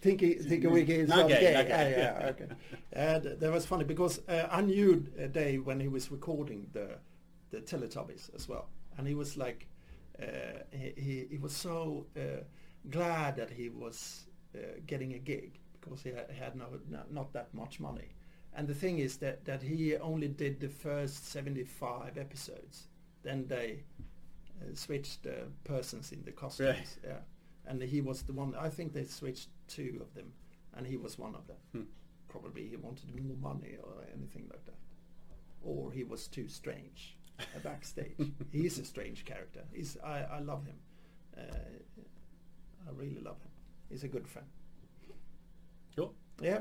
[0.00, 1.54] Tinky, Tinky Winky is Not gay, gay.
[1.54, 1.94] not gay.
[1.96, 2.48] Yeah, yeah, okay.
[2.92, 6.98] And that was funny because uh, I knew a day when he was recording the
[7.50, 9.68] the Teletubbies as well, and he was like,
[10.20, 10.26] uh,
[10.72, 12.42] he, he he was so uh,
[12.90, 14.24] glad that he was
[14.56, 18.14] uh, getting a gig because he had, had no, not, not that much money.
[18.54, 22.88] And the thing is that that he only did the first seventy five episodes.
[23.22, 23.84] Then they
[24.60, 26.98] uh, switched the persons in the costumes.
[27.02, 27.14] Really?
[27.14, 27.20] Yeah,
[27.66, 28.54] and he was the one.
[28.58, 30.32] I think they switched two of them,
[30.74, 31.56] and he was one of them.
[31.72, 31.82] Hmm.
[32.28, 34.78] Probably he wanted more money or anything like that,
[35.62, 38.16] or he was too strange uh, backstage.
[38.52, 39.64] He's a strange character.
[39.72, 40.76] He's I, I love him.
[41.36, 41.42] Uh,
[42.86, 43.50] I really love him.
[43.88, 44.48] He's a good friend.
[45.96, 46.14] Cool.
[46.40, 46.60] Yeah.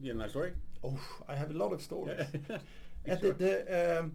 [0.00, 0.52] You have another story?
[0.84, 0.98] Oh,
[1.28, 2.20] I have a lot of stories.
[3.06, 3.32] At sure.
[3.32, 4.12] the, the um,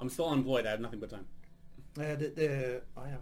[0.00, 0.66] I'm still unemployed.
[0.66, 1.26] I have nothing but time.
[1.98, 3.20] Uh, the, the I have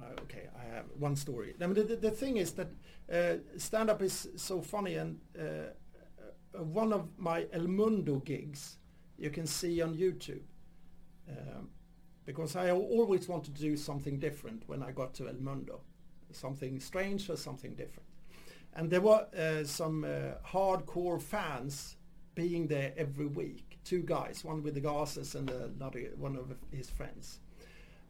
[0.00, 0.48] uh, okay.
[0.58, 1.54] I have one story.
[1.60, 2.68] I mean, the, the, the thing is that
[3.12, 8.78] uh, stand up is so funny, and uh, uh, one of my El Mundo gigs
[9.18, 10.42] you can see on YouTube.
[11.28, 11.70] Um,
[12.24, 15.80] because I always wanted to do something different when I got to El Mundo,
[16.32, 18.05] something strange or something different.
[18.76, 21.96] And there were uh, some uh, hardcore fans
[22.34, 23.78] being there every week.
[23.84, 27.40] Two guys, one with the glasses and another one of his friends.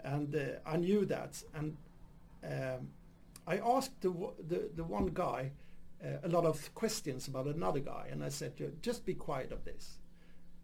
[0.01, 1.77] And uh, I knew that, and
[2.45, 2.89] um,
[3.47, 4.11] I asked the,
[4.49, 5.53] the the one guy
[6.05, 8.53] uh, a lot of questions about another guy, and I said,
[8.83, 9.99] "Just be quiet of this."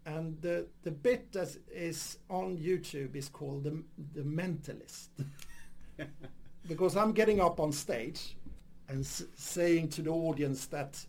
[0.05, 5.09] And the the bit that is on YouTube is called the the Mentalist,
[6.67, 8.35] because I'm getting up on stage
[8.89, 11.05] and saying to the audience that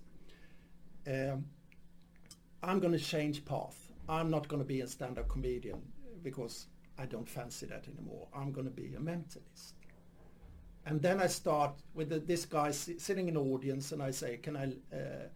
[1.07, 1.45] um,
[2.63, 3.91] I'm going to change path.
[4.09, 5.83] I'm not going to be a stand-up comedian
[6.23, 6.67] because
[6.99, 8.29] I don't fancy that anymore.
[8.35, 9.73] I'm going to be a mentalist.
[10.87, 14.11] And then I start with the, this guy si- sitting in the audience, and I
[14.11, 14.65] say, "Can I
[14.95, 15.29] uh,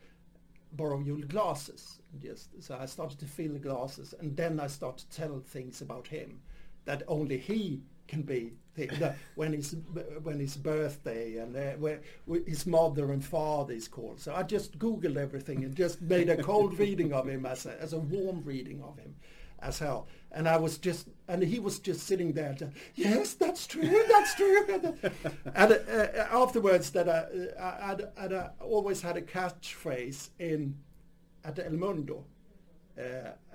[0.72, 4.98] borrow your glasses?" Just so I started to fill the glasses, and then I start
[4.98, 6.40] to tell things about him
[6.84, 8.54] that only he can be.
[8.74, 9.76] the- when his
[10.22, 12.00] when his birthday and uh, where,
[12.46, 14.20] his mother and father is called.
[14.20, 17.80] So I just googled everything and just made a cold reading of him as a,
[17.82, 19.16] as a warm reading of him
[19.60, 20.06] as hell.
[20.30, 22.54] And I was just, and he was just sitting there.
[22.54, 24.04] To, yes, that's true.
[24.08, 24.66] That's true.
[25.54, 30.76] and uh, afterwards, that I, I, I'd, I'd uh, always had a catchphrase in
[31.44, 32.24] at El Mundo.
[32.98, 33.02] Uh,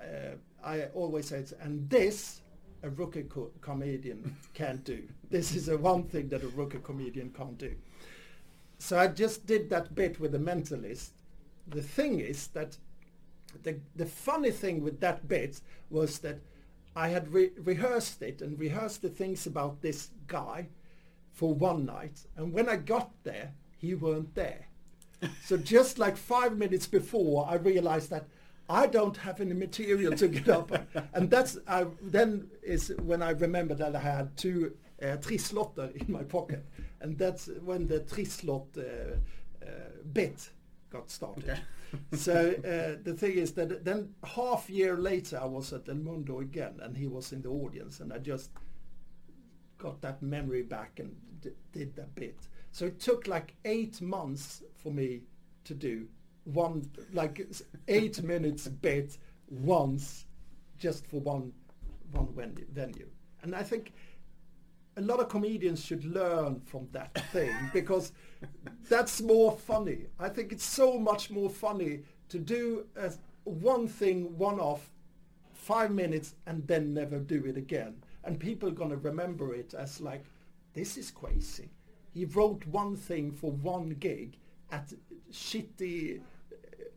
[0.02, 2.40] uh, I always said, and this
[2.84, 5.02] a rookie co- comedian can't do.
[5.30, 7.74] This is the one thing that a rookie comedian can't do.
[8.78, 11.10] So I just did that bit with the mentalist.
[11.66, 12.76] The thing is that
[13.62, 16.40] the the funny thing with that bit was that
[16.94, 20.68] I had re- rehearsed it and rehearsed the things about this guy
[21.32, 24.66] for one night, and when I got there, he weren't there.
[25.44, 28.26] so just like five minutes before, I realized that
[28.68, 30.72] I don't have any material to get up,
[31.12, 36.12] and that's I, then is when I remember that I had two uh, trislotter in
[36.12, 36.64] my pocket,
[37.00, 39.16] and that's when the trislot uh,
[39.64, 39.68] uh,
[40.12, 40.50] bit
[40.90, 41.50] got started.
[41.50, 41.60] Okay.
[42.16, 46.40] so uh, the thing is that then half year later I was at El Mundo
[46.40, 48.50] again and he was in the audience and I just
[49.78, 52.36] got that memory back and d- did that bit.
[52.72, 55.22] So it took like eight months for me
[55.64, 56.08] to do
[56.44, 57.46] one like
[57.88, 59.18] eight minutes bit
[59.48, 60.26] once
[60.78, 61.52] just for one
[62.12, 62.28] one
[62.72, 63.08] venue.
[63.42, 63.92] And I think
[64.96, 68.12] a lot of comedians should learn from that thing because
[68.88, 70.06] that's more funny.
[70.18, 73.12] I think it's so much more funny to do a,
[73.44, 74.90] one thing one off
[75.52, 77.96] five minutes and then never do it again.
[78.24, 80.24] And people are going to remember it as like,
[80.74, 81.70] this is crazy.
[82.12, 84.36] He wrote one thing for one gig
[84.70, 84.92] at
[85.32, 86.20] shitty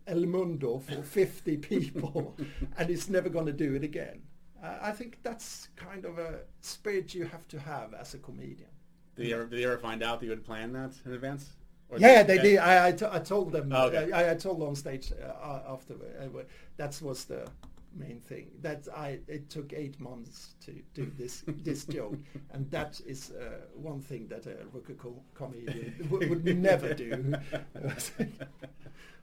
[0.08, 2.38] El Mundo for 50 people
[2.78, 4.22] and he's never going to do it again.
[4.64, 8.70] Uh, I think that's kind of a spirit you have to have as a comedian.
[9.16, 11.52] Did you ever, did you ever find out that you had planned that in advance?
[11.90, 12.58] Or Yeah, they did.
[12.58, 13.72] I, I, t- I told them.
[13.74, 14.12] Oh, okay.
[14.12, 15.94] I, I told on stage uh, after.
[15.94, 16.44] Uh,
[16.76, 17.48] that was the
[17.96, 18.48] main thing.
[18.62, 22.18] That I it took eight months to do this this joke,
[22.52, 24.96] and that is uh, one thing that a rookie
[25.34, 27.34] comedian would, would never do.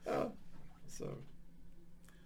[0.07, 0.25] uh,
[0.97, 1.05] so.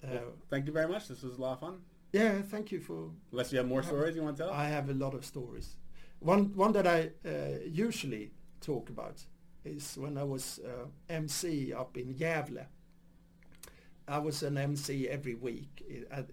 [0.04, 1.08] Uh, Well, thank you very much.
[1.08, 1.76] This was a lot of fun.
[2.14, 3.00] yeah, thank you for
[3.32, 4.54] Unless you have more stories you want to tell.
[4.54, 5.76] I have a lot of stories.
[6.20, 8.32] One one that I uh, usually
[8.62, 9.18] talk about
[9.64, 12.66] is when I was uh, MC up in Gävle.
[14.08, 15.84] I was an MC every week.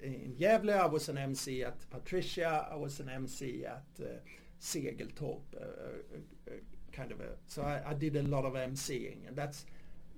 [0.02, 2.68] In Gävle, I was an MC at Patricia.
[2.72, 4.04] I was an MC at uh,
[4.60, 6.52] Segeltorp, uh, uh, uh,
[6.92, 7.30] kind of a.
[7.46, 9.66] So I, I did a lot of MCing, and that's,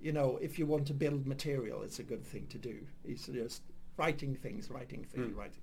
[0.01, 2.75] you know, if you want to build material, it's a good thing to do.
[3.03, 3.61] It's just
[3.97, 5.37] writing things, writing things, Mm.
[5.37, 5.61] writing.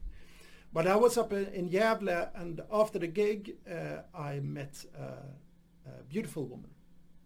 [0.73, 5.91] But I was up in in Gävle, and after the gig, uh, I met uh,
[5.99, 6.71] a beautiful woman.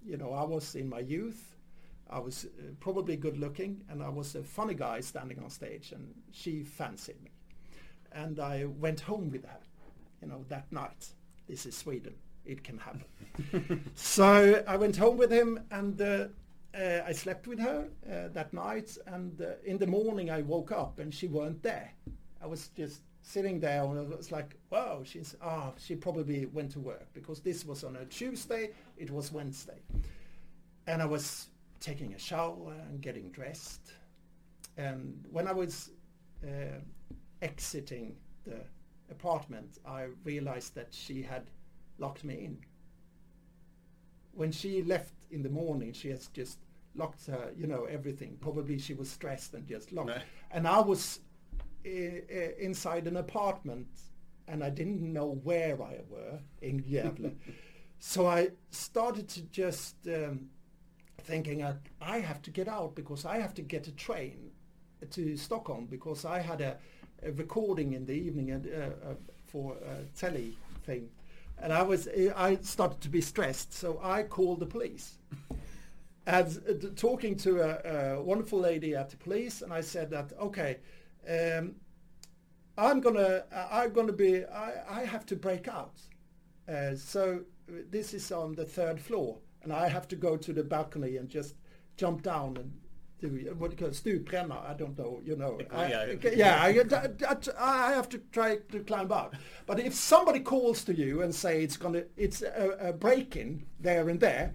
[0.04, 1.56] You know, I was in my youth.
[2.08, 2.48] I was uh,
[2.80, 7.20] probably good looking, and I was a funny guy standing on stage, and she fancied
[7.22, 7.30] me.
[8.12, 9.60] And I went home with her,
[10.22, 11.14] you know, that night.
[11.48, 12.14] This is Sweden.
[12.44, 13.04] It can happen.
[13.94, 16.28] so I went home with him, and uh,
[16.74, 18.96] uh, I slept with her uh, that night.
[19.06, 21.92] And uh, in the morning, I woke up, and she weren't there.
[22.42, 26.72] I was just sitting there, and I was like, "Wow, she's ah, she probably went
[26.72, 28.70] to work because this was on a Tuesday.
[28.96, 29.80] It was Wednesday."
[30.86, 31.48] and I was
[31.78, 33.92] taking a shower and getting dressed.
[34.76, 35.90] And when I was
[36.44, 36.78] uh,
[37.42, 38.60] exiting the
[39.10, 41.50] apartment, I realized that she had
[41.98, 42.58] locked me in.
[44.32, 46.58] When she left in the morning, she has just
[46.94, 48.36] locked her, you know, everything.
[48.40, 50.10] Probably she was stressed and just locked.
[50.10, 50.22] Right.
[50.50, 51.20] And I was
[51.84, 53.88] i- i- inside an apartment
[54.48, 57.34] and I didn't know where I were in Gävle.
[57.98, 60.48] so I started to just um,
[61.22, 64.50] thinking that I have to get out because I have to get a train
[65.10, 66.76] to Stockholm because I had a,
[67.22, 69.14] a recording in the evening and, uh, uh,
[69.46, 71.08] for a telly thing.
[71.62, 75.18] And I was, I started to be stressed, so I called the police.
[76.26, 80.32] And uh, talking to a, a wonderful lady at the police, and I said that,
[80.38, 80.76] okay,
[81.28, 81.74] um,
[82.76, 85.98] I'm gonna, I'm gonna be, I, I have to break out.
[86.68, 87.40] Uh, so
[87.90, 91.28] this is on the third floor, and I have to go to the balcony and
[91.28, 91.54] just
[91.96, 92.72] jump down and
[93.20, 94.68] do what you call stupränna.
[94.68, 95.58] I don't know, you know.
[95.70, 96.06] I, yeah.
[96.34, 99.34] yeah, I, I, I have to try to climb up.
[99.66, 104.08] But if somebody calls to you and say it's gonna, it's a, a break-in there
[104.08, 104.54] and there,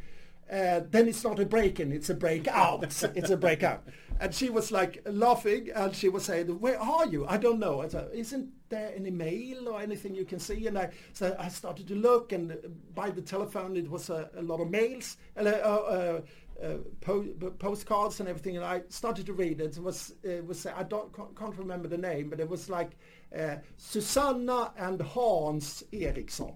[0.51, 2.83] uh, then it's not a break-in, it's a break-out.
[3.15, 3.83] it's a break-out.
[4.19, 7.25] And she was like laughing, and she was saying, "Where are you?
[7.27, 10.77] I don't know." I said, "Isn't there any mail or anything you can see?" And
[10.77, 12.55] I so I started to look, and
[12.93, 16.21] by the telephone it was a, a lot of mails, uh, uh,
[16.64, 17.23] uh, po-
[17.60, 18.56] postcards and everything.
[18.57, 19.77] And I started to read it.
[19.77, 22.91] It was it was I don't can't- remember the name, but it was like
[23.38, 26.53] uh, Susanna and Hans Eriksson.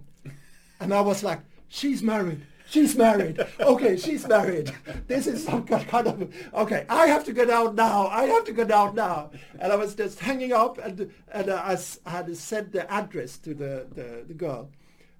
[0.79, 2.45] And I was like, she's married.
[2.69, 3.39] She's married.
[3.59, 4.71] Okay, she's married.
[5.07, 8.05] This is some kind of, okay, I have to get out now.
[8.07, 9.31] I have to get out now.
[9.59, 13.55] And I was just hanging up and, and I s- had sent the address to
[13.55, 14.69] the, the, the girl.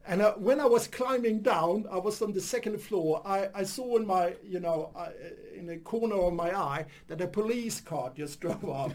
[0.09, 3.21] And uh, when I was climbing down, I was on the second floor.
[3.23, 5.09] I, I saw in my, you know, uh,
[5.55, 8.91] in the corner of my eye that a police car just drove up.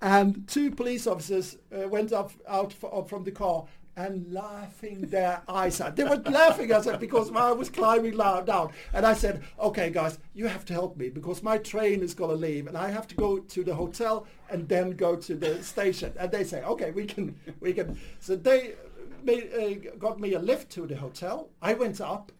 [0.00, 3.66] And two police officers uh, went up out from the car
[3.96, 5.96] and laughing their eyes out.
[5.96, 8.70] They were laughing at it because I was climbing down.
[8.94, 12.30] And I said, okay, guys, you have to help me because my train is going
[12.30, 15.62] to leave and I have to go to the hotel and then go to the
[15.64, 16.12] station.
[16.16, 17.98] And they say, okay, we can, we can.
[18.20, 18.74] So they
[19.28, 21.50] uh, got me a lift to the hotel.
[21.60, 22.32] I went up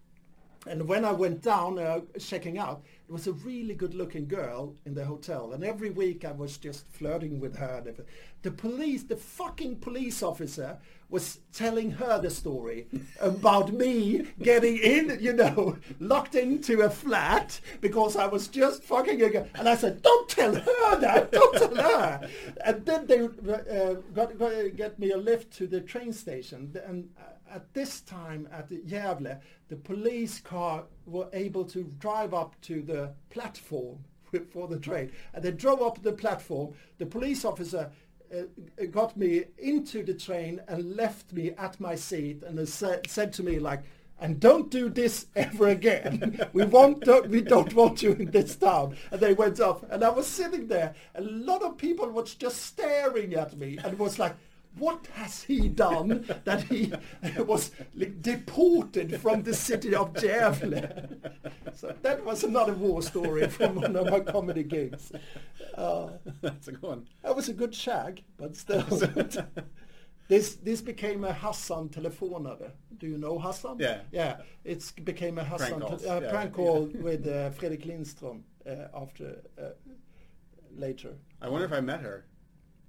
[0.67, 4.95] and when I went down uh, checking out, it was a really good-looking girl in
[4.95, 7.83] the hotel, and every week I was just flirting with her.
[7.87, 8.07] and.
[8.41, 10.79] The police, the fucking police officer,
[11.11, 12.87] was telling her the story
[13.21, 19.21] about me getting in, you know, locked into a flat because I was just fucking
[19.21, 19.47] a girl.
[19.57, 21.33] And I said, "Don't tell her that.
[21.33, 22.31] Don't tell her."
[22.65, 27.11] And then they uh, got, got get me a lift to the train station, and.
[27.19, 32.61] Uh, at this time at the Gävle, the police car were able to drive up
[32.63, 33.99] to the platform
[34.53, 35.13] for the train.
[35.35, 36.75] And they drove up the platform.
[36.99, 37.91] The police officer
[38.33, 43.33] uh, got me into the train and left me at my seat and said, said
[43.35, 43.83] to me like,
[44.19, 46.41] and don't do this ever again.
[46.53, 48.97] we want don't, we don't want you in this town.
[49.11, 50.95] And they went off, and I was sitting there.
[51.17, 54.37] A lot of people was just staring at me and was like,
[54.79, 56.93] what has he done that he
[57.39, 61.19] was like, deported from the city of Gävle?
[61.75, 65.13] so that was another war story from one of my comedy gigs.
[65.75, 67.09] Uh, That's a good one.
[67.23, 68.83] that was a good shag, but still.
[70.29, 72.71] this this became a Hassan telefonare.
[72.99, 73.79] Do you know Hassan?
[73.79, 74.01] Yeah.
[74.11, 76.31] Yeah, it became a Hassan Prank calls, uh, yeah.
[76.31, 79.71] prank call with uh, Fredrik Lindström uh, after uh,
[80.75, 81.15] later.
[81.41, 82.27] I wonder if I met her.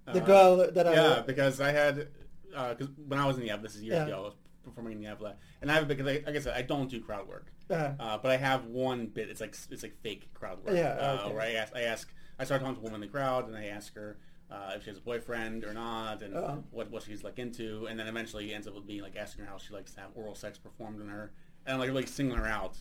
[0.05, 2.07] The Uh, girl that I Yeah, because I had
[2.51, 4.05] because when I was in Gävle, this is years Yeah.
[4.05, 6.61] ago, I was performing in Gävle, and I have because I, like I said, I
[6.61, 9.29] don't do crowd work, Uh, uh, but I have one bit.
[9.29, 10.75] It's like it's like fake crowd work.
[10.75, 11.33] Yeah, uh, okay.
[11.33, 13.55] where I ask, I ask, I start talking to a woman in the crowd, and
[13.57, 14.17] I ask her
[14.51, 16.57] uh, if she has a boyfriend or not, and Uh-huh.
[16.71, 19.49] what what she's like into, and then eventually ends up with me like asking her
[19.49, 21.31] how she likes to have oral sex performed on her,
[21.65, 22.77] and I'm like really singling her out.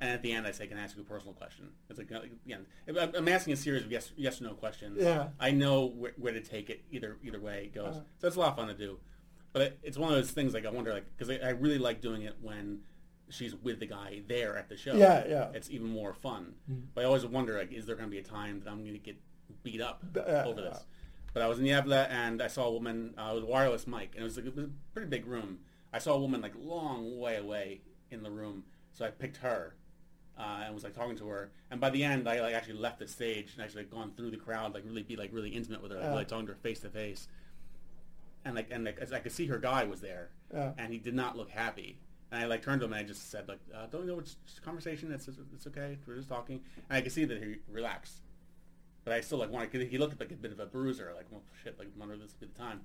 [0.00, 2.10] And at the end, I say, "Can I ask you a personal question?" It's like,
[2.10, 4.98] uh, again, I'm asking a series of yes, yes or no questions.
[5.00, 5.28] Yeah.
[5.38, 7.96] I know where, where to take it either either way it goes.
[7.96, 8.04] Uh-huh.
[8.18, 8.98] So it's a lot of fun to do.
[9.52, 11.78] But it, it's one of those things like I wonder like because I, I really
[11.78, 12.80] like doing it when
[13.28, 14.94] she's with the guy there at the show.
[14.94, 15.48] Yeah, yeah.
[15.52, 16.54] It's even more fun.
[16.94, 18.94] But I always wonder like is there going to be a time that I'm going
[18.94, 19.16] to get
[19.62, 20.86] beat up over this?
[21.32, 24.12] But I was in Gävle and I saw a woman uh, with a wireless mic
[24.14, 25.60] and it was, like, it was a pretty big room.
[25.92, 29.76] I saw a woman like long way away in the room, so I picked her
[30.40, 31.50] uh, and was like talking to her.
[31.70, 34.30] And by the end, I like actually left the stage and actually like, gone through
[34.30, 36.12] the crowd, like really be like really intimate with her, like, Yeah.
[36.12, 37.28] really talking to her face to face.
[38.44, 40.72] And like and like as I could see her guy was there, Yeah.
[40.78, 41.98] and he did not look happy.
[42.32, 44.18] And I like turned to him and I just said like, uh, "Don't you know
[44.18, 45.12] it's just a conversation.
[45.12, 45.98] It's it's okay.
[46.06, 48.22] We're just talking." And I could see that he relaxed,
[49.04, 49.70] but I still like wanted.
[49.72, 51.12] Cause he looked like a bit of a bruiser.
[51.14, 51.78] Like, well, shit.
[51.78, 52.80] Like, wonder this would be the time.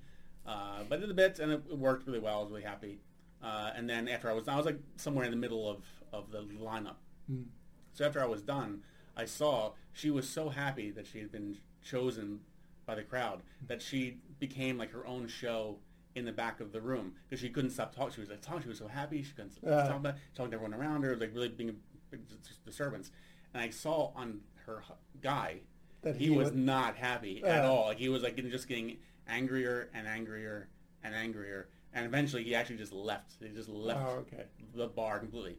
[0.45, 2.39] Uh, but I did a bit and it, it worked really well.
[2.39, 2.99] I was really happy.
[3.41, 6.31] Uh, and then after I was, I was like somewhere in the middle of of
[6.31, 6.95] the lineup.
[7.31, 7.45] Mm.
[7.93, 8.81] So after I was done,
[9.15, 12.41] I saw she was so happy that she had been chosen
[12.85, 15.77] by the crowd that she became like her own show
[16.15, 18.13] in the back of the room because she couldn't stop talking.
[18.13, 18.63] She was like talking.
[18.63, 19.21] She was so happy.
[19.23, 19.81] She couldn't stop Yeah.
[19.83, 21.73] talking, about, talking to everyone around her, like really being a
[22.11, 22.21] big
[22.65, 23.11] disturbance.
[23.53, 24.83] And I saw on her
[25.21, 25.61] guy
[26.01, 27.87] That he, he was would- not happy at all.
[27.87, 28.97] Like he was like just getting
[29.27, 30.67] angrier and angrier
[31.03, 31.69] and angrier.
[31.93, 33.35] And eventually, he actually just left.
[33.41, 34.43] He just left Oh, okay.
[34.73, 35.57] the bar completely.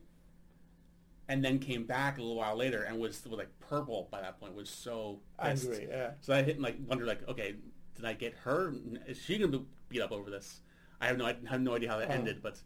[1.28, 4.38] And then came back a little while later and was, was like purple by that
[4.38, 4.54] point.
[4.54, 5.64] Was so pissed.
[5.66, 6.10] Angry, yeah.
[6.20, 7.56] So I hit like wondered like, okay,
[7.96, 8.72] did I get her?
[9.08, 10.60] Is she gonna be beat up over this?
[11.00, 12.14] I have no I have no idea how that Oh.
[12.14, 12.60] ended, but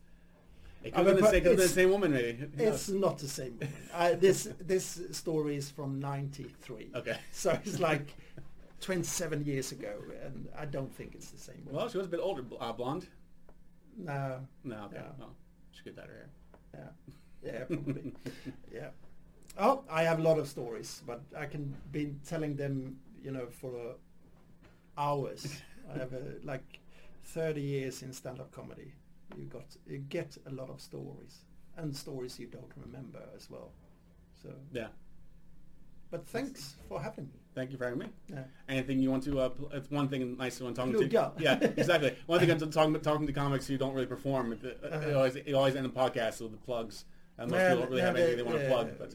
[0.85, 2.33] it I could mean, have been, but the same- been the same woman maybe.
[2.39, 3.01] Who It's knows?
[3.01, 3.53] not the same.
[3.59, 3.75] woman.
[3.95, 6.91] I, this this story is from '93.
[6.95, 7.17] Okay.
[7.33, 8.15] So it's like
[8.83, 11.57] 27 years ago, and I don't think it's the same.
[11.65, 11.77] woman.
[11.77, 13.07] Well, she was a bit older, uh, blonde.
[13.97, 14.41] no.
[14.65, 14.97] No, okay.
[14.97, 15.03] Yeah.
[15.19, 15.35] Well,
[15.73, 16.29] she could dyed her hair.
[16.75, 17.15] Yeah.
[17.43, 18.13] Yeah, probably.
[18.73, 18.91] yeah.
[19.59, 23.47] Oh, I have a lot of stories, but I can be telling them, you know,
[23.51, 25.63] for uh, hours.
[25.93, 26.81] I have uh, like
[27.25, 28.93] 30 years in stand-up comedy.
[29.37, 31.45] You got you get a lot of stories
[31.77, 33.71] and stories you don't remember as well.
[34.43, 34.89] So, Yeah.
[36.11, 37.39] but thanks for having me.
[37.55, 38.07] Thank you for having me.
[38.29, 38.45] Yeah.
[38.69, 39.41] Anything you want to?
[39.41, 41.37] Uh, pl- it's one thing nice when talking Plugga.
[41.37, 41.43] to.
[41.43, 42.17] Yeah, exactly.
[42.27, 44.53] One thing I'm talking talking to comics who don't really perform.
[44.53, 45.15] It, it, Uh-huh.
[45.17, 47.05] always it always end the podcast with the plugs.
[47.41, 48.99] And most Yeah, people don't really have anything they want to uh, plug.
[48.99, 49.15] But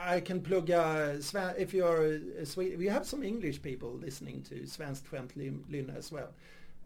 [0.00, 2.78] I, can plug uh, Sven, if you're a Swede.
[2.78, 6.30] We have some English people listening to Svenskt Skämt Lyn- Lynne as well.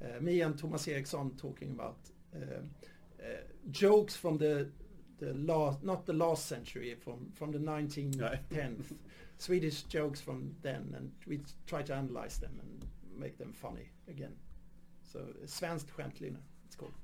[0.03, 1.99] Uh, me and Thomas Eriksson talking about
[2.35, 2.71] um,
[3.21, 3.27] uh,
[3.71, 4.69] jokes from the
[5.19, 8.93] the last, not the last century, from from the 1910th.
[9.39, 12.85] Swedish jokes from then, and we try to analyze them and
[13.17, 14.35] make them funny again.
[15.05, 16.95] So uh, Svenskt Skämt Lynne, it's called.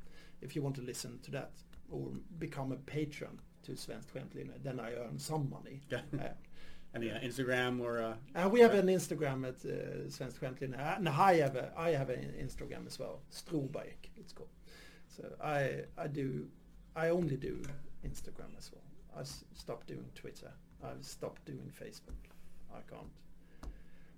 [0.41, 1.53] If you want to listen to that
[1.91, 5.83] or become a patron to Svenskt then I earn some money.
[5.91, 6.01] Yeah.
[6.95, 10.75] Any uh, Instagram or uh, uh, we have an Instagram at uh, Svenskt Skämt Lynne.
[10.75, 13.21] Uh, and I have a, I have an Instagram as well.
[13.31, 14.49] Ströbaek, it's called.
[15.07, 16.49] So I I do
[16.97, 17.63] I only do
[18.07, 18.89] Instagram as well.
[19.17, 20.51] I s- stopped doing Twitter.
[20.83, 22.21] I've stopped doing Facebook.
[22.73, 23.13] I can't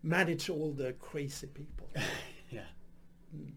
[0.02, 1.89] manage all the crazy people.
[2.51, 2.70] yeah.
[3.36, 3.52] Mm.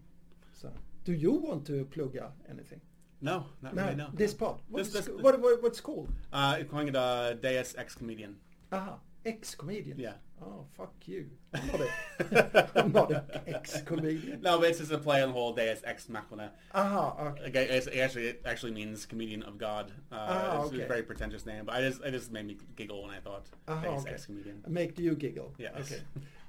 [0.52, 0.72] So
[1.04, 2.16] do you want to plug
[2.50, 2.80] anything?
[3.24, 3.94] No, not really.
[3.96, 4.08] No.
[4.12, 4.60] This part.
[4.68, 6.10] What's, This- it this- what, what, what's called?
[6.32, 8.36] Uh, calling it a Deus Ex Comedian.
[8.72, 9.98] Ah, ex-comedian.
[9.98, 10.14] Yeah.
[10.42, 11.30] Oh, fuck you.
[11.54, 14.42] I'm not a, I'm not an ex-comedian.
[14.42, 16.52] No, but it's just a play on the whole Deus Ex Machina.
[16.74, 17.64] Ah, okay.
[17.64, 19.92] It actually it actually means comedian of God.
[20.12, 20.82] Uh, Ah, it's okay.
[20.82, 23.46] a very pretentious name, but I just it just made me giggle when I thought
[23.68, 24.10] Ah, Deus okay.
[24.12, 24.62] Ex Comedian.
[24.68, 25.54] Make you giggle.
[25.56, 25.70] Yeah.
[25.80, 26.00] Okay.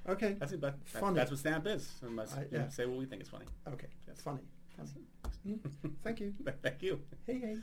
[0.08, 0.36] Okay.
[0.38, 1.14] That's it, but Funny.
[1.16, 1.88] that's what stand-up is.
[2.04, 2.68] I- yeah.
[2.68, 3.46] say what we think is funny.
[3.68, 3.88] Okay.
[4.08, 4.20] Yes.
[4.20, 4.40] Funny.
[4.76, 4.90] Funny.
[5.46, 5.60] Mm.
[6.04, 6.34] Thank you.
[6.62, 7.00] Thank you.
[7.26, 7.56] Hey, hey.